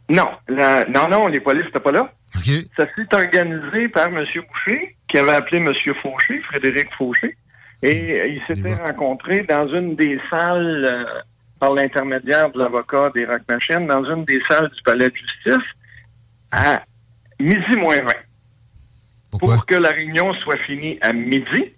[0.09, 2.13] Non, la- non, non, les polices n'étaient pas là.
[2.37, 2.51] OK.
[2.77, 4.25] Ça s'est organisé par M.
[4.25, 5.73] Boucher, qui avait appelé M.
[6.03, 7.37] Fauché, Frédéric Fauché,
[7.85, 11.05] et ils s'étaient rencontrés dans une des salles, euh,
[11.61, 15.69] par l'intermédiaire de l'avocat des Rock Machines, dans une des salles du palais de justice,
[16.51, 16.83] à
[17.39, 19.39] midi moins 20.
[19.39, 21.75] Pour que la réunion soit finie à midi,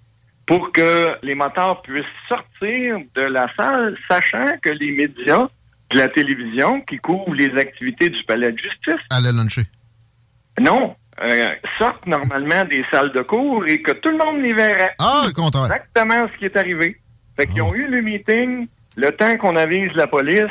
[0.47, 5.49] pour que les motards puissent sortir de la salle, sachant que les médias
[5.91, 9.63] de la télévision qui couvrent les activités du palais de justice Allez luncher.
[10.61, 11.49] non, euh,
[11.79, 14.95] sortent normalement des salles de cours et que tout le monde les verrait.
[14.99, 15.65] Ah, le contraire.
[15.65, 17.01] Exactement ce qui est arrivé.
[17.37, 18.67] Fait qu'ils ont eu le meeting,
[18.97, 20.51] le temps qu'on avise la police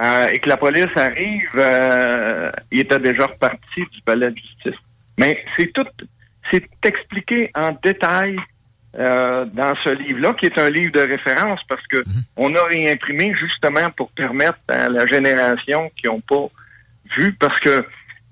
[0.00, 4.80] euh, et que la police arrive, euh, il était déjà reparti du palais de justice.
[5.18, 5.86] Mais c'est tout,
[6.50, 8.36] c'est expliqué en détail
[8.98, 12.02] euh, dans ce livre-là, qui est un livre de référence parce que
[12.36, 16.48] on a réimprimé justement pour permettre à la génération qui n'ont pas
[17.16, 17.84] vu, parce que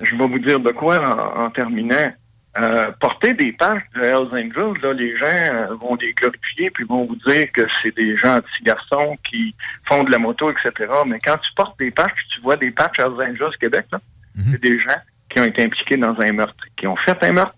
[0.02, 2.12] je vais vous dire de quoi en, en terminant.
[2.59, 6.85] Euh, porter des pages de Hells Angels, là, les gens euh, vont les glorifier puis
[6.85, 9.55] vont vous dire que c'est des gentils garçons qui
[9.85, 10.90] font de la moto, etc.
[11.06, 14.01] Mais quand tu portes des patchs, tu vois des patchs Hells Angels Québec, là,
[14.35, 14.97] c'est des gens
[15.28, 17.55] qui ont été impliqués dans un meurtre, qui ont fait un meurtre,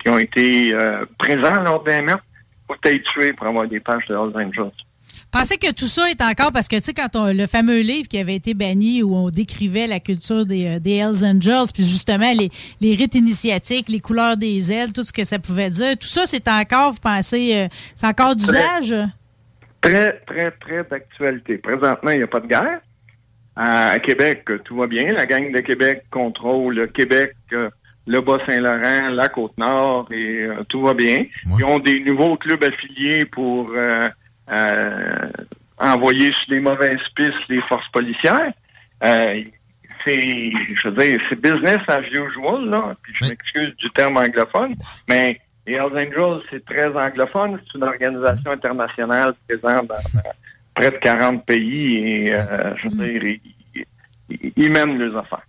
[0.00, 2.24] qui ont été euh, présents lors d'un meurtre.
[2.68, 4.70] Faut être tué pour avoir des pages de Hells Angels.
[5.32, 8.08] Pensez que tout ça est encore parce que, tu sais, quand on- le fameux livre
[8.08, 11.84] qui avait été banni où on décrivait la culture des, euh, des Hells Angels, puis
[11.84, 12.50] justement les,
[12.80, 16.22] les rites initiatiques, les couleurs des ailes, tout ce que ça pouvait dire, tout ça,
[16.26, 18.94] c'est encore, vous pensez, euh, c'est encore d'usage?
[19.82, 21.58] Très, très, très d'actualité.
[21.58, 22.80] Présentement, il n'y a pas de guerre.
[23.54, 25.12] À, à Québec, euh, tout va bien.
[25.12, 27.68] La gang de Québec contrôle le Québec, euh,
[28.06, 31.24] le Bas-Saint-Laurent, la Côte-Nord, et euh, tout va bien.
[31.58, 34.08] Ils ont des nouveaux clubs affiliés pour euh, euh,
[35.78, 38.52] envoyer sur les mauvaises pistes les forces policières.
[39.04, 39.42] Euh,
[40.04, 42.94] c'est, je veux dire, c'est business as usual, là.
[43.02, 44.74] Puis je m'excuse du terme anglophone,
[45.08, 47.58] mais les Hells Angels, c'est très anglophone.
[47.66, 50.30] C'est une organisation internationale présente dans, dans
[50.74, 53.40] près de 40 pays et, euh, je veux dire, ils,
[54.30, 55.42] ils- ils mènent leurs affaires.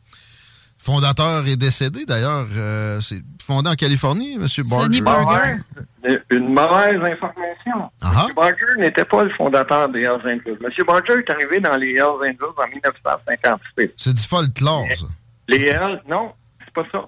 [0.80, 2.48] Fondateur est décédé, d'ailleurs.
[2.56, 4.48] euh, c'est fondé en Californie, M.
[4.84, 5.58] Sonny Barger.
[6.30, 7.92] Une- mauvaise information.
[8.04, 8.36] Ah M.
[8.36, 10.58] Barger n'était pas le fondateur des Hells Angels.
[10.64, 10.70] M.
[10.88, 13.90] Barger est arrivé dans les Hells Angels en 1956.
[13.98, 15.06] C'est du folklore, ça.
[15.48, 16.32] Les Hells, non,
[16.64, 17.08] c'est pas ça.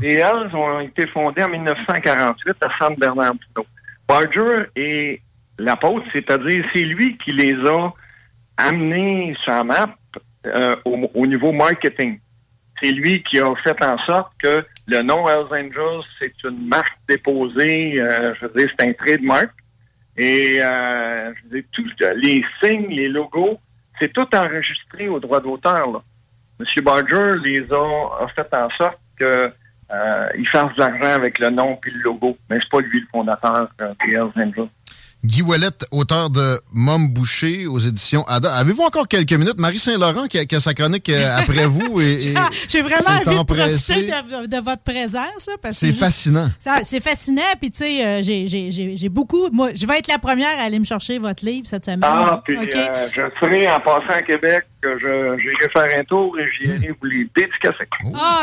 [0.00, 3.64] Les Hells ont été fondés en 1948 à San Bernardino.
[4.08, 5.20] Barger est
[5.58, 7.92] l'apôtre, c'est-à-dire c'est lui qui les a
[8.56, 9.88] amenés sur la map
[10.46, 12.18] euh, au, au niveau marketing.
[12.80, 16.98] C'est lui qui a fait en sorte que le nom Hells Angels, c'est une marque
[17.08, 19.50] déposée, euh, je veux dire, c'est un trademark.
[20.16, 23.58] Et euh, je veux dire, les signes, les logos,
[23.98, 26.02] c'est tout enregistré au droit d'auteur.
[26.60, 26.66] M.
[26.84, 29.52] Barger les a, fait en sorte que
[29.90, 32.36] euh, fasse de l'argent avec le nom puis le logo.
[32.50, 34.68] Mais c'est pas lui le fondateur euh, des Hells Angels.
[35.28, 38.50] Guy Ouellette, auteur de Mom Boucher aux éditions Ada.
[38.54, 39.58] Avez-vous encore quelques minutes?
[39.60, 42.00] Marie Saint-Laurent qui a, qui a sa chronique euh, après vous.
[42.00, 42.34] Et, et
[42.66, 45.46] J'ai vraiment envie de profiter de, de votre présence.
[45.46, 46.48] là, parce que C'est fascinant.
[46.82, 47.42] C'est fascinant.
[47.60, 49.50] Puis, tu sais, euh, j'ai- beaucoup.
[49.52, 52.00] Moi, je vais être la première à aller me chercher votre livre cette semaine.
[52.04, 56.88] Ah, puis euh, je serai en passant à Québec, j'irai faire un tour et j'irai
[56.98, 57.84] vous les dédicacer.
[58.14, 58.42] Ah,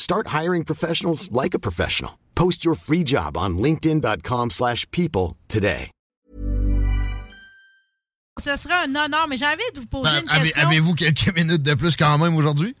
[0.00, 2.12] Start hiring professionals like a professional.
[2.34, 5.90] Post your free job on linkedin.com/people slash people today.
[8.40, 10.66] ce sera un honneur, mais j'ai envie de vous poser Ben, une avez- question.
[10.68, 12.74] Avez-vous quelques minutes de plus quand même aujourd'hui?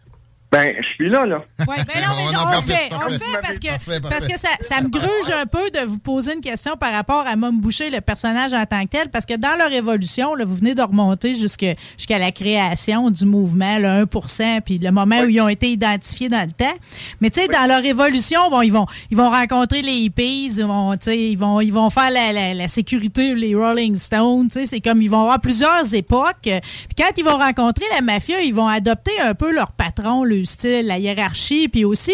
[0.52, 1.44] Ben, je suis là, là.
[1.60, 4.26] Ouais, ben non, mais on, parfait, le fait, on le fait parce que, Parfait, parce
[4.26, 7.36] que ça, ça me gruge un peu de vous poser une question par rapport à
[7.36, 10.56] Mom Boucher, le personnage en tant que tel, parce que dans leur évolution, là, vous
[10.56, 11.64] venez de remonter jusque-
[11.96, 16.28] jusqu'à la création du mouvement, le 1% puis le moment où ils ont été identifiés
[16.28, 16.74] dans le temps.
[17.20, 20.64] Mais tu sais, dans leur évolution, bon, ils vont, ils vont rencontrer les hippies, ils
[20.64, 24.48] vont, tu sais, ils vont, ils vont faire la, la- la sécurité, les Rolling Stones,
[24.48, 26.38] tu sais, c'est comme ils vont avoir plusieurs époques.
[26.42, 26.52] Puis
[26.98, 30.86] quand ils vont rencontrer la mafia, ils vont adopter un peu leur patron, le style,
[30.86, 32.12] la hiérarchie, puis aussi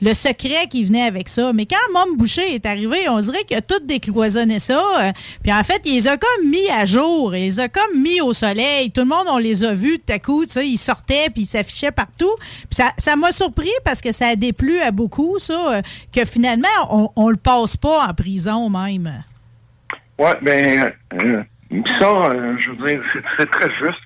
[0.00, 1.52] le secret qui venait avec ça.
[1.52, 4.82] Mais quand Mom Boucher est arrivé, on dirait qu'il a tout décloisonné ça.
[5.00, 8.00] euh, puis en fait, il les a comme mis à jour, il les a comme
[8.00, 8.90] mis au soleil.
[8.90, 11.92] Tout le monde, on les a vus tout à coup, ils sortaient, puis ils s'affichaient
[11.92, 12.34] partout.
[12.70, 15.82] Puis ça m'a surpris parce que ça a déplu à beaucoup, ça, euh,
[16.12, 19.24] que finalement, on, on le passe pas en prison même.
[20.18, 21.42] Oui, ben, euh,
[21.98, 22.28] ça,
[22.58, 23.02] je veux dire,
[23.36, 24.00] c'est très juste.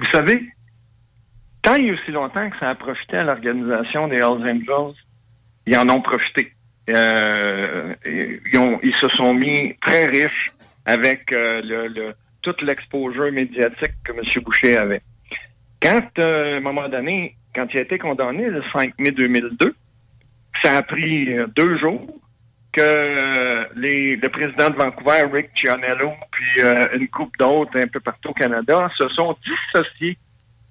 [0.00, 0.42] Vous savez,
[1.62, 4.94] tant a aussi longtemps que ça a profité à l'organisation des Hells Angels,
[5.66, 6.52] ils en ont profité.
[6.90, 10.50] Euh, et ils, se sont mis très riches
[10.84, 11.62] avec euh,
[12.62, 14.42] l'exposure médiatique que M.
[14.42, 15.02] Boucher avait.
[15.80, 19.74] Quand, euh, à un moment donné, quand il a été condamné le 5 mai 2002,
[20.62, 22.04] ça a pris euh, deux jours
[22.72, 26.62] que les, le président de Vancouver, Rick Gianello, puis
[26.94, 30.16] une couple d'autres un peu partout au Canada, se sont dissociés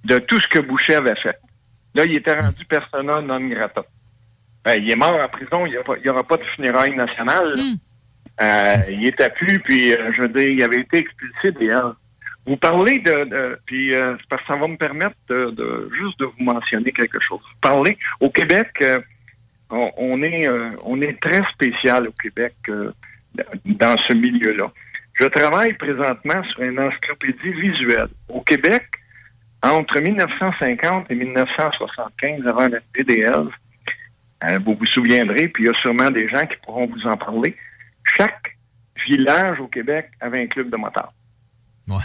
[0.03, 1.37] de tout ce que Boucher avait fait.
[1.93, 3.83] Là, il était rendu persona non grata.
[4.63, 7.53] Ben, il est mort en prison, il n'y aura pas de funérailles nationales.
[8.41, 11.71] Euh, il était plus, puis euh, je veux dire, il avait été expulsé des.
[12.45, 16.19] Vous parlez de, de- puis euh, parce que ça va me permettre de, de- juste
[16.19, 17.39] de vous mentionner quelque chose.
[17.39, 18.99] Vous parlez au Québec, euh,
[19.69, 22.91] on, on est euh, on est très spécial au Québec euh,
[23.65, 24.71] dans ce milieu-là.
[25.13, 28.07] Je travaille présentement sur une encyclopédie visuelle.
[28.29, 28.85] Au Québec,
[29.63, 33.47] entre 1950 et 1975, avant la PDL,
[34.43, 37.15] euh, vous vous souviendrez, puis il y a sûrement des gens qui pourront vous en
[37.15, 37.55] parler.
[38.03, 38.57] Chaque
[39.07, 41.13] village au Québec avait un club de motards.
[41.87, 42.03] Ouais.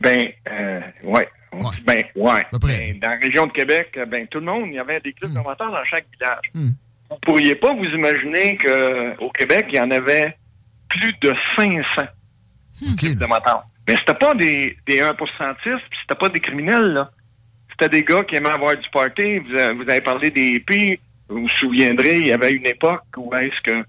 [0.00, 1.28] Ben, euh, ouais.
[1.50, 2.42] On dit Ben, ouais.
[2.60, 5.12] Ben, dans la région de Québec, euh, ben, tout le monde, il y avait des
[5.12, 6.74] clubs de motards dans chaque village.
[7.10, 10.36] Vous pourriez pas vous imaginer qu'au Québec, il y en avait
[10.88, 12.02] plus de 500
[12.96, 13.66] clubs de motards.
[13.88, 17.10] Mais c'était pas des, des 1% puis c'était pas des criminels, là.
[17.70, 19.38] C'était des gars qui aimaient avoir du party.
[19.38, 20.98] Vous, avez- vous avez parlé des hippies.
[21.28, 23.84] Vous vous souviendrez, il y avait une époque où est-ce que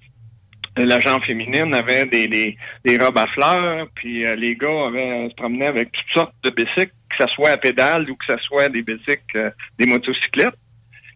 [0.77, 5.27] la gente féminine avait des, des, des robes à fleurs, puis euh, les gars avaient,
[5.29, 8.37] se promenaient avec toutes sortes de bicycles, que ce soit à pédale ou que ce
[8.43, 10.55] soit des bicycles, euh, des motocyclettes.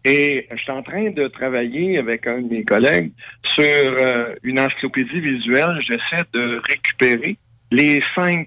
[0.04, 3.12] Et je suis en train de travailler avec un de mes collègues
[3.54, 5.78] sur euh, une encyclopédie visuelle.
[5.86, 7.38] J'essaie de récupérer
[7.74, 8.44] les 500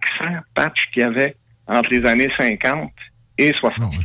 [0.56, 1.36] patchs qu'il y avait
[1.68, 2.92] entre les années 50
[3.38, 3.94] et 60.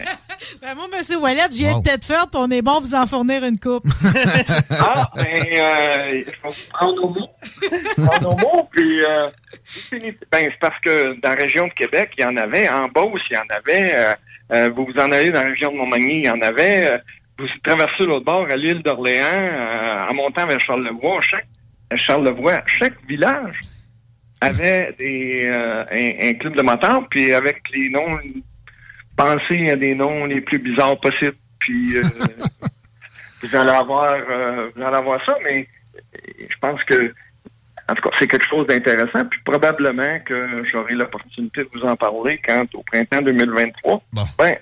[0.60, 1.20] Ben, moi, M.
[1.22, 3.84] Wallet, viens de tête forte, on est bon vous en fournir une coupe.
[4.70, 5.24] Ah, ben,
[5.54, 7.28] euh, je vais prendre au mot.
[8.04, 9.28] prendre au mot, puis euh,
[10.32, 12.68] ben, c'est parce que dans la région de Québec, il y en avait.
[12.68, 13.94] En Beauce, il y en avait.
[13.94, 14.14] euh,
[14.52, 16.92] euh, vous vous en allez dans la région de Montmagny, il y en avait.
[16.92, 16.98] euh,
[17.38, 21.20] vous traversez l'autre bord à l'île d'Orléans, euh, en montant vers Charlevoix.
[21.20, 21.46] Chaque,
[21.94, 23.60] Charlevoix, chaque village
[24.42, 28.18] avait des, euh, un, un club de motards, puis avec les noms,
[29.16, 32.02] pensez à des noms les plus bizarres possibles, puis euh,
[33.42, 35.68] vous allez avoir, euh, vous allez avoir ça, mais
[36.38, 37.14] je pense que,
[37.88, 41.96] en tout cas, c'est quelque chose d'intéressant, puis probablement que j'aurai l'opportunité de vous en
[41.96, 44.02] parler quand, au printemps 2023,
[44.38, 44.56] ben,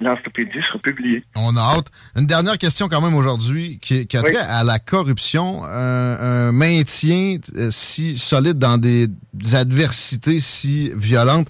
[0.00, 1.24] l'encyclopédie sera publiée.
[1.36, 1.86] On a hâte.
[2.16, 5.64] Une dernière question quand même aujourd'hui qui, qui a trait à la corruption.
[5.64, 11.48] Un, un maintien euh, si solide dans des, des adversités si violentes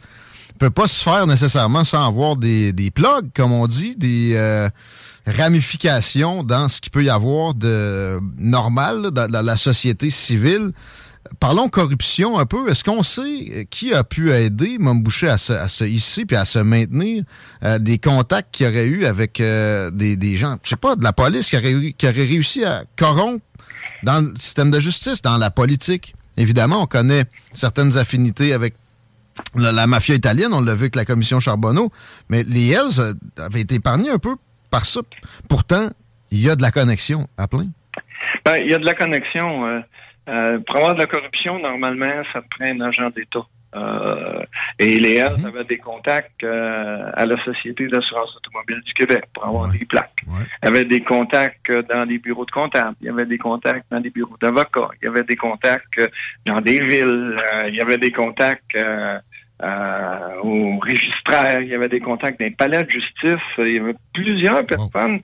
[0.61, 4.69] peut pas se faire nécessairement sans avoir des, des plugs, comme on dit, des euh,
[5.27, 10.73] ramifications dans ce qu'il peut y avoir de normal là, dans la, la société civile.
[11.39, 12.69] Parlons corruption un peu.
[12.69, 16.25] Est-ce qu'on sait euh, qui a pu aider Mme Boucher à se, à se hisser
[16.25, 17.25] puis à se maintenir
[17.63, 21.13] euh, des contacts qu'il aurait eu avec euh, des, gens, je sais pas, de la
[21.13, 23.45] police qui aurait, réussi à corrompre
[24.03, 26.15] dans le système de justice, dans la politique?
[26.37, 28.75] Évidemment, on connaît certaines affinités avec
[29.55, 31.91] la, mafia italienne, on l'a vu avec la commission Charbonneau,
[32.29, 34.37] mais les Hells avaient été épargnés un peu
[34.71, 35.01] par ça.
[35.49, 35.91] Pourtant,
[36.31, 37.69] il y a de la connexion à plein.
[38.45, 39.83] Ben, il y a de la connexion.
[40.29, 43.45] Euh, pour avoir de la corruption, normalement, ça te prend un agent d'État.
[43.77, 44.43] Euh,
[44.81, 49.47] et les Hells avaient des contacts euh, à la Société d'assurance automobile du Québec pour
[49.47, 50.23] avoir des plaques.
[50.63, 52.97] Il y avait des contacts dans les bureaux de comptables.
[53.01, 54.89] Il y avait des contacts dans les bureaux d'avocats.
[55.01, 56.01] Il y avait des contacts
[56.47, 57.41] dans des villes.
[57.69, 58.77] Il y avait des contacts
[60.43, 61.61] au registraire.
[61.61, 63.45] Il y avait des contacts dans les palais de justice.
[63.59, 65.21] Il y avait plusieurs personnes.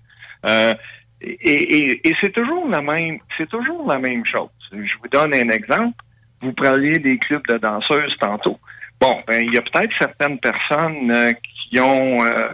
[1.22, 4.50] Et, et- et c'est toujours la même, c'est toujours la même chose.
[4.72, 5.96] Je vous donne un exemple.
[6.40, 8.58] Vous parliez des clubs de danseuses tantôt.
[9.00, 12.48] Bon, ben il y a peut-être certaines personnes euh, qui ont euh,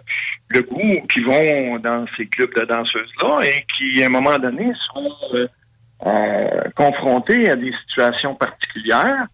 [0.49, 4.73] le goût, qui vont dans ces clubs de danseuses-là et qui, à un moment donné,
[4.93, 5.49] sont
[6.07, 9.27] euh, confrontés à des situations particulières.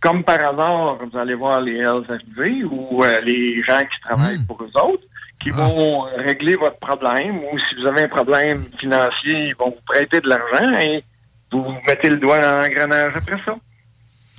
[0.00, 4.62] Comme par hasard, vous allez voir les Hells arriver ou les gens qui travaillent pour
[4.62, 5.06] eux autres
[5.42, 9.70] qui vont euh, régler votre problème ou si vous avez un problème financier, ils vont
[9.70, 11.04] vous prêter de l'argent et
[11.52, 13.54] vous vous mettez le doigt dans l'engrenage après ça?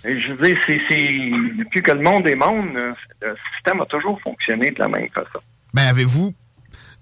[0.06, 0.76] Et je veux dire, c'est,
[1.58, 5.40] depuis que le monde est monde, le système a toujours fonctionné de la même façon.
[5.74, 6.34] Ben, avez-vous.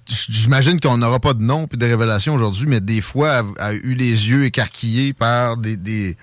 [0.08, 3.74] J'imagine qu'on n'aura pas de nom puis de révélation aujourd'hui, mais des fois, a, a
[3.74, 6.18] eu les yeux écarquillés par des, des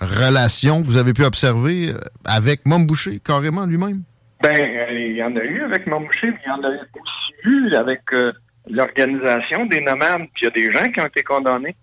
[0.00, 4.02] relations que vous avez pu observer euh, avec Mom Boucher, carrément lui-même?
[4.42, 7.34] Ben, euh, il y en a eu avec Mamouché, mais il y en a aussi
[7.44, 8.32] eu avec euh,
[8.68, 11.76] l'organisation des nomades, puis il y a des gens qui ont été condamnés.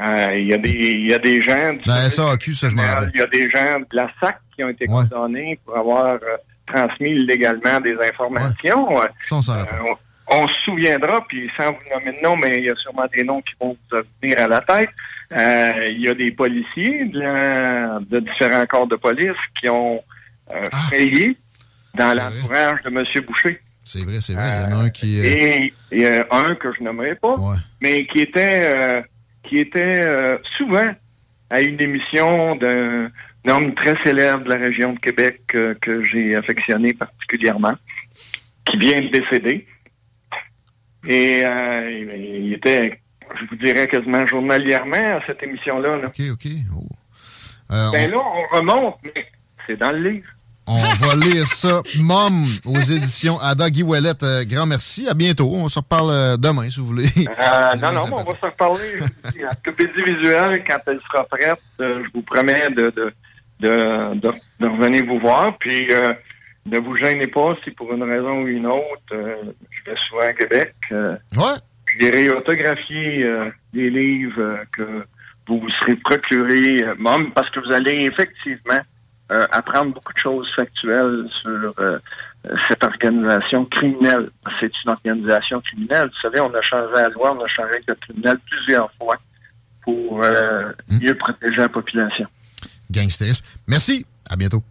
[0.00, 2.68] Euh, Il y, a des- il y a des gens du Ben, ça, AQ, ça,
[2.68, 3.10] je m'en rappelle.
[3.14, 6.18] Il y a des gens de la SAC qui ont été condamnés pour avoir euh,
[6.66, 8.98] transmis illégalement des informations.
[8.98, 9.78] Euh, Ça, on s'en rappelle.
[10.28, 13.06] on, on se souviendra, puis sans vous nommer de nom, mais il y a sûrement
[13.14, 14.88] des noms qui vont vous venir à la tête.
[15.36, 20.00] Euh, il y a des policiers de, la- de différents corps de police qui ont
[20.52, 20.76] euh, Ah.
[20.88, 21.36] frayé
[21.94, 23.04] dans l'entourage de M.
[23.26, 23.60] Boucher.
[23.84, 24.44] C'est vrai, c'est vrai.
[24.66, 25.20] Il y en a un qui.
[25.20, 27.34] euh, Et il y a un que je nommerai pas,
[27.80, 29.02] mais qui était
[29.42, 30.86] qui était euh, souvent
[31.50, 33.10] à une émission d'un
[33.48, 37.74] homme très célèbre de la région de Québec euh, que j'ai affectionné particulièrement,
[38.64, 39.66] qui vient de décéder.
[41.06, 43.00] Et euh, il il était,
[43.40, 45.96] je vous dirais, quasiment journalièrement à cette émission-là.
[45.96, 46.06] là.
[46.08, 46.46] OK, OK.
[46.74, 46.88] Oh.
[47.70, 49.26] Ben on- là, on remonte, mais
[49.66, 50.28] c'est dans le livre.
[50.66, 51.82] On va lire ça.
[51.98, 53.82] Mom, aux éditions Ada Guy.
[53.84, 55.08] Euh, grand merci.
[55.08, 55.50] À bientôt.
[55.52, 57.08] On se reparle euh, demain, si vous voulez.
[57.18, 58.98] Euh, non, non, mais on va se reparler.
[59.40, 63.12] La copédie visuelle, quand elle sera prête, euh, je vous promets de, de,
[63.60, 65.56] de, de- de revenir vous voir.
[65.58, 65.88] Puis,
[66.66, 70.32] ne vous gênez pas si pour une raison ou une autre, je vais souvent à
[70.32, 70.74] Québec.
[70.90, 71.58] ouais.
[72.00, 75.04] J'irai autographier euh, des livres que
[75.46, 78.78] vous vous serez procurés, Mom, parce que vous allez effectivement
[79.32, 81.98] euh, apprendre beaucoup de choses factuelles sur euh,
[82.68, 84.28] cette organisation criminelle.
[84.60, 86.08] C'est une organisation criminelle.
[86.08, 89.16] Vous savez, on a changé la loi, on a changé le criminel plusieurs fois
[89.82, 92.26] pour euh, mieux protéger la population.
[92.90, 93.44] Gangsterisme.
[93.66, 94.04] Merci.
[94.28, 94.62] À bientôt.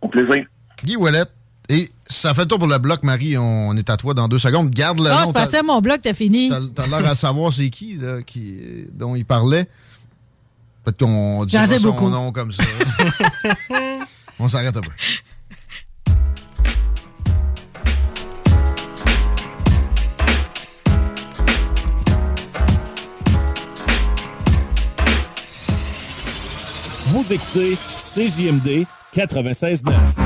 [0.00, 0.44] Au plaisir.
[0.84, 1.24] Guy Ouellet.
[1.68, 3.38] Et ça fait le tour pour le bloc, Marie.
[3.38, 4.68] On est à toi dans deux secondes.
[4.70, 5.28] Garde le Ah, nom.
[5.28, 6.50] je pensais à mon bloc, t'as fini.
[6.74, 9.66] T'as l'air à savoir c'est qui, là, qui dont il parlait.
[10.84, 12.08] Peut-être qu'on dit J'en sais son beaucoup.
[12.10, 12.64] nom comme ça.
[14.44, 14.90] On s'arrête un peu.
[27.06, 29.92] Vous écoutez CJMD 96.9.«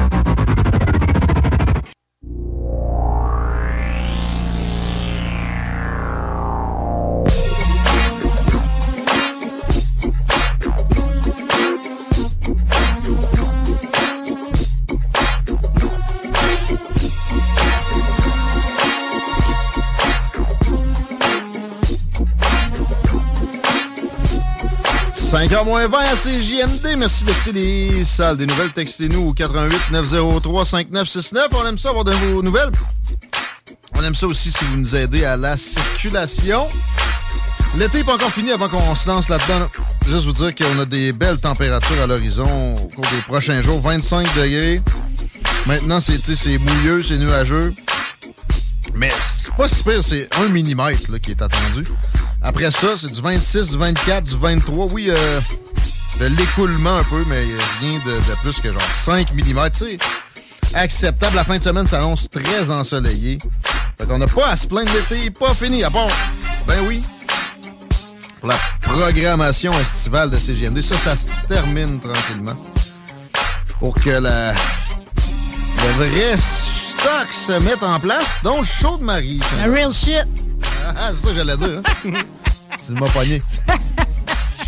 [25.48, 26.98] 5h moins 20 à CJMD.
[26.98, 28.72] Merci d'écouter les salles des nouvelles.
[28.72, 31.46] Textez-nous au 88 903 5969.
[31.52, 32.72] On aime ça avoir de vos nouvelles.
[33.94, 36.66] On aime ça aussi si vous nous aidez à la circulation.
[37.76, 39.60] L'été n'est pas encore fini avant qu'on se lance là-dedans.
[39.60, 39.68] là.
[40.08, 43.80] Juste vous dire qu'on a des belles températures à l'horizon au cours des prochains jours.
[43.80, 44.82] 25 degrés.
[45.66, 47.72] Maintenant, c'est mouilleux, c'est nuageux.
[48.96, 49.12] Mais
[49.44, 51.84] c'est pas si pire, c'est 1 mm qui est attendu.
[52.46, 54.86] Après ça, c'est du 26, du 24, du 23.
[54.92, 55.40] Oui, euh,
[56.20, 57.44] de l'écoulement un peu, mais
[57.80, 59.70] rien de, plus que genre 5 mm.
[59.76, 59.98] Tu
[60.74, 61.34] acceptable.
[61.34, 63.38] La fin de semaine s'annonce très ensoleillée.
[63.98, 65.82] Fait qu'on n'a pas à se plaindre l'été, pas fini.
[65.82, 66.08] À part,
[66.66, 67.00] ben oui,
[68.40, 70.80] pour la programmation estivale de CGMD.
[70.82, 72.56] Ça, ça se termine tranquillement.
[73.80, 79.40] Pour que la, le vrai stock se mette en place, dont le show de Marie.
[79.58, 80.24] Real shit.
[80.84, 81.80] Ah, c'est ça que j'allais dire.
[82.86, 83.38] Tu m'as pogné.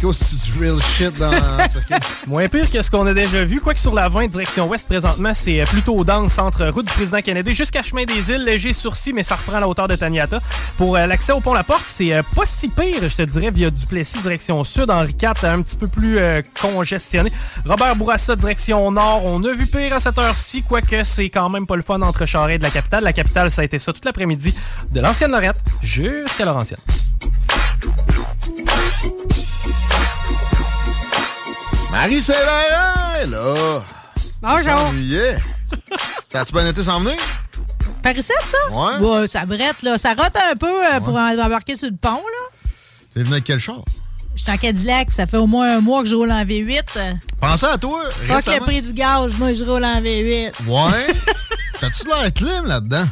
[0.00, 1.30] Cause du real shit dans.
[2.26, 5.34] Moins pire que ce qu'on a déjà vu, quoique sur la 20 direction ouest présentement,
[5.34, 9.12] c'est euh, plutôt dense entre route du président Kennedy jusqu'à chemin des îles, léger sourcil,
[9.14, 10.40] mais ça reprend à la hauteur de Taniata.
[10.76, 13.50] Pour euh, l'accès au pont La Porte, c'est euh, pas si pire, je te dirais,
[13.50, 17.32] via Duplessis direction sud, Henri IV, un petit peu plus euh, congestionné.
[17.64, 21.66] Robert Bourassa direction nord, on a vu pire à cette heure-ci, quoique c'est quand même
[21.66, 23.02] pas le fun entre Charest et de la capitale.
[23.02, 24.56] La capitale, ça a été ça toute l'après-midi,
[24.92, 26.78] de l'ancienne Lorette jusqu'à Laurentienne.
[31.90, 33.82] Marie est là.
[34.42, 34.94] Bonjour.
[34.94, 35.38] Yeah.
[36.28, 37.16] T'as-tu bien été s'en venir?
[38.02, 38.76] Par ici, ça?
[39.00, 39.26] Ouais.
[39.26, 39.98] ça brette, là.
[39.98, 42.70] Ça rote un peu euh, pour en- embarquer sur le pont, là.
[43.14, 43.82] T'es venu avec quel char?
[44.36, 47.16] Je suis en Cadillac, ça fait au moins un mois que je roule en V8.
[47.40, 48.56] Pensez à toi, Pas que récemment.
[48.58, 50.52] le prix du gaz, moi, je roule en V8.
[50.66, 51.06] Ouais.
[51.80, 53.06] T'as-tu l'air clim là-dedans?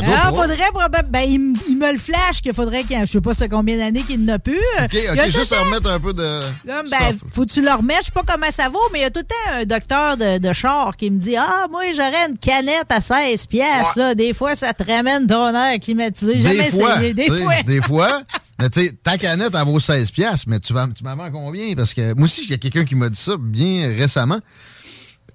[0.00, 1.08] Ça doit Ah, faudrait probablement.
[1.10, 1.38] Ben, il,
[1.76, 4.56] me le flash qu'il faudrait qu'il Je sais pas ça combien d'années qu'il n'a plus.
[4.82, 6.90] OK, Il y a OK, tout juste temps- remettre un peu de stuff.
[6.90, 7.98] ben, faut que tu le remettes.
[8.00, 10.16] Je sais pas comment ça vaut, mais il y a tout le temps un docteur
[10.16, 13.98] de, de char qui me dit Ah, moi, j'aurais une canette à 16 piastres.
[13.98, 14.14] là.
[14.14, 16.40] Des fois, ça te ramène ton air climatisé.
[16.40, 17.14] Jamais essayé.
[17.14, 17.62] Des fois.
[17.66, 18.22] Des fois.
[18.58, 21.30] Mais tu sais, ta canette, elle vaut 16 piastres, mais tu vas, tu m'en vends
[21.30, 21.74] combien?
[21.74, 24.38] Parce que moi aussi, il y a quelqu'un qui m'a dit ça bien récemment.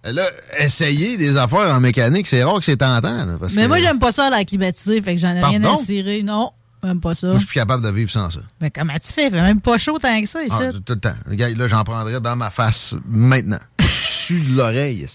[0.03, 0.23] Là,
[0.59, 3.25] essayer des affaires en mécanique, c'est rare que c'est tentant.
[3.25, 4.99] là, parce Mais que moi, j'aime pas ça, l'air climatisé.
[5.01, 6.23] Fait que j'en ai rien à cirer.
[6.23, 6.51] Non,
[6.83, 7.27] j'aime pas ça.
[7.27, 8.39] Moi, je suis plus capable de vivre sans ça.
[8.59, 9.29] Mais comment tu fais?
[9.29, 10.55] Fait même pas chaud tant que ça ici.
[10.59, 11.13] Ah, tout le temps.
[11.29, 13.59] Regarde, là, j'en prendrais dans ma face maintenant.
[13.87, 15.05] Sous de l'oreille.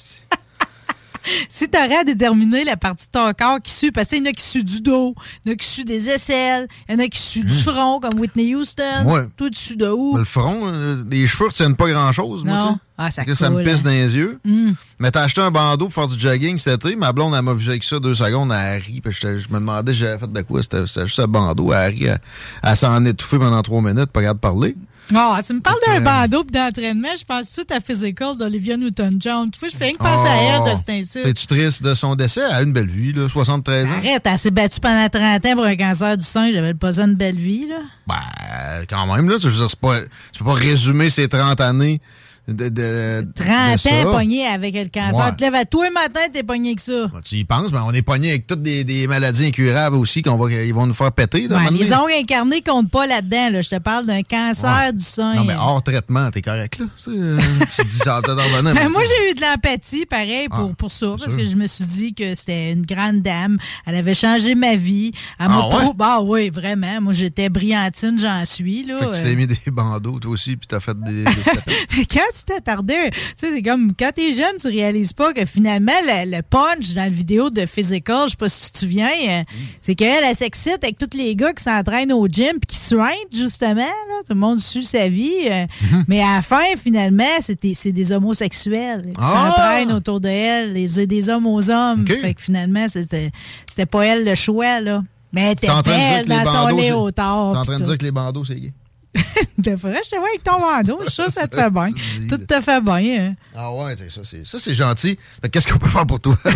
[1.48, 4.22] si tu aurais à déterminer la partie de ton corps qui sue, parce qu'il y
[4.22, 6.92] en a qui suent du dos, il y en a qui suent des aisselles, il
[6.92, 9.04] y en a qui suent du front, comme Whitney Houston.
[9.04, 9.26] Ouais.
[9.36, 10.16] Toi, tu sues de où?
[10.16, 12.74] Le front, euh, les cheveux retiennent pas grand-chose, moi, tu sais.
[12.98, 13.84] Ah, ça ça me pisse hein.
[13.84, 14.38] dans les yeux.
[14.44, 14.72] Mm.
[15.00, 16.96] Mais t'as acheté un bandeau pour faire du jogging cet été.
[16.96, 19.00] Ma blonde, elle m'a vu avec ça deux secondes, elle a ri.
[19.02, 20.62] Puis je, je me demandais si j'avais fait de quoi.
[20.62, 21.72] C'était juste un bandeau.
[21.72, 22.04] A ri.
[22.04, 22.20] Elle,
[22.62, 24.76] elle s'en étouffée pendant trois minutes, pas capable de parler.
[25.14, 29.50] Ah, tu me parles d'un bandeau pis d'entraînement, je pense tout à Physical d'Olivia Newton-John.
[29.50, 31.24] Tu vois, je fais rien que penser à elle de cet insulte.
[31.26, 31.28] Oh.
[31.28, 32.40] Es-tu triste de son décès?
[32.40, 33.92] Elle a une belle vie, là, 73 ans.
[33.98, 36.50] Arrête, elle s'est battue pendant 30 ans pour un cancer du sein.
[36.50, 37.78] J'avais pas ça une belle vie, là.
[38.06, 39.36] Ben, quand même, là.
[39.38, 40.00] Je veux dire, pas,
[40.32, 42.00] tu peux pas résumer ses 30 années
[42.48, 43.90] de, de- 30 de ça.
[44.08, 45.14] ans pogné avec le cancer.
[45.24, 45.30] Ouais.
[45.30, 47.10] Tu te lèves à tous les matins, t'es pogné avec ça.
[47.24, 50.36] Tu y penses, mais on est pogné avec toutes des, des maladies incurables aussi qu'on
[50.36, 51.48] va, ils vont nous faire péter.
[51.48, 53.50] Là, Ouais, les ongles incarnés comptent pas là-dedans.
[53.50, 53.62] Là.
[53.62, 55.34] Je te parle d'un cancer du sein.
[55.34, 56.86] Non, mais hors traitement, t'es correct, là.
[57.08, 57.38] Euh,
[57.76, 60.74] tu te dis ça va Ben, mais moi, j'ai eu de l'empathie, pareil, pour, Ah,
[60.78, 61.36] pour ça, parce sûr.
[61.36, 63.58] que je me suis dit que c'était une grande dame.
[63.86, 65.12] Elle avait changé ma vie.
[65.40, 65.92] Elle m'a Ah ouais?
[65.96, 67.00] Bah oui, vraiment.
[67.00, 68.84] Moi, j'étais brillantine, j'en suis.
[68.84, 68.98] Là.
[69.00, 71.24] Fait que tu Euh, t'es mis des bandeaux, toi aussi, puis t'as fait des.
[71.24, 75.44] des quand tu t'attardais, tu sais, c'est comme quand t'es jeune, tu réalises pas que
[75.44, 78.78] finalement, le, le punch dans la vidéo de Physical, je sais pas si tu te
[78.78, 79.42] souviens, euh,
[79.80, 83.34] c'est qu'elle, elle s'excite avec tous les gars qui s'entraînent au gym puis qui suintent,
[83.34, 83.76] justement.
[83.76, 84.18] Là.
[84.26, 85.32] Tout le monde suit sa vie.
[85.50, 85.66] euh,
[86.08, 89.52] Mais à la fin, finalement, c'est des, c'est des homosexuels qui Ah!
[89.54, 92.04] s'entraînent autour de elle, les, des hommes aux hommes.
[92.06, 93.30] Fait que finalement, c'était
[93.68, 95.02] c'était pas elle le choix, là.
[95.32, 97.52] Mais elle était belle dans son léotard.
[97.52, 98.72] T'es en train de dire que les bandeaux, c'est gay.
[99.58, 101.00] Devrais, je te vois avec ton bandeau.
[101.08, 101.90] Ça, ça te fait bien.
[102.28, 103.20] Tout te fait bien.
[103.30, 103.34] hein.
[103.54, 105.18] Ah ouais, ça, c'est, gentil.
[105.50, 106.36] Qu'est-ce qu'on peut faire pour toi?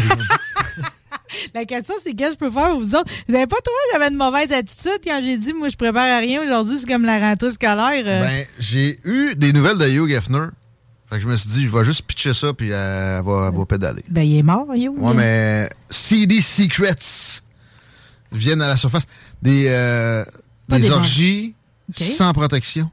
[1.55, 3.11] La question, c'est qu'est-ce que je peux faire pour vous autres?
[3.27, 6.05] Vous n'avez pas trouvé que j'avais une mauvaise attitude quand j'ai dit, moi, je prépare
[6.05, 8.03] à rien aujourd'hui, c'est comme la rentrée scolaire?
[8.05, 8.20] euh.
[8.20, 10.47] ben, j'ai eu des nouvelles de Hugh Hefner.
[11.09, 13.49] Fait que je me suis dit, je vais juste pitcher ça, puis euh, elle va,
[13.53, 14.05] elle va pédaler.
[14.09, 14.93] Ben, il est mort, Yo.
[14.93, 16.95] Ouais, mais CD Secrets
[18.32, 19.05] viennent à la surface.
[19.43, 20.24] Des, euh,
[20.69, 21.55] des orgies
[21.97, 22.91] Sans protection.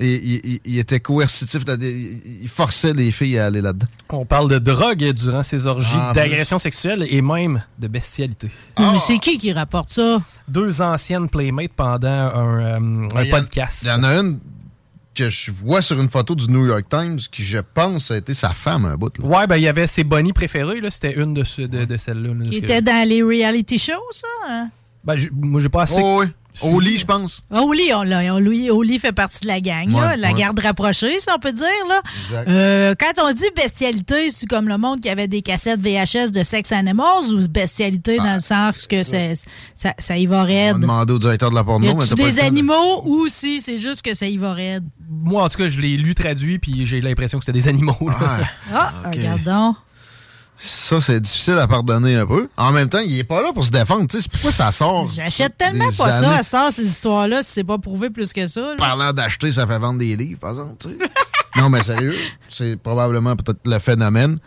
[0.00, 1.62] Et il, il- il était coercitif.
[1.80, 3.88] il forçait les filles à aller là-dedans.
[4.10, 8.48] On parle de drogue durant ces orgies, Ah, d'agression sexuelle et même de bestialité.
[8.78, 10.22] Non, mais c'est qui qui rapporte ça?
[10.46, 13.80] Deux anciennes playmates pendant un, euh, un podcast.
[13.82, 14.38] Il y en a une
[15.16, 18.34] que je vois sur une photo du New York Times qui, je pense, a été
[18.34, 19.18] sa femme un bout.
[19.18, 19.24] là.
[19.24, 21.96] Ouais, ben il y avait ses bonnies préférées, là, c'était une de, ce- de, de
[21.96, 22.34] celles-là.
[22.34, 24.28] là, Il que- était dans les reality shows, ça?
[24.48, 24.68] hein?
[25.02, 26.00] Ben, moi, j'ai pas assez.
[26.00, 26.26] Oh, oui.
[26.62, 27.42] Au lit, je pense.
[27.50, 30.38] Oli, on l'a- on- lui, Oli fait partie de la gang, là, Ouais, la ouais.
[30.38, 31.66] garde rapprochée, si on peut dire.
[31.88, 32.00] Là.
[32.26, 32.48] Exact.
[32.50, 36.42] Euh, quand on dit bestialité, c'est comme le monde qui avait des cassettes VHS de
[36.42, 39.34] Sex Animals ou bestialité dans le sens que c'est-
[39.74, 40.76] ça, ça y va On raide?
[40.76, 43.60] a demandé au directeur de la Y porno, mais pas des de- animaux ou si
[43.60, 44.84] c'est juste que ça y va raide?
[45.10, 47.96] Moi, en tout cas, je l'ai lu traduit, puis j'ai l'impression que c'était des animaux.
[48.06, 48.40] là.
[48.74, 49.14] Ah, Ok.
[49.14, 49.76] regarde donc.
[50.60, 52.48] Ça, c'est difficile à pardonner un peu.
[52.56, 54.06] En même temps, il est pas là pour se défendre.
[54.08, 55.08] tu sais, C'est pourquoi ça sort.
[55.14, 56.26] J'achète tellement pas ça années.
[56.26, 58.60] à ça, ces histoires-là, si c'est pas prouvé plus que ça.
[58.60, 58.74] là.
[58.76, 60.88] Parlant d'acheter, ça fait vendre des livres, par exemple.
[61.56, 62.16] non, mais sérieux,
[62.48, 64.38] c'est probablement peut-être le phénomène.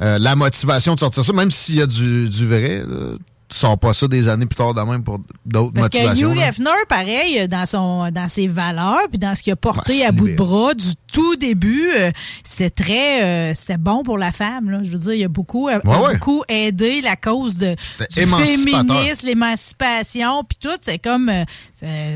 [0.00, 3.16] Euh, la motivation de sortir ça, même s'il y a du, du vrai, là,
[3.48, 6.32] tu sors pas ça des années plus tard de même pour d'autres Parce que motivations.
[6.32, 6.38] Hugh.
[6.38, 10.12] Hefner, pareil, euh, dans, son, dans ses valeurs, puis dans ce qu'il a porté à
[10.12, 12.10] bout de bras du tout début, euh,
[12.42, 14.70] c'était très euh, c'était bon pour la femme.
[14.70, 14.80] Là.
[14.82, 19.26] Je veux dire, il a beaucoup, a Ouais, beaucoup aidé la cause de, du féminisme,
[19.26, 20.76] l'émancipation, puis tout.
[20.82, 21.44] C'est comme euh,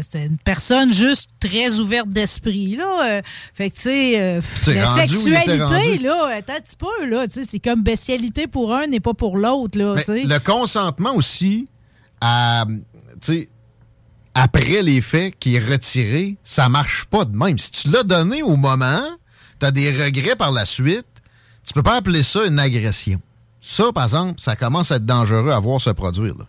[0.03, 2.77] c'était une personne juste très ouverte d'esprit.
[2.77, 3.19] là.
[3.19, 3.23] Euh,
[3.55, 7.45] fait que, tu sais, euh, la sexualité, là, attends un petit peu, là, tu sais,
[7.45, 9.79] c'est comme bestialité pour un et pas pour l'autre.
[9.79, 11.69] là, Mais le consentement aussi,
[12.21, 12.79] à, tu
[13.21, 13.49] sais,
[14.35, 17.59] après les faits qui est retiré, ça marche pas de même.
[17.59, 19.03] Si tu l'as donné au moment,
[19.59, 21.07] tu as des regrets par la suite,
[21.67, 23.21] tu peux pas appeler ça une agression.
[23.61, 26.35] Ça, par exemple, ça commence à être dangereux à voir se produire.
[26.39, 26.47] là.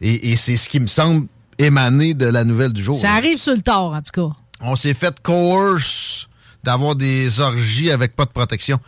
[0.00, 1.26] Et, et c'est ce qui me semble
[1.58, 3.00] émaner de la nouvelle du jour.
[3.00, 3.14] Ça là.
[3.14, 4.34] arrive sur le tard, en tout cas.
[4.60, 6.28] On s'est fait coerce
[6.64, 8.78] d'avoir des orgies avec pas de protection.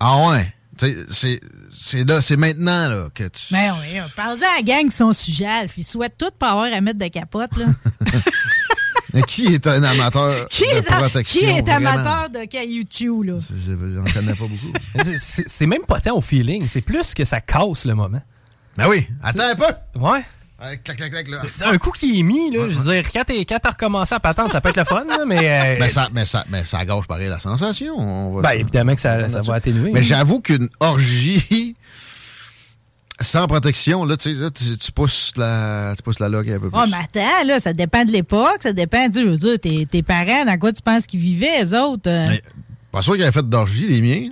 [0.00, 0.52] Ah ouais.
[0.76, 1.40] C'est
[1.76, 3.52] c'est là, c'est maintenant là, que tu.
[3.52, 6.80] Mais oui, parlez à la gang qui sont sujets, ils souhaitent tout pas avoir à
[6.80, 7.56] mettre de capote.
[7.56, 7.66] Là.
[9.12, 11.40] Mais qui est un amateur qui, de est, protection?
[11.40, 11.90] qui est vraiment?
[11.90, 13.34] amateur de cailloutchouc, là?
[13.50, 14.72] Je- J'en connais pas beaucoup.
[15.16, 18.20] C'est même pas tant au feeling, c'est plus que ça casse le moment.
[18.76, 20.00] Ben oui, attends un peu.
[20.00, 20.24] Ouais.
[20.62, 21.42] Ouais, clac, clac, clac, là.
[21.66, 23.24] Un coup qui est mis, là, je veux dire, quand
[23.58, 25.38] t'as recommencé à patendre, ça peut être le fun, là, mais.
[25.40, 27.94] euh, Ben ça, mais ça, mais ça gâche pareil la sensation.
[27.98, 29.90] on va- Ben, évidemment que ça, ça va atténuer.
[29.92, 31.74] Mais j'avoue qu'une orgie
[33.20, 36.58] sans protection, là, tu sais, là, tu, tu pousses la, tu pousses la loque un
[36.60, 36.78] peu plus.
[36.80, 39.26] Oh, mais attends, là, ça dépend de l'époque, ça dépend, dire,
[39.60, 42.08] tes, tes parents, dans quoi tu penses qu'ils vivaient, eux autres?
[42.08, 42.26] euh?
[42.28, 42.42] Mais,
[42.92, 44.30] pas sûr qu'ils avaient fait d'orgie, les miens.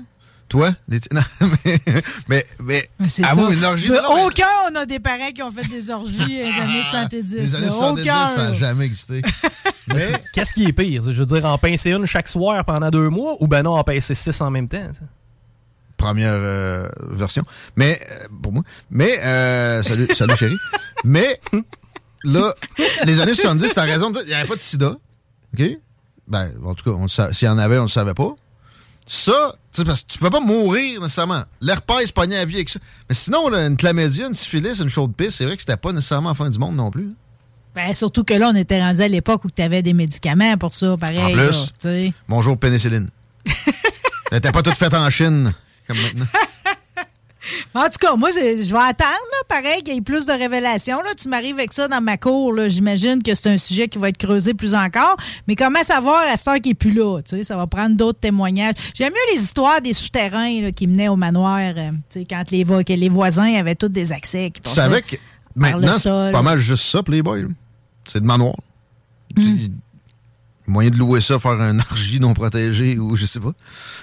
[0.52, 0.70] Toi?
[0.86, 1.22] Les non,
[1.64, 1.80] mais,
[2.28, 3.88] mais, mais une orgie.
[3.88, 6.82] Mais non, aucun, on a des parents qui ont fait des orgies dans les années
[6.82, 7.34] 70.
[7.36, 7.72] Les années là.
[7.72, 9.22] 70, Aucun, ça n'a jamais existé.
[9.86, 11.04] mais, Qu'est-ce qui est pire?
[11.06, 13.82] Je veux dire, en pincer une chaque soir pendant deux mois ou ben non, en
[13.82, 14.90] pincer six en même temps?
[14.92, 15.06] ça?
[15.96, 17.44] première euh, version.
[17.76, 18.62] Mais, euh, pour moi.
[18.90, 20.58] Mais, euh, salut, salut chérie.
[21.04, 21.40] Mais,
[22.24, 22.52] là,
[23.06, 24.96] les années 70, t'as raison de dire, il n'y avait pas de sida.
[25.54, 25.62] OK?
[26.28, 28.34] Ben, en tout cas, s'il y en avait, on ne le savait pas.
[29.06, 31.42] Ça, tu sais, parce que tu peux pas mourir nécessairement.
[31.60, 32.78] L'herpès pognait à vie avec ça.
[33.08, 35.92] Mais sinon, là, une chlamydia, une syphilis, une chaude pisse, c'est vrai que c'était pas
[35.92, 37.10] nécessairement la fin du monde non plus.
[37.74, 40.74] Ben, surtout que là, on était rendu à l'époque où tu avais des médicaments pour
[40.74, 41.18] ça, pareil.
[41.18, 41.72] En plus.
[41.84, 42.10] là.
[42.28, 43.08] Bonjour pénicilline.
[43.46, 45.52] Elle n'était pas toute faite en Chine,
[45.88, 46.26] comme maintenant.
[47.74, 50.32] En tout cas, moi, je, je vais attendre, là, pareil, qu'il y ait plus de
[50.32, 50.98] révélations.
[50.98, 51.10] Là.
[51.20, 52.54] Tu m'arrives avec ça dans ma cour.
[52.68, 55.16] J'imagine que c'est un sujet qui va être creusé plus encore.
[55.48, 57.20] Mais comment savoir à heure qui n'est plus là?
[57.22, 58.74] tu sais, Ça va prendre d'autres témoignages.
[58.94, 62.44] J'aime mieux les histoires des souterrains là, qui menaient au manoir, euh, tu sais, quand
[62.50, 64.50] les, vo- que les voisins avaient tous des accès.
[64.50, 65.16] qui Tu savais que
[65.56, 67.46] maintenant, c'est pas mal juste ça, Playboy.
[68.04, 68.54] C'est de manoir.
[69.36, 69.66] Mm.
[70.66, 73.52] Moyen de louer ça, faire un argile non protégé ou je sais pas.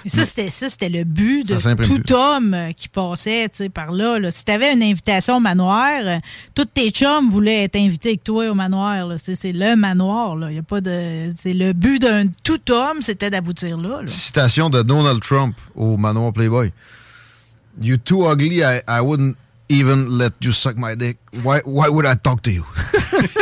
[0.03, 4.19] Et ça, c'était ça, c'était le but de tout homme euh, qui passait par là,
[4.19, 4.29] là.
[4.29, 6.17] Si tu avais une invitation au manoir, euh,
[6.53, 9.07] tous tes chums voulaient être invités avec toi au manoir.
[9.17, 10.35] C'est le manoir.
[10.35, 10.51] Là.
[10.51, 11.33] Y a pas de.
[11.39, 14.01] C'est le but d'un tout homme, c'était d'aboutir là.
[14.01, 14.07] là.
[14.07, 16.73] Citation de Donald Trump au manoir Playboy.
[17.81, 19.37] You too ugly, I, I wouldn't
[19.69, 21.17] even let you suck my dick.
[21.43, 22.65] Why, why would I talk to you?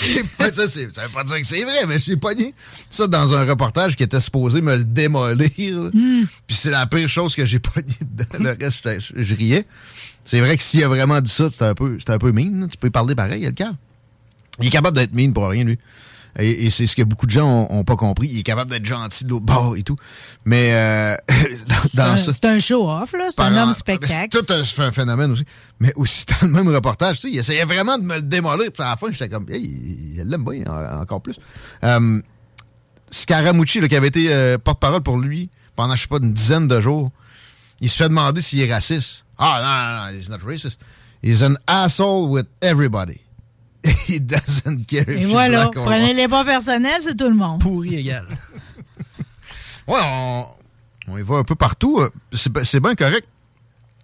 [0.00, 2.54] C'est pas- ça, c'est- ça veut pas dire que c'est vrai, mais j'ai pogné
[2.88, 5.80] ça dans un reportage qui était supposé me le démolir.
[5.82, 5.90] là.
[6.46, 8.24] Puis c'est la pire chose que j'ai pogné dedans.
[8.38, 9.66] Le reste, je riais.
[10.24, 12.66] C'est vrai que s'il a vraiment dit ça, c'était un peu, c'était un peu là.
[12.68, 13.72] Tu peux y parler pareil, il a le cas.
[14.60, 15.78] Il est capable d'être mean pour rien, lui.
[16.38, 18.28] Et, et c'est ce que beaucoup de gens ont, ont pas compris.
[18.30, 19.96] Il est capable d'être gentil de l'autre bord et tout.
[20.44, 21.16] Mais euh,
[21.88, 23.28] C'est dans un- ça, C'est un show-off, là.
[23.30, 24.28] C'est un homme spectacle.
[24.32, 25.44] C'est tout un, phénomène aussi.
[25.80, 28.70] Mais aussi, dans le même reportage, tu sais, il essayait vraiment de me le démolir.
[28.72, 29.62] Puis à la fin, j'étais comme, hey,
[30.18, 31.36] il l'aime bien, en- encore plus.
[31.84, 32.20] Euh,
[33.10, 36.68] Scaramucci, là, qui avait été euh, porte-parole pour lui pendant, je sais pas, une dizaine
[36.68, 37.10] de jours,
[37.80, 39.24] il se fait demander s'il est raciste.
[39.38, 40.78] Ah, non, non, non, he's not racist.
[41.22, 43.20] He's an asshole with everybody.
[44.08, 45.98] He doesn't care if Et voilà, black or white.
[45.98, 47.60] prenez les pas personnels, c'est tout le monde.
[47.60, 48.26] Pourri égal.
[49.88, 50.46] Ouais, on,
[51.08, 51.98] on y va un peu partout.
[52.00, 52.10] euh,
[52.62, 53.26] C'est bien correct.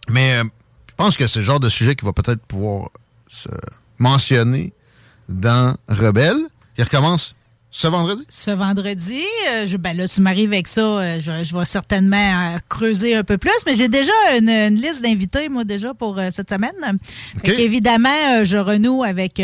[0.09, 0.45] Mais euh,
[0.89, 2.89] je pense que c'est le genre de sujet qui va peut-être pouvoir
[3.29, 3.49] se
[3.99, 4.73] mentionner
[5.29, 6.39] dans Rebelle,
[6.75, 7.35] qui recommence
[7.79, 8.23] ce vendredi?
[8.31, 12.17] Ce vendredi, euh, je, ben là, tu m'arrives avec ça, euh, je, je vais certainement
[12.55, 16.19] euh, creuser un peu plus, mais j'ai déjà une, une liste d'invités, moi, déjà, pour
[16.19, 16.73] euh, cette semaine.
[17.45, 19.43] Fait euh, je renoue avec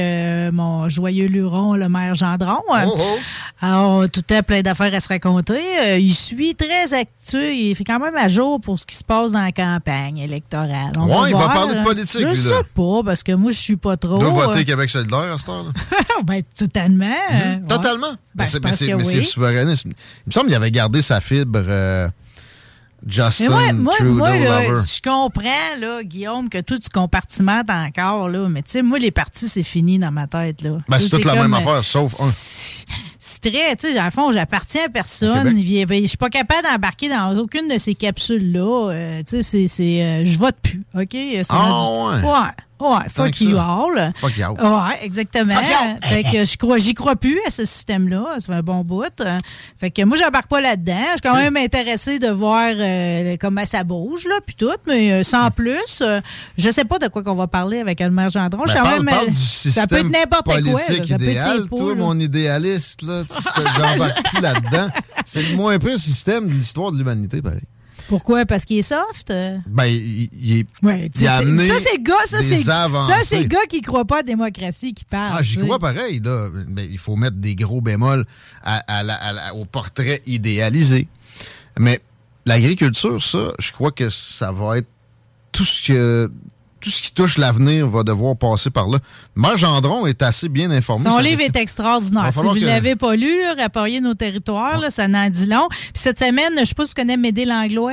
[0.51, 2.63] mon joyeux luron, le maire Gendron.
[2.71, 3.19] Oh, oh.
[3.61, 5.61] Alors, tout est plein d'affaires à se raconter.
[5.99, 9.33] Il suit très actu, il fait quand même à jour pour ce qui se passe
[9.33, 10.93] dans la campagne électorale.
[10.97, 13.99] Ouais, il va parler de politique, Je sais pas, parce que moi, je suis pas
[13.99, 14.17] trop...
[14.17, 15.73] Il doit voter Québec solidaire à cette heure-là.
[16.25, 17.05] ben, totalement.
[17.31, 17.61] ouais.
[17.69, 18.13] Totalement.
[18.35, 19.15] Ben, Mais c'est- oui.
[19.17, 19.91] le souverainisme.
[19.91, 22.09] Il me semble qu'il avait gardé sa fibre euh,
[23.07, 24.81] Justin, Mais moi, moi, Trudeau, moi, là, lover.
[24.87, 28.49] je comprends, là, Guillaume, que toi, tu compartimentes encore, là.
[28.49, 30.79] Mais tu sais, moi, les partis, c'est fini dans ma tête, là.
[30.89, 32.31] Ben, c'est toute la comme, même euh, affaire, sauf un.
[33.19, 35.53] C'est très, tu sais, dans le fond, j'appartiens à personne.
[35.53, 38.91] Ben, Je suis pas capable d'embarquer dans aucune de ces capsules-là.
[38.93, 41.09] Euh, tu sais, c'est- euh, je vote plus, OK?
[41.13, 42.21] C'est Ah.
[42.23, 42.63] Ouais.
[42.83, 43.63] Ouais, fuck you ça.
[43.65, 44.13] all.
[44.17, 44.47] Fuck you.
[44.47, 45.55] Ouais, exactement.
[45.55, 46.09] Fuck you.
[46.09, 48.37] Fait que je crois, j'y crois plus à ce système-là.
[48.39, 49.05] Ça fait un bon bout.
[49.79, 50.93] Fait que moi, j'embarque pas là-dedans.
[51.07, 55.13] Je suis quand même intéressé de voir euh, comment ça bouge, là, puis tout, mais
[55.13, 56.01] euh, sans plus.
[56.03, 56.21] euh,
[56.59, 58.67] je sais pas de quoi qu'on va parler avec maire Gendron.
[58.67, 60.61] Je Ben, suis quand parle, même, parle euh, du ça peut être système n'importe quoi.
[60.61, 60.73] là.
[60.87, 61.67] peut être idéal.
[61.69, 61.95] pots, Toi, là.
[62.01, 63.43] mon idéaliste, là, tu
[64.33, 64.89] plus là-dedans.
[65.25, 67.61] C'est le moins pire système de l'histoire de l'humanité, pareil.
[68.09, 68.45] Pourquoi?
[68.47, 69.29] Parce qu'il est soft?
[69.67, 72.57] Ben, il, il est- Ouais, il a amené ça, c'est le gars, ça, c'est,
[73.07, 75.37] ça, c'est le gars qui croit pas à la démocratie qui parle.
[75.39, 76.49] Ah, j'y crois pareil, là.
[76.69, 78.25] Ben, il faut mettre des gros bémols
[78.63, 81.09] à- à la- à la- au portrait idéalisé.
[81.79, 82.01] Mais
[82.47, 84.89] l'agriculture, ça, je crois que ça va être
[85.53, 86.31] tout ce que.
[86.83, 88.99] Tout ce qui touche l'avenir va devoir passer par là.
[89.37, 91.09] Mère Gendron est assez bien informé.
[91.09, 92.33] Son livre est extraordinaire.
[92.33, 95.47] Si vous ne que- l'avez pas lu, là, Rapporter nos territoires, là, ça n'en dit
[95.47, 95.69] long.
[95.71, 97.93] Puis cette semaine, je ne sais pas si tu connais Médé Langlois,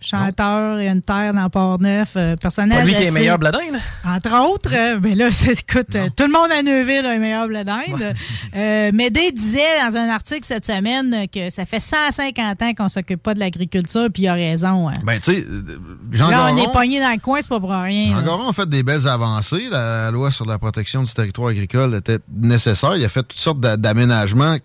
[0.00, 2.78] chanteur et une terre dans Port-Neuf, euh, personnage.
[2.78, 3.78] Pas lui qui est meilleur bladin, là?
[4.16, 7.48] Entre autres, euh, ben là, écoute, euh, tout le monde à Neuville a un meilleur
[7.48, 8.14] blé d'Inde.
[8.54, 12.88] Euh, Médé disait dans un article cette semaine que ça fait 150 ans qu'on ne
[12.88, 14.88] s'occupe pas de l'agriculture, puis il a raison.
[14.88, 14.94] hein.
[15.04, 15.62] Ben, tu sais, euh,
[16.12, 18.16] Jean là, on Garon- est pogné dans le coin, c'est pas pour rien.
[18.26, 19.68] Garon a fait des belles avancées.
[19.70, 22.96] La loi sur la protection du territoire agricole était nécessaire.
[22.96, 24.58] Il a fait toutes sortes d'a- d'aménagements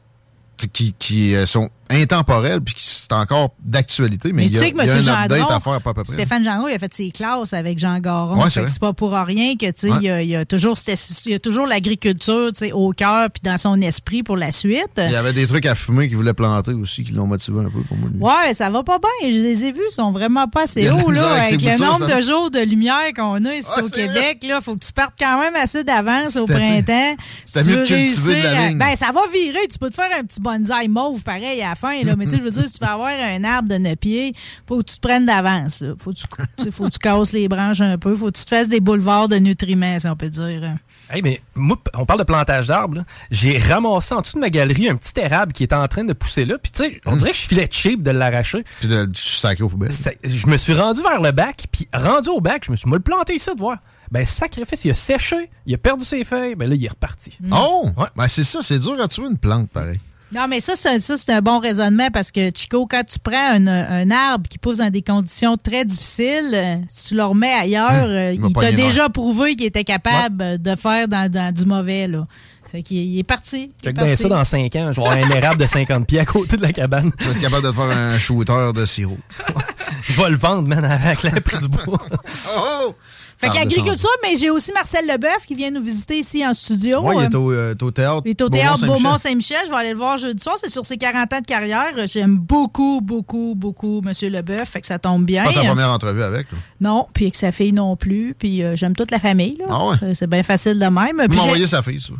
[0.74, 4.30] qui, qui, euh, sont intemporels puis c'est encore d'actualité.
[4.34, 5.90] Mais, Mais il tu y a, sais que y a un update à faire pas
[5.92, 6.14] à peu près.
[6.14, 8.42] Stéphane Gendron, il a fait ses classes avec Jean Garon.
[8.42, 9.98] Ouais, c'est c'est pas pour rien que, tu sais, Ouais.
[10.02, 12.92] il, y a, il y a toujours, il y a toujours l'agriculture, tu sais, au
[12.92, 14.90] cœur puis dans son esprit pour la suite.
[14.98, 17.70] Il y avait des trucs à fumer qu'il voulait planter aussi qui l'ont motivé un
[17.70, 18.34] peu pour moi.
[18.48, 19.30] Ouais, ça va pas bien.
[19.32, 21.34] Je les ai vus, ils sont vraiment pas assez hauts, là.
[21.42, 22.16] avec le boutures, nombre ça.
[22.18, 24.94] de jours de lumière qu'on a ici Ouais, au c'est Québec, là, faut que tu
[24.94, 27.16] partes quand même assez d'avance au printemps.
[27.46, 28.78] Si mieux tu de cultiver de la ligne.
[28.78, 29.68] Ben, ça va virer.
[29.72, 32.16] Tu peux te faire un petit bonsaï mauve pareil à la fin, là.
[32.16, 34.34] Mais tu sais, je veux dire, si tu veux avoir un arbre de 9 pieds,
[34.68, 35.84] faut que tu te prennes d'avance.
[36.00, 36.18] Faut que
[36.64, 38.16] tu, faut que tu casses les branches un peu.
[38.16, 40.76] Faut que tu te fasses des boulevards de nutriments, si on peut dire.
[41.10, 42.96] Hey, mais moi, on parle de plantage d'arbres.
[43.00, 43.04] là.
[43.32, 46.14] J'ai ramassé en dessous de ma galerie un petit érable qui était en train de
[46.14, 46.58] pousser là.
[46.58, 48.64] Puis, tu sais, on dirait que je filais cheap de l'arracher.
[48.80, 49.92] Puis de sacré aux poubelles.
[50.24, 53.02] Je me suis rendu vers le bac, puis rendu au bac, je me suis mal
[53.02, 53.78] planté ici de voir.
[54.10, 57.38] Ben, sacrifice, il a séché, il a perdu ses feuilles, ben là, il est reparti.
[57.52, 57.90] Oh!
[58.16, 60.00] Ben, c'est ça, c'est dur à tuer une plante, pareil.
[60.34, 63.52] Non, mais ça, c'est ça, c'est un bon raisonnement parce que, Chico, quand tu prends
[63.54, 67.52] un, un arbre qui pousse dans des conditions très difficiles, euh, si tu le remets
[67.54, 72.08] ailleurs, euh, il t'a déjà prouvé qu'il était capable de faire dans, dans du mauvais.
[72.08, 72.26] Là.
[72.72, 73.70] Fait qu'il il est parti.
[73.84, 76.26] Check bien ça dans 5 ans, je vais avoir un érable de 50 pieds à
[76.26, 77.12] côté de la cabane.
[77.20, 79.18] Tu vas être capable de faire un shooter de sirop.
[80.08, 82.00] Je vais le vendre, man, avec le prix du bois.
[82.58, 82.96] Oh!
[83.42, 86.54] Fait Parle de qu'agriculture, mais j'ai aussi Marcel Leboeuf qui vient nous visiter ici en
[86.54, 87.02] studio.
[87.02, 88.22] Moi, il est Euh, au, euh, au théâtre.
[88.26, 89.58] Il est au théâtre Beaumont-Saint-Michel.
[89.66, 90.56] Je vais aller le voir jeudi soir.
[90.60, 91.88] C'est sur ses 40 ans de carrière.
[92.06, 94.12] J'aime beaucoup, beaucoup, beaucoup M.
[94.32, 94.70] Leboeuf.
[94.70, 95.44] Fait que ça tombe bien.
[95.44, 96.52] Pas ta première entrevue avec.
[96.52, 96.58] là.
[96.80, 98.36] Non, puis avec sa fille non plus.
[98.38, 99.58] Puis euh, j'aime toute la famille.
[99.58, 99.66] là.
[99.70, 100.14] Ah ouais?
[100.14, 101.20] C'est bien facile de même.
[101.24, 102.14] Il Puis m'a j'ai- envoyé sa fille, ça.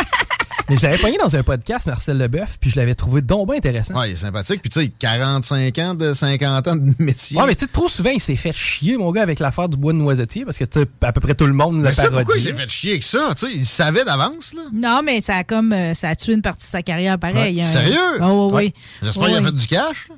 [0.70, 3.56] Mais je l'avais pogné dans un podcast, Marcel Leboeuf, puis je l'avais trouvé donc bien
[3.58, 3.98] intéressant.
[3.98, 4.60] Ouais, il est sympathique.
[4.62, 7.38] Puis tu sais, 45 ans de 50 ans de métier.
[7.38, 9.76] Ouais, mais tu sais, trop souvent, il s'est fait chier, mon gars, avec l'affaire du
[9.76, 11.94] bois de noisetier, parce que tu sais, à peu près tout le monde Mais le
[11.94, 12.42] ça, pourquoi il parodie.
[12.44, 13.34] s'est fait chier avec ça?
[13.36, 14.62] Tu sais, il savait d'avance, là.
[14.72, 17.56] Non, mais ça a comme euh, ça a tué une partie de sa carrière pareil.
[17.58, 17.62] Ouais.
[17.64, 17.66] hein.
[17.70, 18.20] Sérieux?
[18.22, 18.74] Oh, oui, oui.
[19.02, 20.08] J'espère qu'il a fait du cash.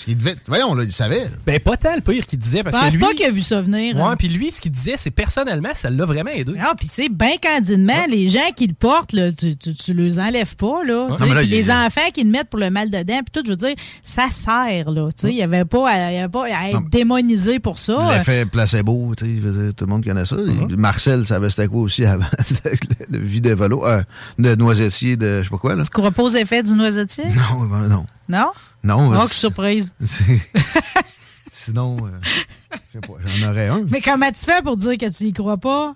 [0.00, 0.04] Là.
[0.04, 0.36] Parce qu'il devait.
[0.46, 1.24] Voyons, là, il savait.
[1.24, 1.30] là.
[1.44, 3.04] Ben, pas tant le pire qu'il disait, parce Je pense que lui...
[3.04, 3.96] pas qu'il a vu ça venir.
[3.96, 4.16] Ouais, hein.
[4.18, 6.52] puis lui, ce qu'il disait, c'est personnellement, ça l'a vraiment aidé.
[6.52, 10.18] Non, puis c'est bien candidement, les gens qui le portent, là, tu, tu, tu les
[10.18, 11.08] enlèves pas, là.
[11.10, 12.90] tu sais, Non, mais là, puis il les enfants qui le mettent pour le mal
[12.90, 15.08] de dents, puis tout, je veux dire, ça sert, là.
[15.12, 17.78] Tu sais, il n'y avait pas à, il y avait pas à être démonisé pour
[17.78, 18.16] ça.
[18.16, 20.36] L'effet placebo, tu sais, je veux dire, tout le monde connaît ça.
[20.36, 20.76] Uh-huh.
[20.76, 22.24] Marcel savait c'était quoi aussi avant
[22.64, 24.02] le, le, le vie de vélo, euh,
[24.38, 25.82] de noisetier, de je sais pas quoi, là.
[25.82, 27.24] Tu crois pas aux effets du noisetier?
[27.24, 28.06] Non, ben, non.
[28.30, 28.50] Non?
[28.84, 29.12] Non.
[29.22, 29.94] Oh, que surprise.
[31.52, 33.00] Sinon, euh,
[33.36, 33.84] j'en aurais un.
[33.88, 35.94] Mais comment tu fais pour dire que tu y crois pas?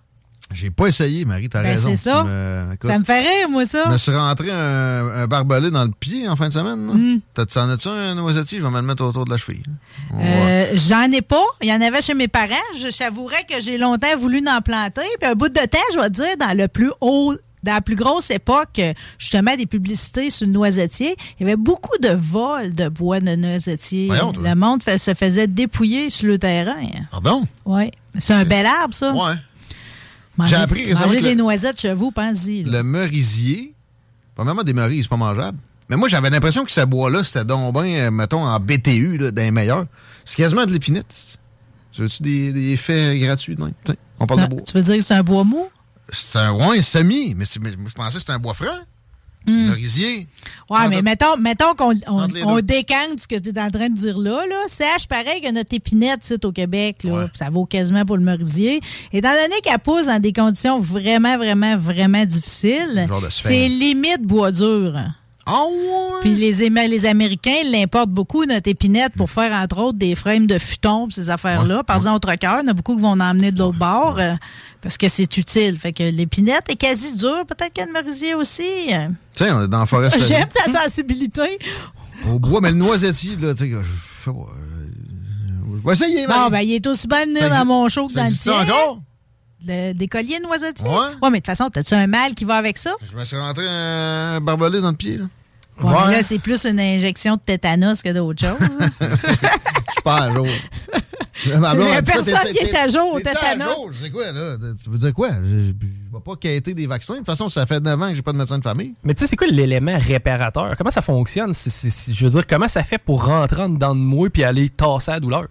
[0.52, 1.88] J'ai pas essayé, Marie, t'as Ben, raison.
[1.90, 2.22] c'est ça.
[2.22, 3.84] Me- écoute, Ça me fait rire, moi, ça.
[3.86, 6.78] Je me suis rentré un, un barbelé dans le pied en fin de semaine.
[6.80, 7.20] Mm.
[7.34, 8.58] T'en as-tu un noisetier?
[8.58, 9.62] Je vais me le mettre autour de la cheville.
[10.20, 11.42] Euh, J'en ai pas.
[11.62, 12.54] Il y en avait chez mes parents.
[12.78, 15.00] Je j'avouerais que j'ai longtemps voulu en planter.
[15.18, 17.80] Puis un bout de temps, je vais te dire, dans le plus haut, dans la
[17.80, 18.80] plus grosse époque,
[19.18, 23.34] justement, des publicités sur le noisetier, il y avait beaucoup de vols de bois de
[23.34, 24.06] noisetier.
[24.06, 26.86] Voyons, le monde fait- se faisait dépouiller sur le terrain.
[27.10, 27.46] Pardon?
[27.64, 27.90] Oui.
[28.18, 29.12] C'est un bel arbre, ça.
[30.36, 32.64] Manger, J'ai appris récemment manger des noisettes chez vous, pense-y.
[32.64, 32.78] là.
[32.78, 33.72] Le merisier,
[34.34, 35.58] premièrement, des merises, c'est pas mangeable.
[35.88, 39.30] Mais moi, j'avais l'impression que ce bois-là, c'était donc bien, euh, mettons, en BTU, là,
[39.30, 39.86] d'un meilleur.
[40.24, 41.38] C'est quasiment de l'épinette.
[41.92, 43.54] Tu veux-tu des, des effets gratuits?
[43.56, 43.70] Non?
[44.18, 44.62] On parle de bois.
[44.62, 45.66] Tu veux dire que c'est un bois mou?
[46.12, 48.78] C'est un, ouais, semi, mais, mais je pensais que c'était un bois franc.
[49.46, 49.68] Hmm.
[49.68, 50.26] Merisier.
[50.70, 54.16] Ouais, mais mettons, mettons qu'on on, décante ce que tu es en train de dire
[54.16, 54.42] là.
[54.46, 54.56] là.
[54.68, 57.04] Sache pareil que notre épinette c'est au Québec.
[57.04, 58.80] Là, Ça vaut quasiment pour le merisier.
[59.12, 64.98] Étant donné qu'elle pousse dans des conditions vraiment, vraiment, vraiment difficiles, c'est limite bois dur.
[65.46, 66.20] Ah ouais?
[66.22, 66.52] Puis les,
[66.88, 71.28] les Américains l'importent beaucoup, notre épinette, pour faire, entre autres, des frames de futon ces
[71.30, 71.82] affaires-là.
[71.82, 73.78] Par exemple, au cœur, il y en a beaucoup qui vont en emmener de l'autre
[73.78, 74.34] bord euh,
[74.80, 75.76] parce que c'est utile.
[75.78, 77.44] Fait que l'épinette est quasi dure.
[77.46, 78.62] Peut-être que le merisier aussi.
[79.34, 80.08] Tiens, on est dans la forêt.
[80.26, 81.58] J'aime ta sensibilité.
[82.30, 83.76] Au bois, mais le noisetier, là, tu sais, je
[84.24, 84.30] sais pas.
[84.30, 88.14] euh, Je vais essayer, Bon, ben, il est aussi bien venu dans mon show que
[88.14, 88.60] dans le tien.
[88.62, 89.00] encore?
[89.66, 90.86] Le- des colliers de noisetiers?
[90.88, 90.94] Ouais.
[91.22, 92.92] Ouais, mais de toute façon, as-tu un mâle qui va avec ça?
[93.10, 95.24] Je me suis rentré un barbelé dans le pied, là.
[95.82, 98.58] Ouais, mais là, c'est plus une injection de tétanos que d'autres choses.
[99.00, 100.46] Je suis pas à jour.
[101.58, 103.88] Ma blonde Il y a a dit ça, personne qui est à jour au tétanos.
[104.00, 104.56] C'est quoi, là?
[104.82, 105.30] Tu veux dire quoi?
[105.30, 107.14] Je ne vais pas quêter des vaccins.
[107.14, 108.94] De toute façon, ça fait 9 ans que j'ai pas de médecin de famille.
[109.02, 110.76] Mais tu sais, c'est quoi l'élément réparateur?
[110.78, 111.52] Comment ça fonctionne?
[111.52, 115.10] Je veux dire, comment ça fait pour rentrer en dedans de moi puis aller tasser
[115.10, 115.48] la douleur?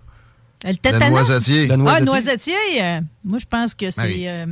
[0.64, 1.10] Le tétanos?
[1.10, 1.68] noisetier.
[1.68, 2.00] Le Ah, noisetier?
[2.00, 4.28] le noisetier, euh, moi, je pense que c'est...
[4.30, 4.46] euh,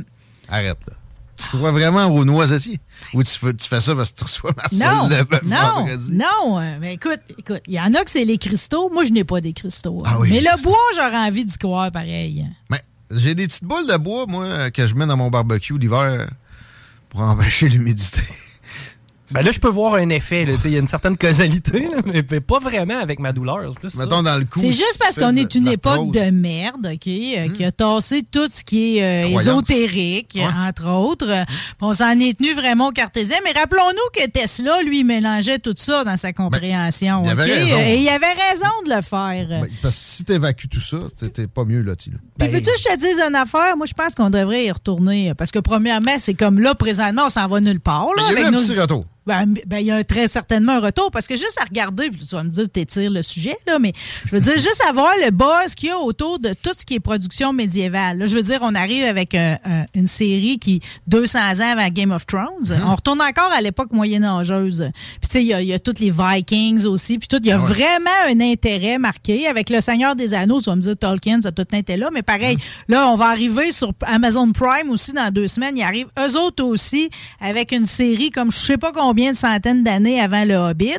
[0.48, 0.94] Arrête, là.
[1.38, 2.78] Tu crois vraiment au noisetier?
[3.14, 6.12] Ou tu fais, tu fais ça parce que tu reçois Marcel Non, le non, vendredi?
[6.12, 6.60] non.
[6.60, 8.90] euh, mais écoute, écoute, il y en a que c'est les cristaux.
[8.90, 10.02] Moi, je n'ai pas des cristaux.
[10.04, 10.10] hein.
[10.12, 12.46] Ah oui, mais le bois, j'aurais envie d'y croire pareil.
[12.70, 12.80] Mais
[13.10, 16.28] j'ai des petites boules de bois, moi, que je mets dans mon barbecue l'hiver
[17.08, 18.20] pour empêcher l'humidité.
[19.32, 20.44] Ben là, je peux voir un effet.
[20.44, 20.54] là.
[20.56, 23.32] Tu sais, Il y a une certaine causalité, là, mais mais pas vraiment avec ma
[23.32, 23.72] douleur.
[23.82, 23.94] c'est.
[23.96, 24.60] Mettons dans le cou.
[24.60, 26.12] C'est juste parce qu'on est une époque prose.
[26.12, 30.44] de merde, OK, euh, qui a tassé tout ce qui est euh, ésotérique, Ouais.
[30.68, 31.26] entre autres.
[31.26, 33.36] Puis On s'en est tenu vraiment au cartésien.
[33.44, 37.22] Mais rappelons-nous que Tesla, lui, mélangeait tout ça dans sa compréhension.
[37.22, 37.48] Ben, il avait OK?
[37.58, 37.78] raison.
[37.80, 39.46] Et il avait raison de le faire.
[39.48, 40.98] Ben, parce que si t'évacues tout ça,
[41.32, 41.82] t'es- pas mieux.
[41.82, 41.94] Là.
[41.96, 43.76] Puis veux-tu que je te dise une affaire?
[43.76, 45.34] Moi, je pense qu'on devrait y retourner.
[45.34, 48.08] Parce que premièrement, c'est comme là, présentement, on s'en va nulle part.
[48.16, 49.04] Là, Il y a eu avec un nos- petit retour.
[49.26, 52.26] Ben, ben, il y a très certainement un retour parce que juste à regarder, puis
[52.26, 53.92] tu vas me dire, t'étires le sujet, là, mais
[54.26, 56.84] je veux dire, juste à voir le buzz qu'il y a autour de tout ce
[56.84, 58.18] qui est production médiévale.
[58.18, 61.88] Là, je veux dire, on arrive avec euh, euh, une série qui, 200 ans avant
[61.88, 64.90] Game of Thrones, on retourne encore à l'époque moyenâgeuse.
[65.20, 67.38] Puis, tu sais, il y, a- il y a tous les Vikings aussi, puis tout.
[67.42, 69.46] Il y a vraiment un intérêt marqué.
[69.46, 72.10] Avec Le Seigneur des Anneaux, tu vas me dire, Tolkien, ça a tout été là,
[72.12, 72.56] mais pareil,
[72.88, 75.76] là, on va arriver sur Amazon Prime aussi dans deux semaines.
[75.76, 77.08] Ils arrivent, eux autres aussi,
[77.40, 80.96] avec une série comme je sais pas combien de centaines d'années avant le Hobbit.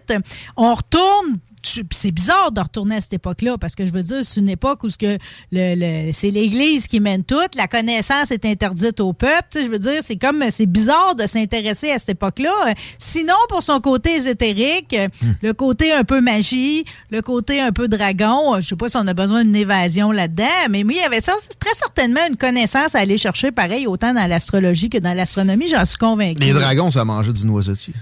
[0.56, 1.40] On retourne.
[1.66, 4.84] C'est bizarre de retourner à cette époque-là parce que je veux dire, c'est une époque
[4.84, 5.18] où ce que
[5.52, 5.76] le,
[6.08, 9.44] le- c'est l'Église qui mène tout, la connaissance est interdite au peuple.
[9.52, 12.74] Tu sais, je veux dire, c'est comme c'est bizarre de s'intéresser à cette époque-là.
[12.98, 15.08] Sinon, pour son côté ésotérique, euh,
[15.42, 19.08] le côté un peu magie, le côté un peu dragon, je sais pas si on
[19.08, 22.94] a besoin d'une évasion là-dedans, mais oui, il y avait ça- très certainement une connaissance
[22.96, 26.42] à aller chercher, pareil, autant dans l'astrologie que dans l'astronomie, j'en suis convaincu.
[26.42, 27.94] Les dragons, ça mangeait du noisetier.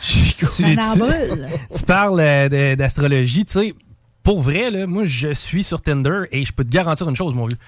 [0.56, 3.74] tu, parles euh, d'astrologie, tu sais,
[4.22, 7.34] pour vrai, là, moi, je suis sur Tinder et je peux te garantir une chose,
[7.34, 7.58] mon vieux.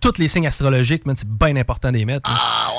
[0.00, 2.30] Tous les signes astrologiques, c'est bien important de les mettre.
[2.30, 2.36] là.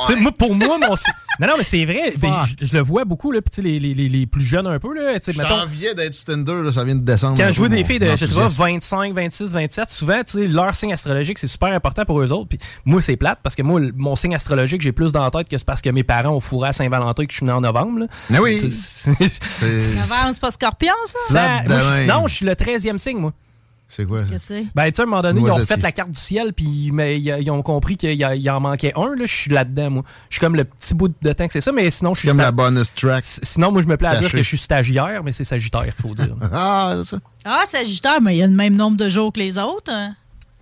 [0.07, 0.95] Tu sais, moi, pour moi, mon
[1.39, 2.13] Non, non, mais c'est vrai.
[2.17, 4.93] ben, je, je le vois beaucoup, là, sais, les, les- les- plus jeunes un peu,
[4.93, 5.13] là,
[5.43, 5.55] mettons,
[5.95, 7.37] d'être Tinder, là, ça vient de descendre.
[7.37, 8.63] Quand je vois des filles de, je sais pas, enthousiasme.
[8.63, 12.49] 25, 26, 27, souvent, tu sais, leur signe astrologique, c'est super important pour eux autres.
[12.49, 15.47] Puis moi, c'est plate parce que moi, mon signe astrologique, j'ai plus dans la tête
[15.49, 17.51] que c'est parce que mes parents ont fourré à Saint-Valentin et que je suis né
[17.53, 17.99] en novembre.
[17.99, 18.05] là.
[18.29, 18.55] Mais oui.
[18.61, 21.63] Novembre, c'est pas scorpion, ça?
[21.67, 23.33] Moi, non, je suis le 13e signe, moi.
[23.89, 24.19] C'est quoi?
[24.23, 24.65] Qu'est-ce que c'est?
[24.75, 26.91] Ben, tu sais, à un moment donné, ils ont fait la carte du ciel, puis
[26.93, 29.15] mais, ils, ils ont compris qu'il en manquait un.
[29.15, 30.03] Là, je suis là-dedans, moi.
[30.29, 32.27] Je suis comme le petit bout de temps que c'est ça, mais sinon, je suis.
[32.27, 33.23] Comme sta- la bonus track.
[33.25, 36.13] Sinon, moi, je me plais à dire que je suis stagiaire, mais c'est sagittaire, faut
[36.13, 36.35] dire.
[36.53, 37.17] Ah, c'est ça.
[37.45, 39.91] Ah, Sagittaire, mais il y a le même nombre de jours que les autres?
[39.91, 40.15] hein.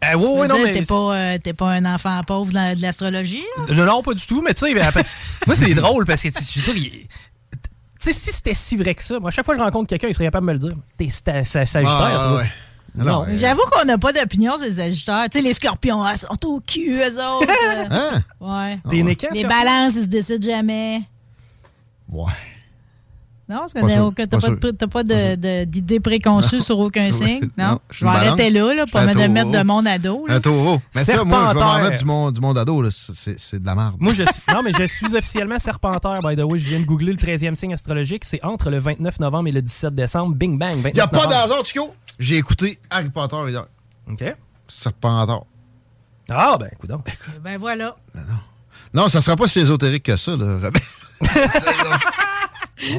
[0.03, 0.73] Eh, oui, non, mais.
[0.73, 3.43] T'es pas, euh, t'es pas un enfant pauvre de la- de l'astrologie.
[3.67, 3.73] là?
[3.75, 5.03] Non, non, pas du tout, mais tu sais, ben, après-
[5.47, 6.61] moi, c'est drôle parce que, tu
[7.99, 10.07] sais, si c'était si vrai que ça, moi, à chaque fois que je rencontre quelqu'un,
[10.07, 10.77] il serait capable de me le dire.
[10.97, 12.37] T'es sagittaire, Ah, toi.
[12.37, 12.51] ouais.
[12.97, 13.25] Non.
[13.35, 15.27] J'avoue qu'on n'a pas d'opinion sur les Sagittaires.
[15.31, 17.47] Tu sais, les scorpions, ah, ils sont au cul, eux autres.
[17.49, 17.85] euh.
[17.91, 18.23] Hein?
[18.39, 18.79] Ouais.
[19.03, 21.01] Né quand, Les balances, ils se décident jamais.
[22.09, 22.31] Ouais.
[23.49, 27.39] Non, parce que t'as pas t'as pas, pas d'idée préconçue Non, sur aucun signe.
[27.57, 29.29] Non, Non, je vais arrêter là, là, pour me taureau.
[29.29, 30.25] mettre de mon ado.
[30.27, 30.35] là.
[30.35, 30.81] Un taureau.
[30.93, 31.83] Mais ça, moi, je vais m'en Serpentaire.
[31.89, 32.81] mettre du monde, du monde ado.
[32.81, 32.89] là.
[32.91, 33.95] C'est c'est de la merde.
[33.99, 36.59] Moi, je suis, non, mais je suis officiellement serpentaire, by the way.
[36.59, 38.25] Je viens de googler le 13e signe astrologique.
[38.25, 40.35] C'est entre le 29 novembre et le 17 décembre.
[40.35, 40.75] Bing bang.
[40.81, 41.95] 29 Il n'y a pas d'hasard, Chico?
[42.19, 43.65] J'ai écouté Harry Potter hier.
[44.11, 44.23] OK.
[44.67, 45.43] Serpentard.
[46.29, 47.17] Ah, ben, écoute donc.
[47.41, 47.95] Ben voilà.
[48.93, 50.59] Non, ça sera pas si ésotérique que ça, là.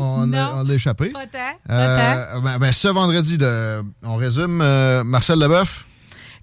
[0.01, 1.11] On a, on l'a échappé.
[1.11, 1.39] Pas tant,
[1.71, 5.87] Euh, ben, ben, ce vendredi, de, on résume euh, Marcel Leboeuf,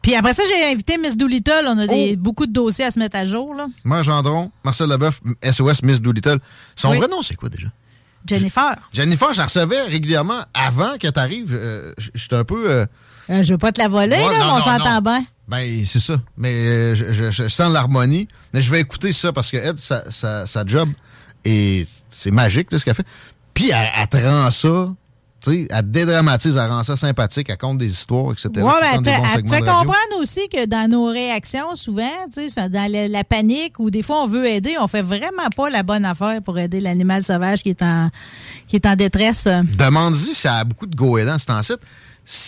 [0.01, 1.65] Puis après ça, j'ai invité Miss Doolittle.
[1.67, 1.87] On a Oh.
[1.87, 3.53] des, beaucoup de dossiers à se mettre à jour.
[3.55, 3.67] Là.
[4.03, 6.37] Gendron, Marcel Leboeuf, SOS Miss Doolittle.
[6.75, 6.97] Son Oui.
[6.99, 7.67] vrai nom, c'est quoi déjà?
[8.27, 8.75] Jennifer.
[8.93, 11.59] Jennifer, je la recevais régulièrement avant que tu arrives.
[12.13, 12.69] J'étais un peu.
[12.69, 12.85] euh,
[13.29, 15.25] Euh, je veux pas te la voler, Ouais, là, non, on s'entend bien.
[15.47, 16.17] Ben, c'est ça.
[16.37, 18.27] Mais euh, je, je- je sens l'harmonie.
[18.53, 20.89] Mais je vais écouter ça parce que Ed, sa, sa- sa job,
[21.45, 23.05] et c'est magique, là, ce qu'elle fait.
[23.53, 24.93] Puis, elle, elle te rend ça.
[25.41, 28.49] Tu sais, elle dédramatise, elle rend ça sympathique, elle compte des histoires, etc.
[28.63, 28.71] Ouais,
[29.35, 33.23] elle fait comprendre aussi que dans nos réactions, souvent, tu sais, ça- dans la, la
[33.23, 36.57] panique ou des fois on veut aider, on fait vraiment pas la bonne affaire pour
[36.57, 38.09] aider l'animal sauvage qui est en,
[38.67, 39.47] qui est en détresse.
[39.77, 41.79] Demande-y si elle a beaucoup de goélands, c'est en site.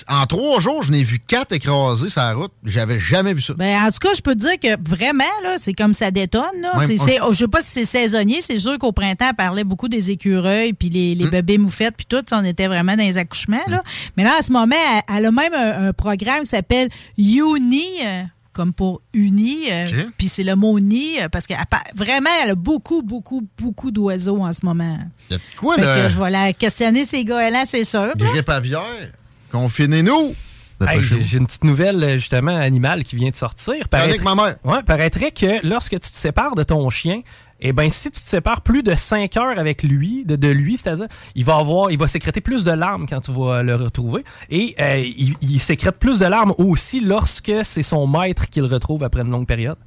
[0.07, 2.51] En trois jours, je n'ai vu quatre écrasés sur la route.
[2.63, 3.53] J'avais jamais vu ça.
[3.53, 6.61] Ben, en tout cas, je peux te dire que vraiment, là, c'est comme ça détonne.
[6.61, 6.71] Là.
[6.75, 8.41] On- c'est- oh, je sais pas si c'est saisonnier.
[8.41, 11.29] C'est sûr qu'au printemps, elle parlait beaucoup des écureuils, puis les, Hmm.
[11.29, 12.23] bébés moufettes, puis tout.
[12.27, 13.61] ça, On était vraiment dans les accouchements.
[13.67, 13.81] Là.
[14.17, 14.75] Mais là, à ce moment,
[15.09, 17.85] elle, elle a même un, un programme qui s'appelle Uni.
[18.05, 18.23] euh,
[18.53, 19.85] comme pour uni, euh,
[20.17, 21.53] puis c'est le mot ni, euh, parce que
[21.93, 24.97] vraiment, elle a beaucoup, beaucoup, beaucoup d'oiseaux en ce moment.
[25.29, 26.09] Il y a de quoi, que là?
[26.09, 28.13] je vais la questionner, ces gars-là, c'est sûr.
[28.17, 28.81] Grippe aviaire,
[29.52, 30.36] confinez-nous.
[30.86, 33.76] Hey, J'ai une petite nouvelle, euh, justement, animale qui vient de sortir.
[33.91, 34.57] Avec ma mère.
[34.64, 37.22] Ouais, paraîtrait que lorsque tu te sépares de ton chien,
[37.60, 40.78] eh ben si tu te sépares plus de 5 heures avec lui, de, de lui,
[40.78, 44.24] c'est-à-dire, il va avoir, il va sécréter plus de larmes quand tu vas le retrouver.
[44.52, 48.68] Et euh, il, il sécrète plus de larmes aussi lorsque c'est son maître qui le
[48.68, 49.78] retrouve après une longue période.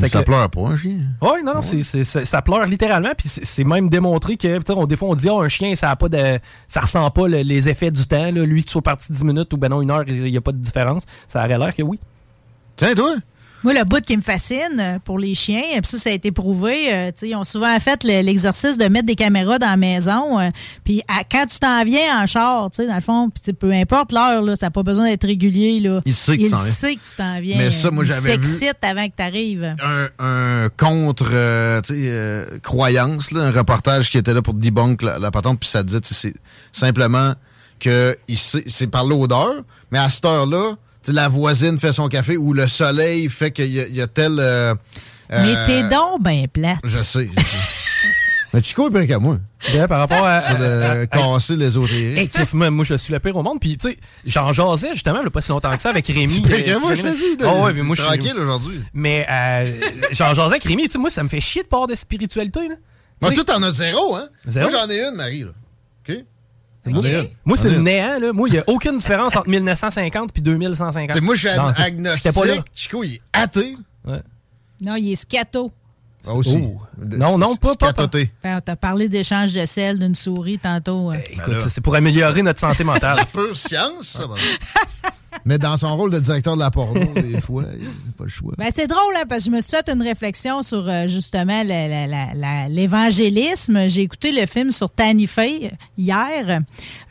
[0.00, 0.98] Ça que- pleure pas, un chien.
[1.22, 4.62] Oui, non, non, c'est- c'est- c'est- ça pleure littéralement, puis c'est même démontré que, tu
[4.66, 7.08] sais, on, des fois, on dit, ah, un chien, ça a pas de, ça ressent
[7.10, 8.44] pas le- les effets du temps, là.
[8.44, 10.40] lui, que tu sois parti 10 minutes ou ben non, une heure, il n'y a
[10.40, 11.04] pas de différence.
[11.26, 11.98] Ça aurait l'air que oui.
[12.76, 13.14] Tiens, toi?
[13.64, 16.12] Moi, le bout qui me fascine euh, pour les chiens, et puis ça, ça a
[16.12, 16.92] été prouvé.
[16.94, 20.38] euh, ils ont souvent fait le- l'exercice de mettre des caméras dans la maison.
[20.38, 20.50] euh,
[20.84, 24.66] puis quand tu t'en viens en char, dans le fond, sais, peu importe l'heure, ça
[24.66, 25.80] n'a pas besoin d'être régulier.
[25.80, 26.00] Là.
[26.04, 26.72] Il sait que tu Il t'en viens.
[26.72, 27.56] sait que tu t'en viens.
[27.58, 29.74] Mais ça, moi, j'avais vu- avant que tu arrives.
[29.82, 35.18] un, un contre euh, euh, croyance, là, un reportage qui était là pour debunk la,
[35.18, 36.34] la patente, puis ça disait c'est
[36.72, 37.32] simplement
[37.80, 40.76] que c'est par l'odeur, mais à cette heure-là,
[41.08, 44.36] la voisine fait son café ou le soleil fait qu'il y, a- y a tel.
[44.38, 44.74] euh,
[45.30, 46.78] Mais euh, t'es donc ben plate.
[46.84, 47.28] Je sais.
[47.36, 47.56] je sais.
[48.52, 49.38] mais Chico est pire qu'à moi.
[49.72, 50.42] Bien, par rapport à.
[50.42, 52.18] C'est de casser l'ésotérique.
[52.18, 53.58] Hey, Cliff, moi, moi, je suis le pire au monde.
[53.60, 56.44] Puis, tu sais, j'en jasais justement, il a pas si longtemps que ça, avec Rémi.
[56.50, 57.02] Euh, moi, je
[57.46, 58.10] Oh, ouais, mais moi, je suis.
[58.10, 58.78] tranquille aujourd'hui.
[58.92, 59.72] Mais, euh,
[60.12, 60.82] j'en jasais avec Rémi.
[60.84, 62.74] Tu sais, moi, ça me fait chier de avoir de spiritualité, là.
[63.22, 64.28] Moi, toi, t'en as zéro, hein?
[64.46, 64.68] Zéro?
[64.70, 65.50] Moi, j'en ai une, Marie, là.
[67.44, 68.32] Moi, c'est le néant, là.
[68.32, 71.08] Moi, il n'y a aucune différence entre 1950 puis 2150.
[71.10, 72.32] Tu sais, moi, je suis agnostique.
[72.32, 72.54] pas là.
[72.74, 73.76] Chico, il est athée.
[74.04, 74.20] Ouais.
[74.80, 75.72] Non, il est scato.
[76.26, 76.58] Ah, aussi.
[76.58, 76.80] Oh.
[76.98, 78.02] Non, non, pas, pas, pas.
[78.02, 78.32] Scatoté.
[78.42, 81.10] Fait, On t'a parlé d'échange de sel d'une souris tantôt.
[81.12, 81.16] euh.
[81.30, 83.18] Écoute, ça, c'est pour améliorer notre santé mentale.
[83.32, 84.26] Pure science, ça.
[85.46, 88.24] Mais dans son rôle de directeur de la porno, des fois, il n'y a pas
[88.24, 88.52] le choix.
[88.56, 91.62] Ben, c'est drôle, hein, parce que je me suis fait une réflexion sur euh, justement
[92.68, 93.88] l'évangélisme.
[93.88, 96.60] J'ai écouté le film sur Tanny Faye hier,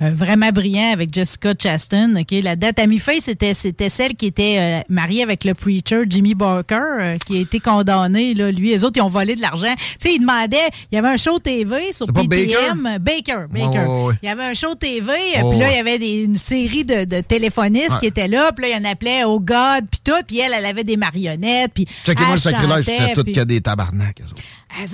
[0.02, 2.14] euh, vraiment brillant avec Jessica Chastain.
[2.44, 6.34] La date Tammy Faye, c'était c'était celle qui était euh, mariée avec le preacher Jimmy
[6.36, 8.34] Barker, qui a été condamné.
[8.34, 9.74] Là, lui, les autres, ils ont volé de l'argent.
[9.78, 10.58] Tu sais, ils demandaient,
[10.92, 12.98] il y avait un show TV sur C'est pas PTM.
[13.00, 13.68] Baker, Baker.
[13.68, 14.14] Ouais, ouais, ouais.
[14.24, 17.06] Il y avait un show TV, puis là, il y avait des- une série de,
[17.06, 20.24] de téléphonistes qui étaient là, puis là, il y en appelait au God, puis tout,
[20.28, 23.62] puis elle, elle avait des marionnettes, puis Checkez-moi le sacrilège, c'était tout puis- que des
[23.62, 24.22] tabarnaks.
[24.22, 24.42] eux autres.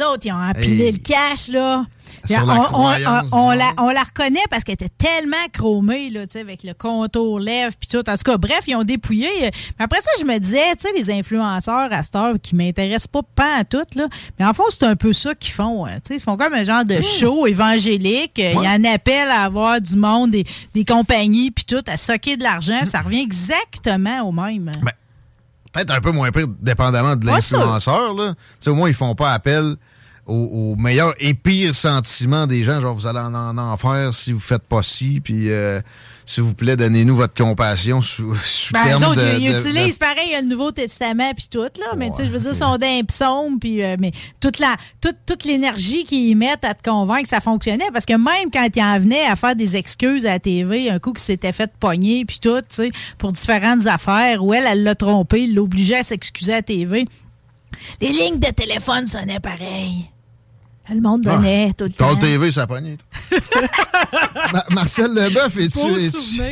[0.02, 0.92] eux autres, ils ont empilé Hey.
[0.94, 1.86] le cash, là.
[2.36, 3.74] Sur on, la on- croyance on- on du la, monde.
[3.80, 8.10] on la reconnaît parce qu'elle était tellement chromée, là, avec le contour lèvres puis tout.
[8.10, 9.30] En tout cas, bref, ils ont dépouillé.
[9.42, 9.52] Mais
[9.86, 13.22] après ça, je me disais, tu sais, les influenceurs à cette heure qui m'intéressent pas
[13.36, 14.08] pas à tout, là.
[14.40, 15.86] Mais en fond, c'est un peu ça qu'ils font.
[15.86, 15.98] hein.
[16.10, 18.40] Ils font comme un genre de show évangélique.
[18.40, 22.38] Euh, Ils en appellent à avoir du monde, des, des compagnies puis tout, à socker
[22.38, 22.80] de l'argent.
[22.86, 24.72] Ça revient exactement au même.
[24.82, 24.92] Ben,
[25.72, 28.16] Peut-être un peu moins pire, dépendamment de l'influenceur.
[28.68, 29.76] Au moins, ils font pas appel
[30.30, 32.80] aux, aux meilleurs et pires sentiments des gens.
[32.82, 35.82] Genre, vous allez en, en enfer si vous faites pas ci, puis euh,
[36.26, 39.60] s'il vous plaît, donnez-nous votre compassion sous, sous Ben, terme autres, de, ils, ils de-
[39.60, 41.96] utilisent de- pareil le Nouveau Testament puis tout, là.
[41.98, 44.76] Mais tu sais, je veux dire, ils sont d'un psaume, puis euh, mais toute la
[45.02, 47.90] toute, toute l'énergie qu'ils mettent à te convaincre que ça fonctionnait.
[47.92, 51.00] Parce que même quand ils en venaient à faire des excuses à la TV, un
[51.00, 54.84] coup qui s'était fait pogner, puis tout, tu sais, pour différentes affaires, où elle, elle
[54.84, 57.08] l'a trompé, l'obligeait à s'excuser à la TV.
[58.02, 60.10] Les lignes de téléphone sonnaient pareil.
[60.94, 62.14] Le monde donnait tout le temps.
[62.14, 62.68] Ton TV, ça.
[64.54, 65.80] Ma- Marcel Leboeuf, es-tu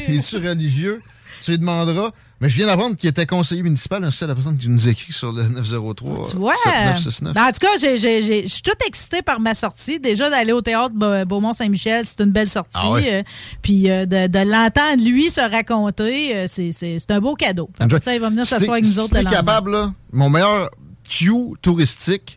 [0.08, 1.02] es-tu religieux?
[1.44, 2.12] Tu lui demanderas.
[2.40, 5.12] Mais je viens d'apprendre qu'il était conseiller municipal, un seul la personne qui nous écrit
[5.12, 6.54] sur le 903 Tu vois?
[6.64, 7.34] 7969.
[7.34, 10.00] Ben, en tout cas, je suis toute excitée par ma sortie.
[10.00, 12.78] Déjà, d'aller au théâtre Beau- Beaumont-Saint-Michel, c'est une belle sortie.
[12.80, 13.12] Ah ouais?
[13.12, 13.24] Euh,
[13.64, 17.72] Puis euh, de, de l'entendre, lui, se raconter, euh, c'est- c'est c'est un beau cadeau.
[18.04, 19.32] Ça, il va venir s'asseoir avec nous autres le lendemain.
[19.38, 20.70] capable, là, mon meilleur
[21.10, 21.32] Q
[21.64, 22.37] touristique,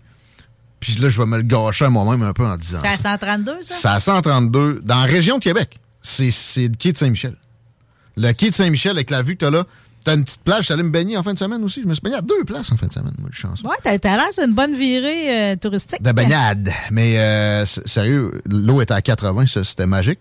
[0.80, 2.96] puis là, je vais me le gâcher à moi-même un peu en disant C'est à
[2.96, 3.12] ça.
[3.12, 3.74] 132, ça?
[3.74, 5.78] C'est à 132, dans la région de Québec.
[6.02, 7.36] C'est le quai de Saint-Michel.
[8.16, 9.64] Le quai de Saint-Michel, avec la vue que t'as là,
[10.04, 11.82] t'as une petite plage, j'allais me baigner en fin de semaine aussi.
[11.82, 13.60] Je me suis baigné à deux places en fin de semaine, moi, de chance.
[13.62, 16.02] Ouais, t'as l'air, c'est une bonne virée euh, touristique.
[16.02, 16.70] De baignade.
[16.90, 20.20] Mais euh, sérieux, l'eau était à 80, ça, c'était magique.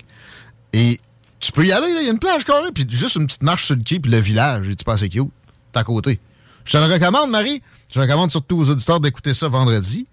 [0.73, 0.99] Et
[1.40, 3.65] tu peux y aller, il y a une plage carrée, puis juste une petite marche
[3.65, 5.30] sur le quai, puis le village, et tu passes cute?
[5.72, 6.19] T'es à côté.
[6.65, 7.61] Je te le recommande, Marie.
[7.94, 10.07] Je recommande surtout aux auditeurs d'écouter ça vendredi.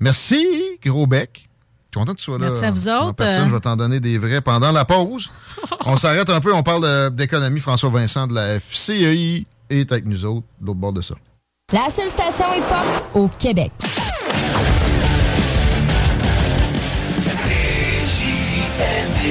[0.00, 0.46] Merci,
[0.84, 1.30] gros bec.
[1.92, 2.50] Je suis content que tu sois là.
[2.50, 3.14] Merci à vous autres.
[3.14, 3.42] personne.
[3.42, 3.48] Euh.
[3.48, 5.30] Je vais t'en donner des vrais pendant la pause.
[5.84, 7.60] on s'arrête un peu, on parle d'économie.
[7.60, 11.14] François Vincent de la FCEI est avec nous autres, de l'autre bord de ça.
[11.72, 13.72] La seule station hip-hop au Québec.
[18.30, 19.24] CJMD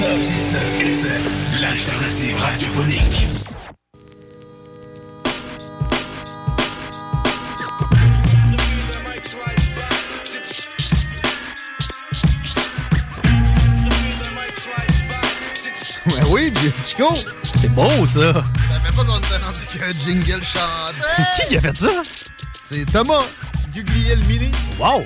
[0.00, 1.22] 969 FM,
[1.60, 3.25] l'alternative radiophonique.
[16.06, 16.52] Ouais, oui,
[16.84, 17.14] Chico.
[17.42, 18.20] C'est beau, ça.
[18.20, 21.22] Je savais pas qu'on était rendu qu'il y a un jingle chanté.
[21.40, 21.88] Qui qui a fait ça?
[22.64, 23.22] C'est Thomas
[23.74, 24.52] Gugliel Mini.
[24.78, 25.04] Wow!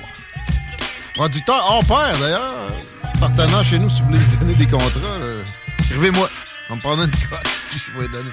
[1.13, 2.71] Producteur hors pair, d'ailleurs.
[3.19, 4.89] Partenaire chez nous, si vous voulez se donner des contrats,
[5.21, 5.43] euh,
[5.79, 6.29] écrivez-moi.
[6.69, 8.31] On va me prendre une cote, puis je vais donner.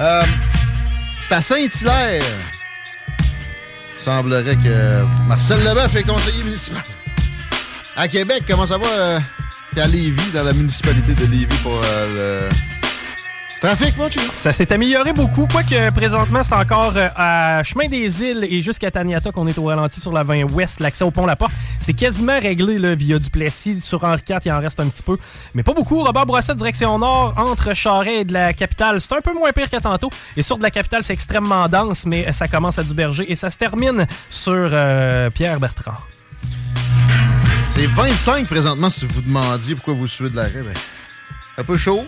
[0.00, 0.24] Euh,
[1.22, 2.22] c'est à Saint-Hilaire.
[3.98, 6.82] Il semblerait que Marcel Leboeuf est conseiller municipal.
[7.96, 8.86] À Québec, comment ça va?
[8.86, 9.20] euh,
[9.80, 12.48] à Lévis, dans la municipalité de Lévis pour euh,
[13.60, 14.22] Trafic, mon chum.
[14.32, 18.90] Ça s'est amélioré beaucoup, quoique présentement, c'est encore euh, à Chemin des Îles et jusqu'à
[18.90, 21.52] Taniata qu'on est au ralenti sur la 20 ouest, l'accès au pont La Porte.
[21.78, 23.80] C'est quasiment réglé là, via Duplessis.
[23.80, 25.18] Sur Henri IV, il en reste un petit peu.
[25.54, 26.02] Mais pas beaucoup.
[26.02, 29.00] Robert Bourassa, direction nord, entre Charest et de la capitale.
[29.00, 30.10] C'est un peu moins pire que tantôt.
[30.36, 33.50] Et sur de la capitale, c'est extrêmement dense, mais ça commence à Duberger et ça
[33.50, 35.94] se termine sur euh, Pierre Bertrand.
[37.70, 40.62] C'est 25 présentement si vous demandiez pourquoi vous suivez de l'arrêt.
[40.62, 40.74] Ben,
[41.58, 42.06] un peu chaud.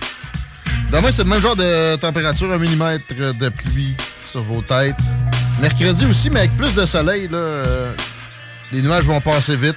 [0.93, 3.95] Demain, c'est le même genre de température, un millimètre de pluie
[4.27, 4.97] sur vos têtes.
[5.61, 7.93] Mercredi aussi, mais avec plus de soleil, là, euh,
[8.73, 9.77] les nuages vont passer vite.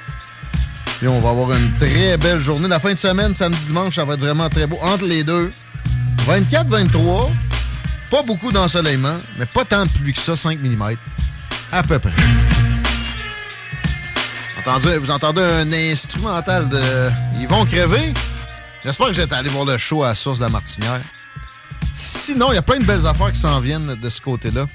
[0.99, 2.67] Puis on va avoir une très belle journée.
[2.67, 4.77] La fin de semaine, samedi, dimanche, ça va être vraiment très beau.
[4.81, 5.49] Entre les deux,
[6.27, 7.31] 24-23,
[8.11, 10.95] pas beaucoup d'ensoleillement, mais pas tant de pluie que ça, 5 mm.
[11.71, 12.11] À peu près.
[14.63, 17.09] Vous entendez un instrumental de
[17.39, 18.13] Ils vont crever?
[18.83, 21.01] J'espère que vous êtes allé voir le show à source de la Martinière.
[21.95, 24.67] Sinon, il y a plein de belles affaires qui s'en viennent de ce côté-là.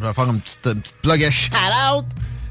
[0.00, 2.06] Je vais faire une petite, petite plug à shout-out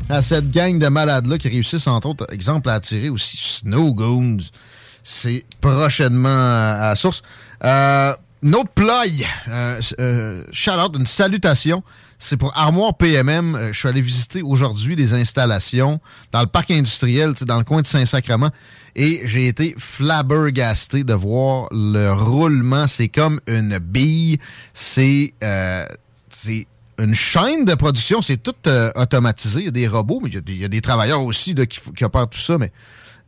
[0.09, 4.37] à cette gang de malades-là qui réussissent, entre autres, exemple, à attirer aussi Snow Goons.
[5.03, 7.23] C'est prochainement à source.
[7.63, 11.83] Euh, une autre plug, euh, euh, shout-out, une salutation.
[12.27, 13.53] C'est pour Armoire PMM.
[13.53, 15.99] Euh, je suis allé visiter aujourd'hui des installations
[16.31, 18.49] dans le parc industriel, dans le coin de Saint-Sacrement.
[18.95, 22.88] Et j'ai été flabbergasté de voir le roulement.
[22.88, 24.39] C'est comme une bille.
[24.73, 25.85] C'est euh,
[26.97, 28.23] une chaîne de production.
[28.23, 29.60] C'est tout euh, automatisé.
[29.60, 32.39] Il y a des robots, mais il y a des, travailleurs aussi qui, opèrent tout
[32.39, 32.57] ça.
[32.57, 32.72] Mais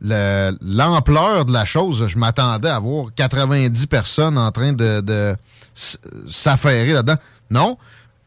[0.00, 5.36] le- l'ampleur de la chose, je m'attendais à voir 90 personnes en train de,
[5.72, 7.20] s'affairer là-dedans.
[7.52, 7.78] Non,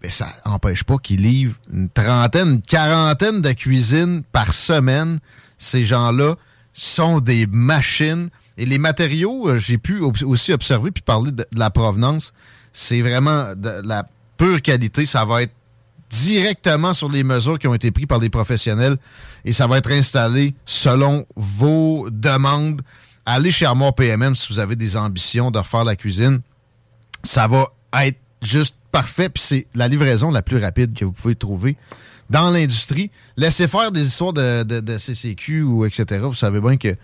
[0.02, 5.19] mais ça n'empêche pas qu'ils livrent une trentaine, une quarantaine de cuisines par semaine.
[5.57, 6.36] Ces gens-là
[6.73, 8.30] sont des machines.
[8.57, 12.34] Et les matériaux, euh, j'ai pu aussi observer puis parler de, la provenance.
[12.73, 14.06] C'est vraiment de la
[14.38, 15.06] pure qualité.
[15.06, 15.53] Ça va être
[16.10, 18.98] directement sur les mesures qui ont été prises par des professionnels
[19.45, 22.82] et ça va être installé selon vos demandes.
[23.26, 26.41] Allez chez Armoire PMM si vous avez des ambitions de refaire la cuisine.
[27.23, 27.72] Ça va
[28.03, 29.30] être juste parfait.
[29.30, 31.77] Puis c'est la livraison la plus rapide que vous pouvez trouver
[32.30, 33.11] dans l'industrie.
[33.38, 36.22] Laissez faire des histoires de, de- de CCQ ou etc.
[36.23, 36.95] Vous savez bien que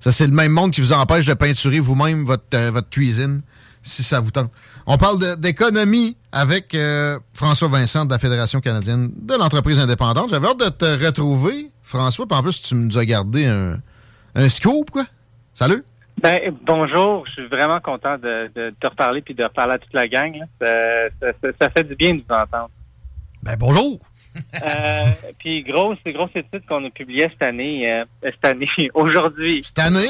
[0.00, 3.40] ça, c'est le même monde qui vous empêche de peinturer vous-même votre, euh, votre cuisine
[3.82, 4.50] si ça vous tente.
[4.86, 10.30] On parle d'économie avec euh, François Vincent de la Fédération canadienne de l'entreprise indépendante.
[10.30, 12.26] J'avais hâte de te retrouver, François.
[12.26, 13.80] Puis en plus, tu nous as gardé un,
[14.34, 15.06] un scoop, quoi.
[15.54, 15.82] Salut.
[16.22, 19.92] Ben, bonjour, je suis vraiment content de, de te reparler puis de reparler à toute
[19.92, 20.34] la gang.
[20.60, 22.70] Ça, ça- ça- ça fait du bien de vous entendre.
[23.42, 23.98] Ben bonjour.
[24.54, 25.04] Euh,
[25.38, 29.62] puis grosse, grosse étude qu'on a publiée cette année, euh, cette année, aujourd'hui.
[29.62, 30.06] Cette année,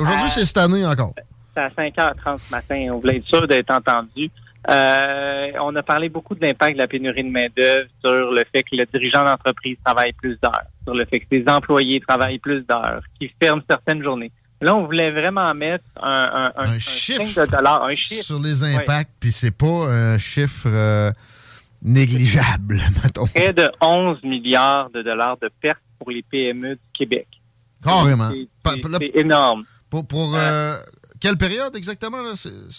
[0.00, 1.14] aujourd'hui, Euh, c'est cette année encore.
[1.54, 2.86] C'est à 5h30 ce matin.
[2.92, 4.30] On voulait être sûr d'être entendu.
[4.68, 8.62] Euh, on a parlé beaucoup de l'impact de la pénurie de main-d'œuvre sur le fait
[8.62, 12.62] que le dirigeant d'entreprise travaille plus d'heures, sur le fait que ses employés travaillent plus
[12.62, 14.32] d'heures, qu'ils ferment certaines journées.
[14.64, 18.24] Là, on voulait vraiment mettre un, un, un, un chiffre de dollar, un chiffre.
[18.24, 21.12] sur les impacts, puis c'est pas un chiffre euh,
[21.82, 23.26] négligeable, mettons.
[23.26, 27.26] Près de 11 milliards de dollars de pertes pour les PME du Québec.
[27.82, 28.30] Carrément.
[28.30, 29.64] C'est- énorme.
[29.90, 30.78] Pour, pour euh,
[31.20, 32.18] quelle période exactement?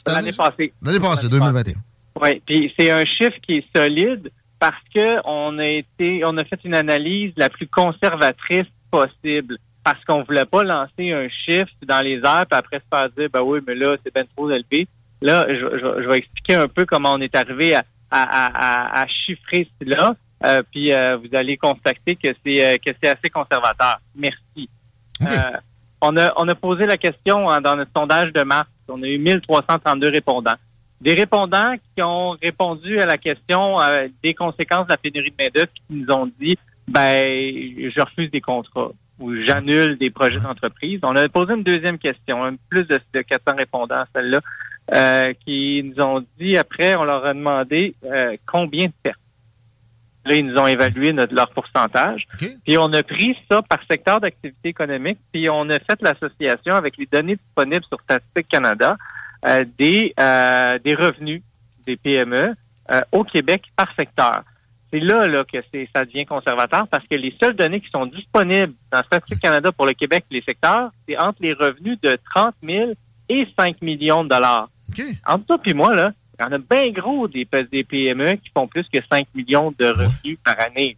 [0.08, 0.74] L'année passée.
[0.82, 1.76] L'année passée, 2021.
[2.20, 6.46] Oui, puis c'est un chiffre qui est solide parce que on a été, on a
[6.46, 12.02] fait une analyse la plus conservatrice possible parce qu'on voulait pas lancer un chiffre dans
[12.02, 14.88] les airs puis après se faire dire ben oui mais là c'est bien trop élevé.
[15.22, 19.02] Là, je, je- je vais expliquer un peu comment on est arrivé à, à, à,
[19.04, 20.16] à- chiffrer cela.
[20.44, 23.98] Euh, puis euh, vous allez constater que c'est euh, que c'est assez conservateur.
[24.16, 24.70] Merci.
[25.22, 25.28] Euh,
[26.02, 28.68] on a on a posé la question hein, dans notre sondage de mars.
[28.90, 30.56] On a eu 1332 répondants.
[31.02, 35.44] Des répondants qui ont répondu à la question euh, des conséquences de la pénurie de
[35.44, 36.58] main-d'œuvre qui nous ont dit
[36.88, 41.00] ben je refuse des contrats ou j'annule des projets d'entreprise.
[41.04, 44.40] On a posé une deuxième question, plus de, de 400 répondants à celle-là,
[44.94, 49.20] euh, qui nous ont dit après, on leur a demandé euh, combien de pertes.
[50.26, 52.28] Là, ils nous ont évalué notre, leur pourcentage.
[52.40, 56.98] Puis on a pris ça par secteur d'activité économique, puis on a fait l'association avec
[56.98, 58.98] les données disponibles sur Statistique Canada
[59.48, 61.44] euh, des, euh, des revenus
[61.86, 62.56] des PME
[62.92, 64.44] euh, au Québec par secteur.
[64.96, 65.58] C'est là, là que
[65.94, 69.86] ça devient conservateur parce que les seules données qui sont disponibles dans Statistique Canada pour
[69.86, 72.92] le Québec et les secteurs, c'est entre les revenus de 30 000
[73.28, 74.70] et 5 millions de dollars.
[75.28, 78.68] Entre toi et moi, là, il y en a bien gros des, PME qui font
[78.68, 80.96] plus que 5 millions de revenus par année.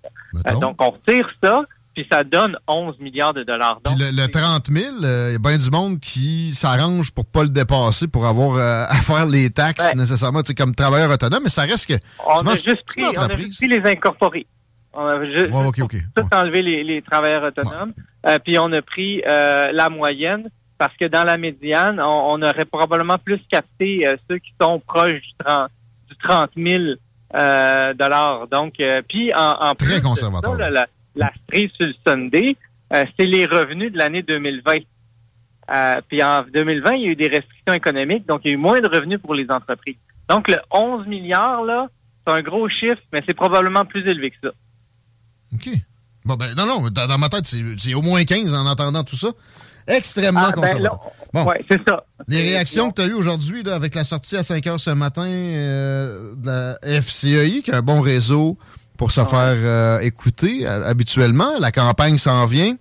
[0.47, 1.63] Euh, donc, on retire ça,
[1.97, 3.79] puis ça donne 11 milliards de dollars.
[3.97, 7.49] Le, le 30 000, il y a bien du monde qui s'arrange pour pas le
[7.49, 11.49] dépasser, pour avoir euh, à faire les taxes nécessairement, tu sais, comme travailleur autonome, mais
[11.49, 11.95] ça reste que...
[12.23, 14.45] On souvent, a, juste pris, on a juste pris les incorporés.
[14.93, 17.93] On a juste, Ouais, tout enlevé les, les travailleurs autonomes.
[18.27, 20.47] Euh, puis on a pris euh, la moyenne
[20.77, 25.13] parce que dans la médiane, on, on aurait probablement plus capté ceux qui sont proches
[25.13, 25.71] du 30,
[26.09, 26.83] du 30 000
[27.33, 28.47] euh, dollars.
[28.49, 28.75] Donc,
[29.09, 30.51] puis en, en plus Très de conservateur.
[30.51, 30.87] ça, là, la,
[31.17, 32.55] la cerise sur le Sunday,
[32.93, 34.77] euh, c'est les revenus de l'année 2020.
[35.69, 38.53] Euh, puis en 2020, il y a eu des restrictions économiques, donc il y a
[38.53, 39.97] eu moins de revenus pour les entreprises.
[40.29, 41.87] Donc le 11 milliards, là,
[42.25, 44.53] c'est un gros chiffre, mais c'est probablement plus élevé que ça.
[45.53, 45.69] OK.
[46.25, 49.15] Bon, ben, non, non, dans, dans ma tête, c'est au moins 15 en entendant tout
[49.15, 49.29] ça.
[49.87, 50.89] Extrêmement Ah,
[51.33, 52.03] ben, ouais, c'est ça.
[52.27, 55.25] Les réactions que tu as eues aujourd'hui avec la sortie à 5 heures ce matin
[55.25, 58.57] euh, de la FCEI, qui a un bon réseau
[58.97, 62.75] pour se faire euh, écouter euh, habituellement, la campagne s'en vient.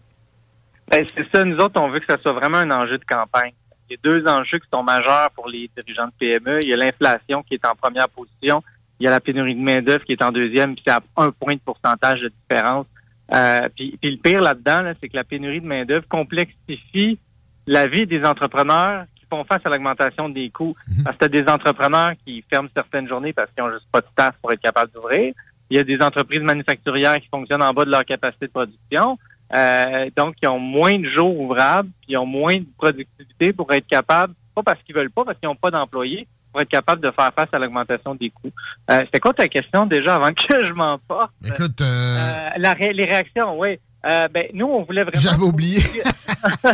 [0.91, 3.53] Ben, c'est ça, nous autres, on veut que ça soit vraiment un enjeu de campagne.
[3.89, 6.61] Il y a deux enjeux qui sont majeurs pour les dirigeants de PME.
[6.63, 8.63] Il y a l'inflation qui est en première position.
[8.99, 11.31] Il y a la pénurie de main-d'œuvre qui est en deuxième, puis c'est à un
[11.31, 12.87] point de pourcentage de différence.
[13.33, 17.19] Euh, puis, puis le pire là-dedans, là, c'est que la pénurie de main-d'œuvre complexifie
[17.67, 20.75] la vie des entrepreneurs qui font face à l'augmentation des coûts.
[21.05, 24.07] Parce que as des entrepreneurs qui ferment certaines journées parce qu'ils n'ont juste pas de
[24.13, 25.35] staff pour être capables d'ouvrir.
[25.71, 29.19] Il y a des entreprises manufacturières qui fonctionnent en bas de leur capacité de production.
[29.55, 33.73] Euh, donc, ils ont moins de jours ouvrables, puis ils ont moins de productivité pour
[33.73, 37.01] être capables, pas parce qu'ils veulent pas, parce qu'ils n'ont pas d'employés, pour être capables
[37.03, 38.51] de faire face à l'augmentation des coûts.
[38.91, 41.33] Euh, C'était quoi ta question déjà avant que je m'en porte?
[41.47, 43.79] Écoute, Euh, la ré- les réactions, oui.
[44.07, 45.21] Euh, ben, nous, on voulait vraiment.
[45.21, 45.81] J'avais oublié.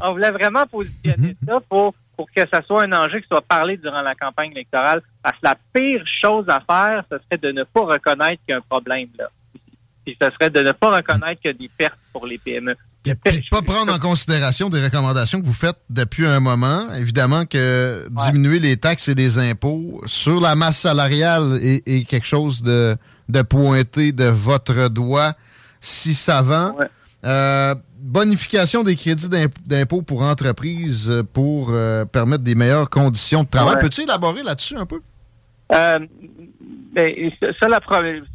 [0.00, 3.76] on voulait vraiment positionner ça pour, pour que ça soit un enjeu qui soit parlé
[3.76, 5.02] durant la campagne électorale.
[5.24, 8.52] Parce que la pire chose à faire, ce serait de ne pas reconnaître qu'il y
[8.52, 9.24] a un problème là.
[10.04, 12.76] Puis ce serait de ne pas reconnaître qu'il y a des pertes pour les PME.
[13.02, 16.92] Puis de pas prendre en considération des recommandations que vous faites depuis un moment.
[16.94, 22.26] Évidemment que diminuer les taxes et les impôts sur la masse salariale est, est quelque
[22.26, 22.96] chose de,
[23.28, 25.32] de pointé de votre doigt
[25.80, 26.76] si savant.
[27.24, 33.44] Euh, bonification des crédits d'imp- d'impôt pour entreprises euh, pour euh, permettre des meilleures conditions
[33.44, 33.74] de travail.
[33.76, 33.80] Ouais.
[33.80, 35.00] Peux-tu élaborer là-dessus un peu?
[35.72, 35.98] Euh,
[36.92, 37.12] ben,
[37.68, 37.80] la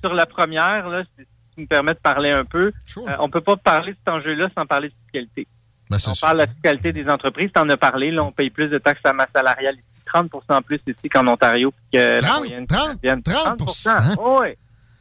[0.02, 1.26] sur la première, là, si
[1.56, 4.50] tu me permets de parler un peu, euh, on peut pas parler de cet enjeu-là
[4.58, 5.48] sans parler de fiscalité.
[5.90, 7.50] Ben, on parle de la fiscalité des entreprises.
[7.54, 8.12] Tu en as parlé.
[8.12, 11.74] Là, on paye plus de taxes à masse salariale ici, 30% plus ici qu'en Ontario
[11.94, 13.22] que la moyenne canadienne.
[13.24, 13.62] 30
[14.42, 14.48] oui.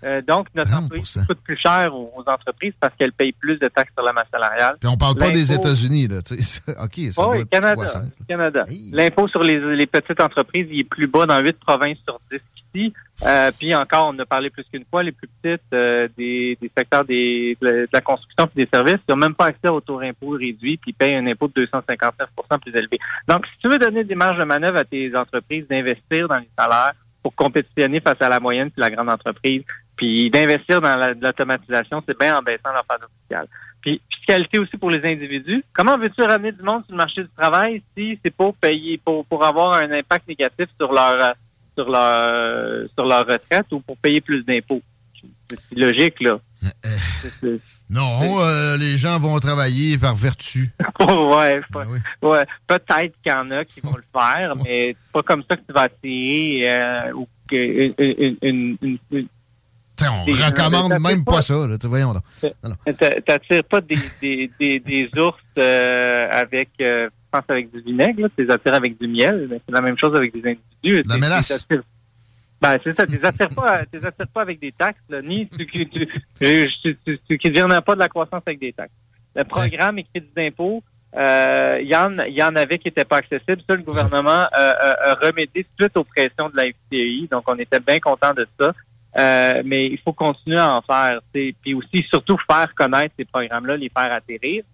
[0.04, 3.68] Euh, donc, notre entreprise coûte plus cher aux, aux entreprises parce qu'elles payent plus de
[3.68, 4.76] taxes sur la masse salariale.
[4.80, 6.22] Puis on parle pas des États-Unis, là.
[6.22, 6.60] tu sais.
[6.82, 7.88] OK, ça oui, Canada.
[7.88, 8.02] 60.
[8.28, 8.64] Canada.
[8.92, 12.38] L'impôt sur les, les petites entreprises, il est plus bas dans 8 provinces sur 10
[12.74, 12.92] ici.
[13.24, 16.70] Euh, puis encore, on a parlé plus qu'une fois, les plus petites euh, des, des
[16.76, 19.98] secteurs des, de la- construction et des services, ils n'ont même pas accès au taux
[19.98, 22.98] d'impôt réduit, puis ils payent un impôt de 259% plus élevé.
[23.26, 26.48] Donc, si tu veux donner des marges de manœuvre à tes entreprises d'investir dans les
[26.58, 26.92] salaires
[27.22, 29.62] pour compétitionner face à la moyenne puis la grande entreprise,
[29.96, 33.46] puis d'investir dans la- l'automatisation, c'est bien en baissant leur fardeau fiscal.
[33.80, 35.64] Puis fiscalité aussi pour les individus.
[35.72, 39.24] Comment veux-tu ramener du monde sur le marché du travail si c'est pour payer, pour,
[39.26, 41.30] pour avoir un impact négatif sur leur euh,
[41.78, 44.82] sur leur euh, sur leur retraite ou pour payer plus d'impôts?
[45.48, 46.38] C'est logique, là.
[46.82, 50.68] C'est- c'est- Non, euh, les gens vont travailler par vertu.
[51.00, 51.84] ouais, pas-
[52.22, 52.44] ouais.
[52.66, 55.62] Peut-être qu'il y en a qui vont le faire, mais c'est pas comme ça que
[55.64, 57.56] tu vas attirer euh, ou que
[58.02, 59.28] une, une, une,
[60.02, 61.42] on Des gens, recommande même pas, pas.
[61.42, 61.54] ça.
[61.54, 61.76] Là.
[61.84, 62.14] Voyons
[63.26, 68.22] T'attires pas des, des, des, des ours euh, avec, euh, je pense avec du vinaigre,
[68.22, 68.28] là.
[68.36, 69.48] T'es attires avec du miel.
[69.50, 71.02] C'est la même chose avec des individus.
[71.08, 71.66] La mélasse.
[72.60, 73.06] Ben, c'est ça.
[73.06, 76.06] T'es attires pas, t'es attires pas avec des taxes, là, ni tu, tu, tu,
[76.40, 78.92] tu, tu, tu, tu pas de la croissance avec des taxes.
[79.34, 80.82] Le programme et crédit d'impôt,
[81.16, 83.62] euh, il y en, y en avait qui n'étaient pas accessibles.
[83.68, 87.28] Ça, le gouvernement euh, a, a remédié suite aux pressions de la FCI.
[87.30, 88.72] Donc, on était bien content de ça.
[89.18, 91.20] Euh, mais il faut continuer à en faire.
[91.32, 91.54] tu sais.
[91.62, 94.64] Puis aussi, surtout, faire connaître ces programmes-là, les faire atterrir.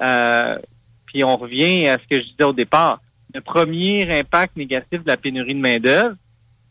[0.00, 0.58] Euh,
[1.06, 3.00] puis on revient à ce que je disais au départ.
[3.34, 6.16] Le premier impact négatif de la pénurie de main-d'œuvre,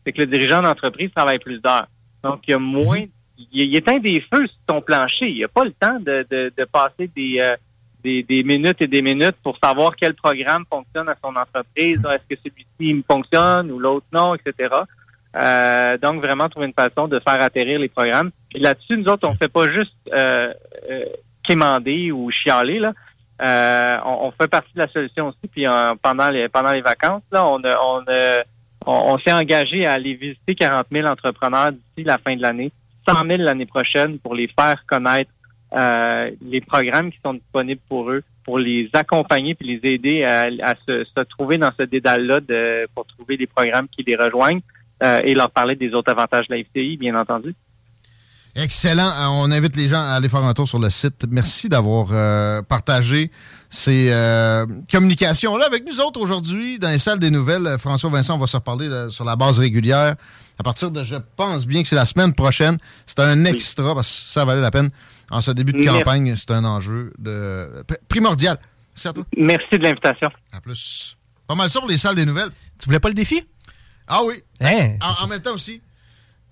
[0.04, 1.86] c'est que le dirigeant d'entreprise travaille plus d'heures.
[2.22, 3.02] Donc, il y a moins.
[3.38, 5.28] Il, il éteint des feux sur ton plancher.
[5.28, 7.56] Il n'a pas le temps de, de, de passer des, euh,
[8.04, 12.04] des, des minutes et des minutes pour savoir quel programme fonctionne à son entreprise.
[12.04, 14.74] Est-ce que celui-ci fonctionne ou l'autre non, etc.
[15.36, 18.30] Euh, donc, vraiment trouver une façon de faire atterrir les programmes.
[18.54, 20.52] Et là-dessus, nous autres, on fait pas juste euh,
[20.90, 21.04] euh,
[21.42, 22.78] quémander ou chialer.
[22.78, 22.92] Là.
[23.42, 25.48] Euh, on, on fait partie de la solution aussi.
[25.50, 28.04] Puis euh, pendant les pendant les vacances, là, on on
[28.86, 32.72] on, s'est engagé à aller visiter 40 000 entrepreneurs d'ici la fin de l'année,
[33.08, 35.30] 100 000 l'année prochaine pour les faire connaître
[35.72, 40.48] euh, les programmes qui sont disponibles pour eux, pour les accompagner puis les aider à,
[40.62, 44.60] à se, se trouver dans ce dédale-là de, pour trouver des programmes qui les rejoignent
[45.02, 47.54] et leur parler des autres avantages de la FTI, bien entendu.
[48.54, 49.08] Excellent.
[49.08, 51.24] Euh, On invite les gens à aller faire un tour sur le site.
[51.30, 53.30] Merci d'avoir euh, partagé
[53.70, 57.66] ces euh, communications-là avec nous autres aujourd'hui dans les salles des nouvelles.
[57.66, 60.16] Euh, François Vincent, on va se reparler là, sur la base régulière
[60.58, 62.76] à partir de, je pense bien que c'est la semaine prochaine.
[63.06, 64.90] C'est un extra parce que ça valait la peine.
[65.30, 65.98] En ce début de Merci.
[65.98, 67.66] campagne, c'est un enjeu de
[68.06, 68.58] primordial.
[69.02, 69.24] À toi.
[69.34, 70.28] Merci de l'invitation.
[70.52, 71.16] À plus.
[71.48, 72.50] Pas mal ça pour les salles des nouvelles.
[72.78, 73.42] Tu voulais pas le défi?
[74.14, 74.42] Ah oui.
[74.60, 74.96] Hein?
[75.00, 75.80] En, en même temps aussi.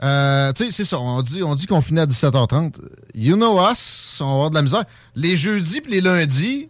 [0.03, 0.99] Euh, tu sais, c'est ça.
[0.99, 2.75] On dit, on dit qu'on finit à 17h30.
[3.15, 4.85] You know us, on va avoir de la misère.
[5.15, 6.69] Les jeudis et les lundis,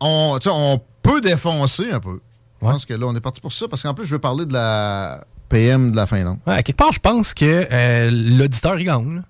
[0.00, 2.20] on, on peut défoncer un peu.
[2.60, 4.46] Je pense que là, on est parti pour ça parce qu'en plus, je veux parler
[4.46, 6.38] de la PM de la Finlande.
[6.46, 9.22] Ouais, à quelque part, je pense que euh, l'auditeur, il gagne.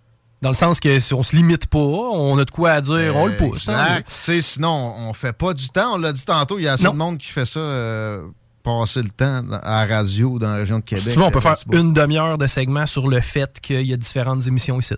[0.43, 3.15] Dans le sens que si on se limite pas, on a de quoi à dire,
[3.15, 3.69] on le pousse.
[3.69, 3.85] hein.
[3.85, 4.09] Exact.
[4.11, 5.95] Sais, sinon, on fait pas du temps.
[5.95, 6.93] On l'a dit tantôt, il y a assez Non.
[6.93, 8.23] de monde qui fait ça, euh,
[8.63, 11.15] passer le temps à la radio dans la région de Québec.
[11.15, 14.47] Veux, on peut faire une demi-heure de segment sur le fait qu'il y a différentes
[14.47, 14.95] émissions ici.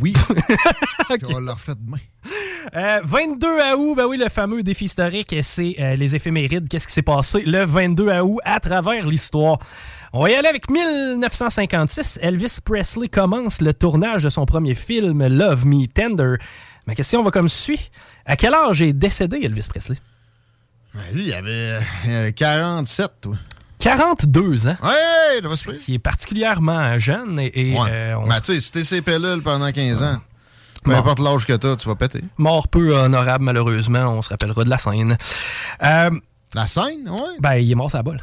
[0.00, 0.12] Oui.
[1.08, 1.98] Puis On l'a refait demain.
[2.74, 3.46] Euh, 22
[3.76, 6.68] août, ben oui, le fameux défi historique, c'est euh, les éphémérides.
[6.68, 9.58] Qu'est-ce qui s'est passé le 22 août à travers l'histoire?
[10.12, 12.18] On va y aller avec 1956.
[12.22, 16.36] Elvis Presley commence le tournage de son premier film, Love Me Tender.
[16.86, 17.90] Ma question va comme suit.
[18.24, 19.96] À quel âge est décédé Elvis Presley?
[20.96, 21.78] Ben, lui, il avait
[22.08, 23.36] euh, 47, toi.
[23.78, 24.76] 42 ans?
[24.82, 27.88] Ouais, Ce qui est particulièrement jeune et, et, Ouais.
[27.90, 30.16] euh, on Ben, s- tu sais, si t'es ces pilules pendant 15 ans,
[30.82, 32.22] peu importe l'âge que t'as, tu vas péter.
[32.38, 35.16] mort peu honorable malheureusement, on se rappellera de la scène.
[35.82, 36.10] Euh,
[36.54, 37.36] la scène, ouais.
[37.40, 38.18] Ben, il est mort sa bol.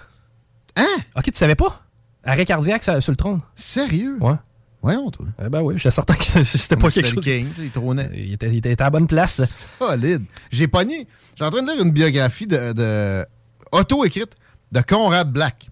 [0.75, 0.85] Hein?
[1.15, 1.81] Ok, tu savais pas?
[2.25, 3.41] Arrêt cardiaque sur sur le trône.
[3.55, 4.17] Sérieux?
[4.19, 4.35] Ouais.
[4.81, 5.25] Voyons, toi.
[5.45, 7.23] Eh ben oui, j'étais certain que c'était pas quelque le chose.
[7.23, 8.09] king, tu sais, il trônait.
[8.15, 9.41] Il était, il était à la bonne place.
[9.79, 10.23] Solide.
[10.51, 11.07] J'ai pogné.
[11.37, 13.25] J'ai en train de lire une biographie de, de
[13.71, 14.31] auto-écrite
[14.71, 15.69] de Conrad Black.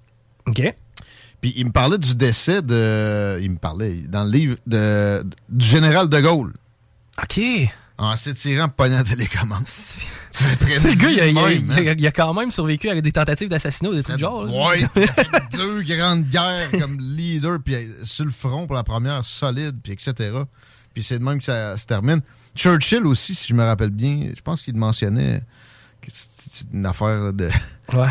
[0.47, 0.61] OK.
[1.41, 3.39] Puis il me parlait du décès de.
[3.41, 6.53] Il me parlait dans le livre de, du général de Gaulle.
[7.21, 7.39] OK.
[7.97, 9.65] En s'étirant pognant télécommande.
[9.67, 10.49] C'est
[10.89, 11.75] le gars, il a, il a- il hein.
[11.77, 14.43] a- il a quand même survécu avec des tentatives d'assassinat ou des trucs du genre.
[14.51, 18.75] Ouais, il a fait deux grandes guerres comme leader, puis euh, sur le front pour
[18.75, 20.31] la première, solide, puis etc.
[20.95, 22.21] Puis c'est de même que ça se termine.
[22.55, 25.41] Churchill aussi, si je me rappelle bien, je pense qu'il mentionnait
[26.01, 27.49] que c'est une affaire de,
[27.93, 28.07] Ouais.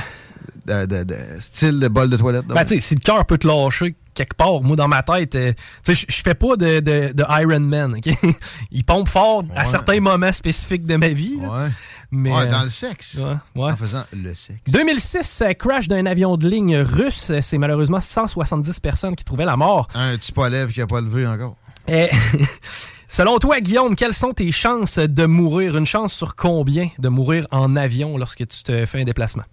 [0.67, 2.47] de, de- de style de bol de toilette.
[2.47, 5.35] Ben, tu sais, si le cœur peut te lâcher quelque part, moi, dans ma tête,
[5.35, 5.53] euh,
[5.85, 8.13] tu sais, je- fais pas de, de, Iron Man, OK?
[8.71, 11.39] Il pompe fort à certains moments spécifiques de ma vie.
[11.41, 11.49] là.
[11.49, 11.69] Ouais.
[12.13, 13.15] Mais, Ouais, euh, dans le sexe.
[13.17, 13.73] ouais, ouais.
[13.73, 14.59] En faisant le sexe.
[14.67, 17.31] 2006, euh, crash d'un avion de ligne russe.
[17.41, 19.87] C'est malheureusement 170 personnes qui trouvaient la mort.
[19.95, 21.57] Un petit pas qui n'a pas levé encore.
[21.87, 22.09] Eh,
[23.11, 25.77] selon toi, Guillaume, quelles sont tes chances de mourir?
[25.77, 29.45] Une chance sur combien de mourir en avion lorsque tu te fais un déplacement?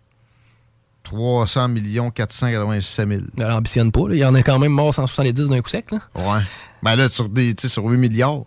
[1.03, 3.21] 300 millions 487 000.
[3.39, 4.09] Elle ambitionne pas.
[4.09, 4.15] là.
[4.15, 5.89] Il y en a quand même mort 170 d'un coup sec.
[5.91, 5.99] Là.
[6.15, 6.41] Ouais.
[6.83, 8.43] Ben là, sur, des, tu sais, sur 8 milliards.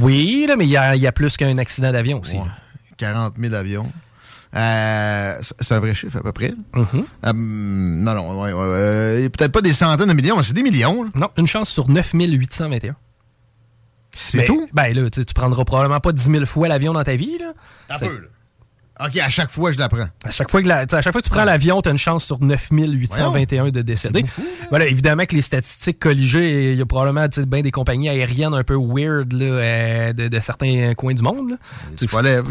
[0.00, 2.36] Oui, là, mais il y a, il y a plus qu'un accident d'avion aussi.
[2.36, 2.42] Ouais.
[2.98, 3.90] 40 000 avions.
[4.54, 6.52] Euh, c'est- un vrai chiffre à peu près.
[6.74, 6.86] Mhm.
[7.26, 10.62] Euh, non, non, ouais, ouais, euh, peut-être pas des centaines de millions, mais c'est des
[10.62, 11.02] millions.
[11.04, 11.08] là.
[11.16, 12.94] Non, une chance sur 9821.
[14.16, 14.68] C'est Mais- tout?
[14.72, 17.36] Ben là, tu prendras probablement pas 10 000 fois l'avion dans ta vie.
[17.38, 17.52] Là.
[17.90, 18.26] Un peu, là.
[19.06, 20.06] OK, à chaque fois, je l'apprends.
[20.24, 21.98] À chaque fois que, la- à chaque fois que tu prends l'avion, tu as une
[21.98, 24.24] chance sur 9821 de décédés.
[24.70, 28.62] Voilà, évidemment que les statistiques colligées, il y a probablement ben des compagnies aériennes un
[28.62, 31.58] peu weird là, euh, de, de certains coins du monde.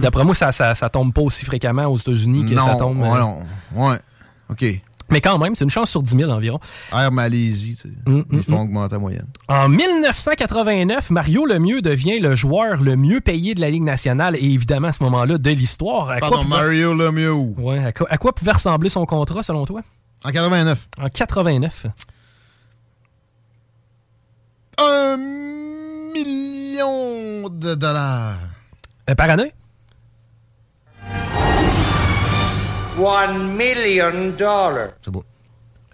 [0.02, 3.00] D'après moi, ça, ça, ça tombe pas aussi fréquemment aux États-Unis que ça tombe.
[3.00, 3.40] ouais, euh, non.
[3.72, 3.98] Ouais.
[4.50, 4.66] OK.
[5.10, 6.60] Mais quand même, c'est une chance sur 10 000 environ.
[6.92, 8.10] Air Malaisie, tu sais.
[8.12, 9.28] Mm, Ils font augmenter la moyenne.
[9.48, 14.44] En 1989, Mario Lemieux devient le joueur le mieux payé de la Ligue nationale et
[14.46, 16.12] évidemment à ce moment-là de l'histoire.
[16.20, 17.32] Pardon, pouvait- Mario Lemieux.
[17.34, 19.82] Ouais, à, quoi, à quoi pouvait ressembler son contrat selon toi?
[20.24, 20.88] En 89.
[21.02, 21.86] En 89.
[24.80, 25.18] Un
[26.14, 28.38] million de dollars.
[29.10, 29.52] Euh, par année?
[32.98, 34.92] One million dollars.
[35.04, 35.24] C'est beau.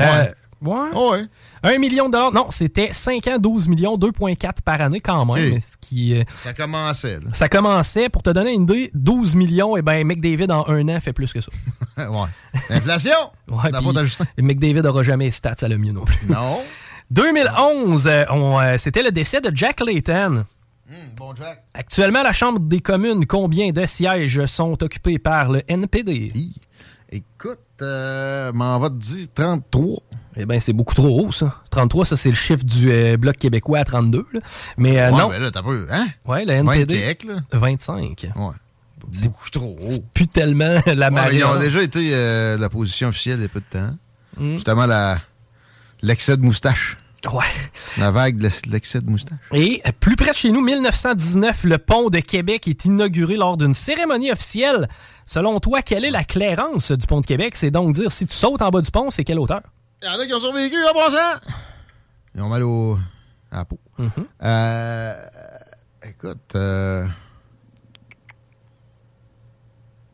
[0.01, 0.26] Euh,
[0.61, 0.71] ouais.
[0.71, 1.26] ouais.
[1.63, 2.34] Un million de dollars.
[2.34, 5.53] Non, c'était 5 ans, 12 millions, 2,4 par année quand même.
[5.53, 5.61] Ok.
[5.71, 7.27] Ce qui, euh, Ça commençait, là.
[7.31, 10.99] ça commençait, pour te donner une idée, 12 millions, et ben McDavid en un an
[10.99, 11.51] fait plus que ça.
[11.97, 12.27] ouais.
[12.69, 13.31] L'inflation!
[13.49, 14.26] Ouais, Justin.
[14.38, 16.27] McDavid n'aura jamais les stats à le mieux non plus.
[16.27, 16.61] Non.
[17.11, 20.45] 2011, euh, on, euh, c'était le décès de Jack Layton.
[21.17, 21.63] bon Jack.
[21.73, 26.31] Actuellement, la Chambre des communes, combien de sièges sont occupés par le NPD?
[27.11, 30.02] Écoute, euh, m'en va te dire 33.
[30.38, 31.56] Eh bien, c'est beaucoup trop haut, ça.
[31.72, 34.26] 33, ça, c'est le chiffre du euh, Bloc québécois à 32.
[34.31, 34.40] là.
[34.77, 35.30] Mais euh, Ouais, non.
[35.30, 36.07] mais là, t'as peu, hein?
[36.26, 36.94] Ouais, la NPD.
[36.94, 37.41] 20 tech, là.
[37.52, 38.27] 25.
[38.36, 38.52] Ouais.
[39.23, 40.03] Beaucoup trop haut.
[40.14, 41.38] Plus tellement la Ouais, marée.
[41.38, 43.95] ils ont déjà été euh, la position officielle il y a peu de temps.
[44.38, 44.53] Mm.
[44.53, 44.86] Justement,
[46.03, 46.98] l'excès de moustache.
[47.25, 47.43] Ouais.
[47.97, 49.37] La vague de l'excès de moustache.
[49.51, 53.57] Et euh, plus près de chez nous, 1919, le pont de Québec est inauguré lors
[53.57, 54.87] d'une cérémonie officielle.
[55.25, 57.55] Selon toi, quelle est la clairance du pont de Québec?
[57.55, 59.61] C'est donc dire si tu sautes en bas du pont, c'est quelle hauteur?
[60.01, 61.41] Il y en a qui ont survécu en passant.
[62.35, 62.97] Ils ont mal au,
[63.51, 63.79] à la peau.
[63.99, 64.25] Mm-hmm.
[64.43, 65.13] Euh,
[66.03, 67.05] écoute, euh,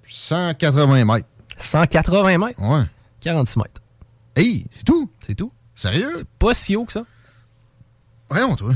[0.08, 1.28] 180 mètres.
[1.58, 2.62] 180 mètres?
[2.62, 2.84] Ouais.
[3.22, 3.82] 46 mètres.
[4.36, 5.10] Hey, c'est tout?
[5.20, 5.52] C'est tout?
[5.76, 6.14] Sérieux?
[6.18, 7.04] C'est pas si haut que ça.
[8.30, 8.72] Voyons, toi.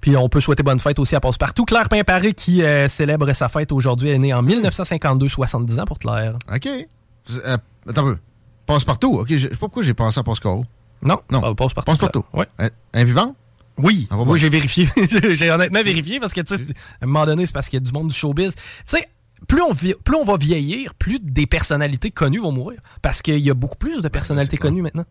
[0.00, 1.64] Puis on peut souhaiter bonne fête aussi à Passe-Partout.
[1.64, 4.10] Claire Pimparé qui euh, célèbre sa fête aujourd'hui.
[4.10, 6.38] Est née en 1952, 70 ans pour Claire.
[6.54, 6.66] OK.
[6.66, 7.56] Euh,
[7.88, 8.18] attends un peu.
[8.66, 9.14] Passe partout.
[9.18, 10.64] OK, je sais pas pourquoi j'ai pensé à Passe-Carreau.
[11.02, 11.54] Non, non.
[11.54, 11.90] Passe Partout.
[11.90, 12.24] Passe partout.
[12.32, 12.46] Ouais.
[12.58, 13.34] Un, un vivant?
[13.78, 14.36] Oui, Ah, oui, bon.
[14.36, 14.88] j'ai vérifié.
[15.34, 16.62] J'ai- honnêtement vérifié parce que, tu sais,
[17.00, 18.54] à un moment donné, c'est parce qu'il y a du monde du showbiz.
[18.56, 19.06] Tu sais,
[19.46, 22.80] plus on, vie- plus on va vieillir, plus des personnalités connues vont mourir.
[23.02, 25.04] Parce qu'il y a beaucoup plus de personnalités connues maintenant.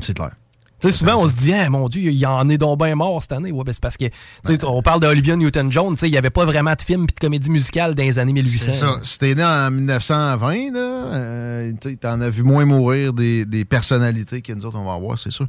[0.00, 0.32] C'est clair.
[0.80, 2.94] Tu sais, souvent, on se dit, Ah, mon Dieu, il y en est donc bien
[2.94, 3.50] mort cette année.
[3.50, 4.12] Ouais, ben, c'est parce que, tu
[4.44, 7.50] sais, on parle d'Olivia sais, il n'y avait pas vraiment de films et de comédies
[7.50, 8.64] musicales dans les années 1800.
[8.66, 9.00] C'est ça.
[9.02, 14.40] Si t'es né en 1920, là, euh, t'en as vu moins mourir des, des personnalités
[14.40, 15.48] que nous autres, on va avoir, c'est sûr.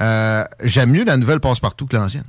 [0.00, 2.24] Euh, J'aime mieux la nouvelle passe-partout que l'ancienne.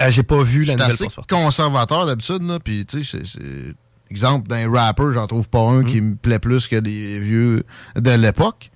[0.00, 1.34] Euh, J'ai pas vu la nouvelle Passe-Partout.
[1.34, 3.74] conservateur d'habitude, là, puis tu sais, c'est-.
[4.10, 7.64] Exemple, d'un rapper, j'en trouve pas un qui me plaît plus que des vieux
[7.96, 8.70] de l'époque.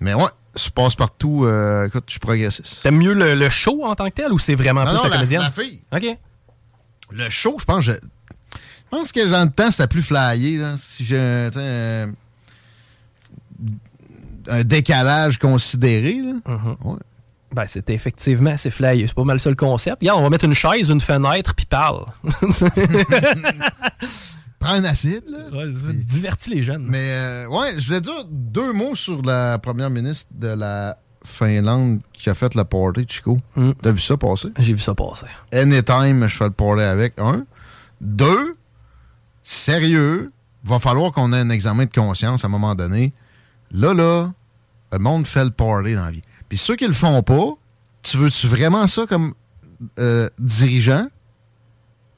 [0.00, 0.24] Mais ouais,
[0.56, 2.82] je passe partout, euh, écoute, je suis progressiste.
[2.82, 5.02] T'aimes mieux le, le show en tant que tel ou c'est vraiment Non, plus non,
[5.04, 5.40] la la- comédienne?
[5.42, 5.80] la fille.
[5.92, 6.18] OK.
[7.12, 7.98] Le show, je pense, je, je
[8.90, 10.58] pense que dans le temps, c'était plus flyé.
[10.58, 10.74] Là.
[10.78, 11.18] Si j'ai
[14.48, 16.20] un, décalage considéré.
[16.22, 16.32] Là.
[16.46, 16.76] Mhm.
[16.84, 16.98] Ouais.
[17.52, 19.06] Ben, c'était effectivement assez flyé.
[19.06, 19.98] C'est pas mal ça le concept.
[20.00, 22.04] Regarde, on va mettre une chaise, une fenêtre, puis parle.
[24.58, 25.24] Prends un acide.
[25.28, 25.38] Là.
[25.52, 26.86] Ouais, ça divertit les jeunes.
[26.88, 32.00] Mais euh, ouais, je voulais dire deux mots sur la première ministre de la Finlande
[32.12, 33.38] qui a fait le party, Chico.
[33.82, 34.48] T'as vu ça passer?
[34.58, 35.26] J'ai vu ça passer.
[35.52, 37.14] Anytime, je fais le party avec.
[37.18, 37.44] Un.
[38.00, 38.54] Deux,
[39.42, 40.28] sérieux,
[40.64, 43.12] va falloir qu'on ait un examen de conscience à un moment donné.
[43.72, 44.32] Là, là,
[44.92, 46.22] le monde fait le party dans la vie.
[46.48, 47.54] Puis ceux qui le font pas,
[48.02, 49.34] tu veux-tu vraiment ça comme
[49.98, 51.08] euh, dirigeant?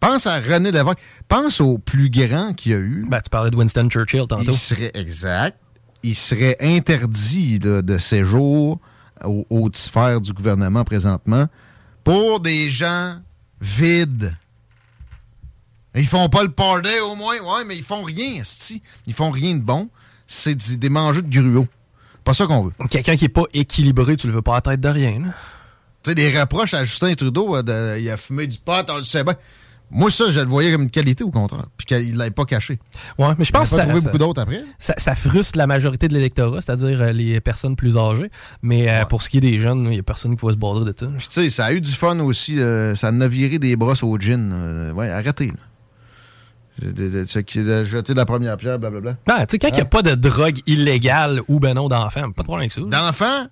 [0.00, 0.98] Pense à René Lévesque.
[1.26, 3.04] Pense au plus grand qu'il y a eu.
[3.08, 4.42] Ben, tu parlais de Winston Churchill tantôt.
[4.42, 5.58] Il serait exact.
[6.04, 8.78] Il serait interdit de séjour
[9.24, 11.46] aux hautes sphères du gouvernement présentement
[12.04, 13.16] pour des gens
[13.60, 14.32] vides.
[15.96, 18.80] Ils font pas le party au moins, ouais, mais ils font rien, esti.
[19.08, 19.88] Ils font rien de bon.
[20.28, 21.66] C'est du- des mangeux de gruau.
[22.22, 22.72] Pas ça qu'on veut.
[22.90, 25.18] Quelqu'un qui est pas équilibré, tu le veux pas à la tête de rien.
[26.02, 28.98] Tu sais, des reproches à Justin Trudeau, euh, de- il a fumé du pot, on
[28.98, 29.34] le sait bien.
[29.90, 31.64] Moi, ça, je le voyais comme une qualité au contraire.
[31.78, 32.78] Puis qu'il l'ait pas caché.
[33.18, 34.62] Ouais, mais je pense que ça, trouvé ça- beaucoup d'autres après.
[34.78, 38.30] Ça, ça frustre la majorité de l'électorat, c'est-à-dire euh, les personnes plus âgées.
[38.60, 40.58] Mais euh, pour ce qui est des jeunes, il y a personne qui va se
[40.58, 40.92] baser de.
[40.92, 42.60] Puis, tu sais, ça a eu du fun aussi.
[42.60, 44.50] euh, ça a viré des brosses au gin.
[44.52, 45.52] euh, ouais, arrêtez.
[46.80, 49.16] De, de- de- de- de jeter la première pierre, blablabla.
[49.28, 52.30] Ah, tu sais, quand il n'y a pas de drogue illégale ou ben non d'enfants,
[52.30, 52.82] pas de problème avec ça.
[52.82, 53.46] D'enfants,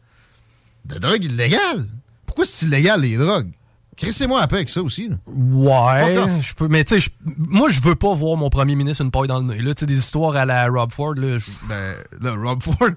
[0.84, 1.86] de drogue illégale?
[2.24, 3.50] Pourquoi c'est illégal, les drogues?
[3.96, 5.08] Crissez-moi à paix avec ça aussi.
[5.08, 5.16] là.
[5.26, 9.10] Ouais, je peux, mais tu sais, moi, je veux pas voir mon premier ministre une
[9.10, 9.62] paille dans le nez.
[9.62, 11.38] Là, tu sais, des histoires à la Rob Ford, là.
[11.68, 12.90] Ben, là, Rob Ford,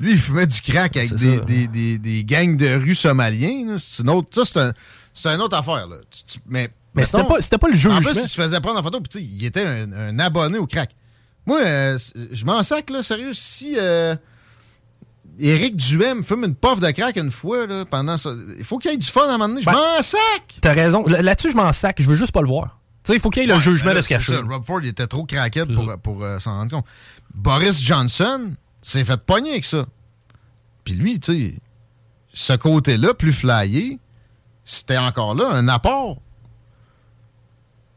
[0.00, 3.76] lui, il fumait du crack avec des, des, des- des gangs de rue somaliens.
[3.78, 4.72] C'est une autre, ça,
[5.14, 5.86] c'est un- une autre affaire.
[5.88, 5.96] Là.
[6.10, 8.00] Tu- tu- mais Mais c'était pas- pas le En jugement.
[8.00, 10.58] plus, il se faisait prendre en photo, puis tu sais, il était un, un abonné
[10.58, 10.90] au crack.
[11.46, 11.98] Moi, euh,
[12.32, 14.14] je m'en sac, là, sérieux, si euh,
[15.38, 18.90] Éric Duhem fume une puff de crack une fois, là, pendant ça, il faut qu'il
[18.90, 19.60] y ait du fun à un moment donné.
[19.62, 20.58] Je Ben, m'en sac!
[20.60, 21.06] T'as raison.
[21.06, 21.96] Là- Là-dessus, je m'en sac.
[22.00, 22.78] Je veux juste pas le voir.
[23.02, 24.36] Tu sais, il faut qu'il y ait le Ouais, jugement ben là, de se cacher.
[24.36, 26.86] Rob Ford, il était trop craquette pour, pour euh, s'en rendre compte.
[27.34, 29.86] Boris Johnson s'est fait pogner avec ça.
[30.84, 31.54] Puis lui, tu sais,
[32.32, 33.98] ce côté-là, plus flyé,
[34.64, 36.18] c'était encore là un apport.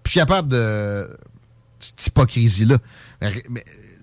[0.04, 1.10] Plus capable de
[1.80, 2.78] cette hypocrisie-là.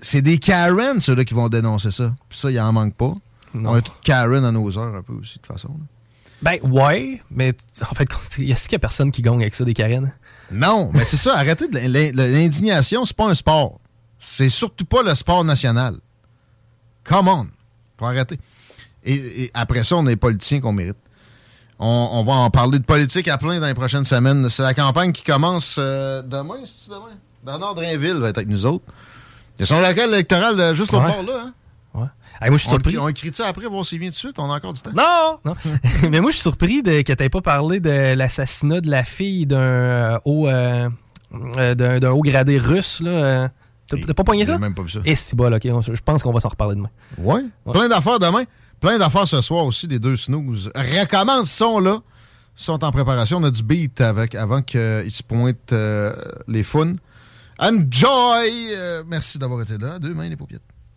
[0.00, 2.14] C'est des Karen, ceux-là, qui vont dénoncer ça.
[2.28, 3.12] Puis ça, il en manque pas.
[3.54, 5.68] On est tous Karen à nos heures, un peu aussi, de toute façon.
[5.68, 5.84] là.
[6.42, 8.08] Ben, ouais, mais en fait,
[8.40, 10.12] est-ce qu'il y a personne qui gagne avec ça, des Karen?
[10.50, 11.78] Non, mais c'est ça, arrêtez de
[12.16, 13.80] l'indignation, c'est pas un sport.
[14.18, 15.96] C'est surtout pas le sport national.
[17.04, 17.46] Come on.
[17.98, 18.38] Faut arrêter.
[19.04, 20.96] Et, et après ça, on est politiciens qu'on mérite.
[21.78, 24.48] On, on va en parler de politique à plein dans les prochaines semaines.
[24.48, 27.16] C'est la campagne qui commence euh, demain, c'est demain?
[27.44, 28.84] Bernard Drainville va être avec nous autres.
[29.58, 31.06] Il y a son local électoral euh, juste au Ouais.
[31.06, 31.42] bord là.
[31.46, 31.54] Hein?
[32.40, 32.98] Hey, moi, je suis on, surpris.
[32.98, 34.38] On écrit ça après, voir s'il vient de suite.
[34.38, 34.90] On a encore du temps.
[34.94, 35.38] Non!
[35.44, 35.54] non.
[36.10, 39.46] Mais moi, je suis surpris de, que tu pas parlé de l'assassinat de la fille
[39.46, 40.88] d'un euh, haut, euh,
[41.58, 43.00] euh, d'un, haut gradé russe.
[43.00, 43.50] Là.
[43.88, 44.58] T'as, pas poigné ça?
[44.58, 45.00] Même pas vu ça.
[45.04, 45.62] Et c'est bon, ok.
[45.62, 46.90] Je pense qu'on va s'en reparler demain.
[47.18, 47.44] Ouais.
[47.70, 48.44] Plein d'affaires demain.
[48.80, 50.70] Plein d'affaires ce soir aussi, des deux snooze.
[50.74, 52.00] Recommence, sont là.
[52.56, 53.38] sont en préparation.
[53.38, 56.14] On a du beat avec, avant qu'ils se pointent euh,
[56.48, 56.94] les fun.
[57.60, 58.74] Enjoy!
[59.06, 60.00] Merci d'avoir été là.
[60.00, 60.73] Deux mains, les paupiètes.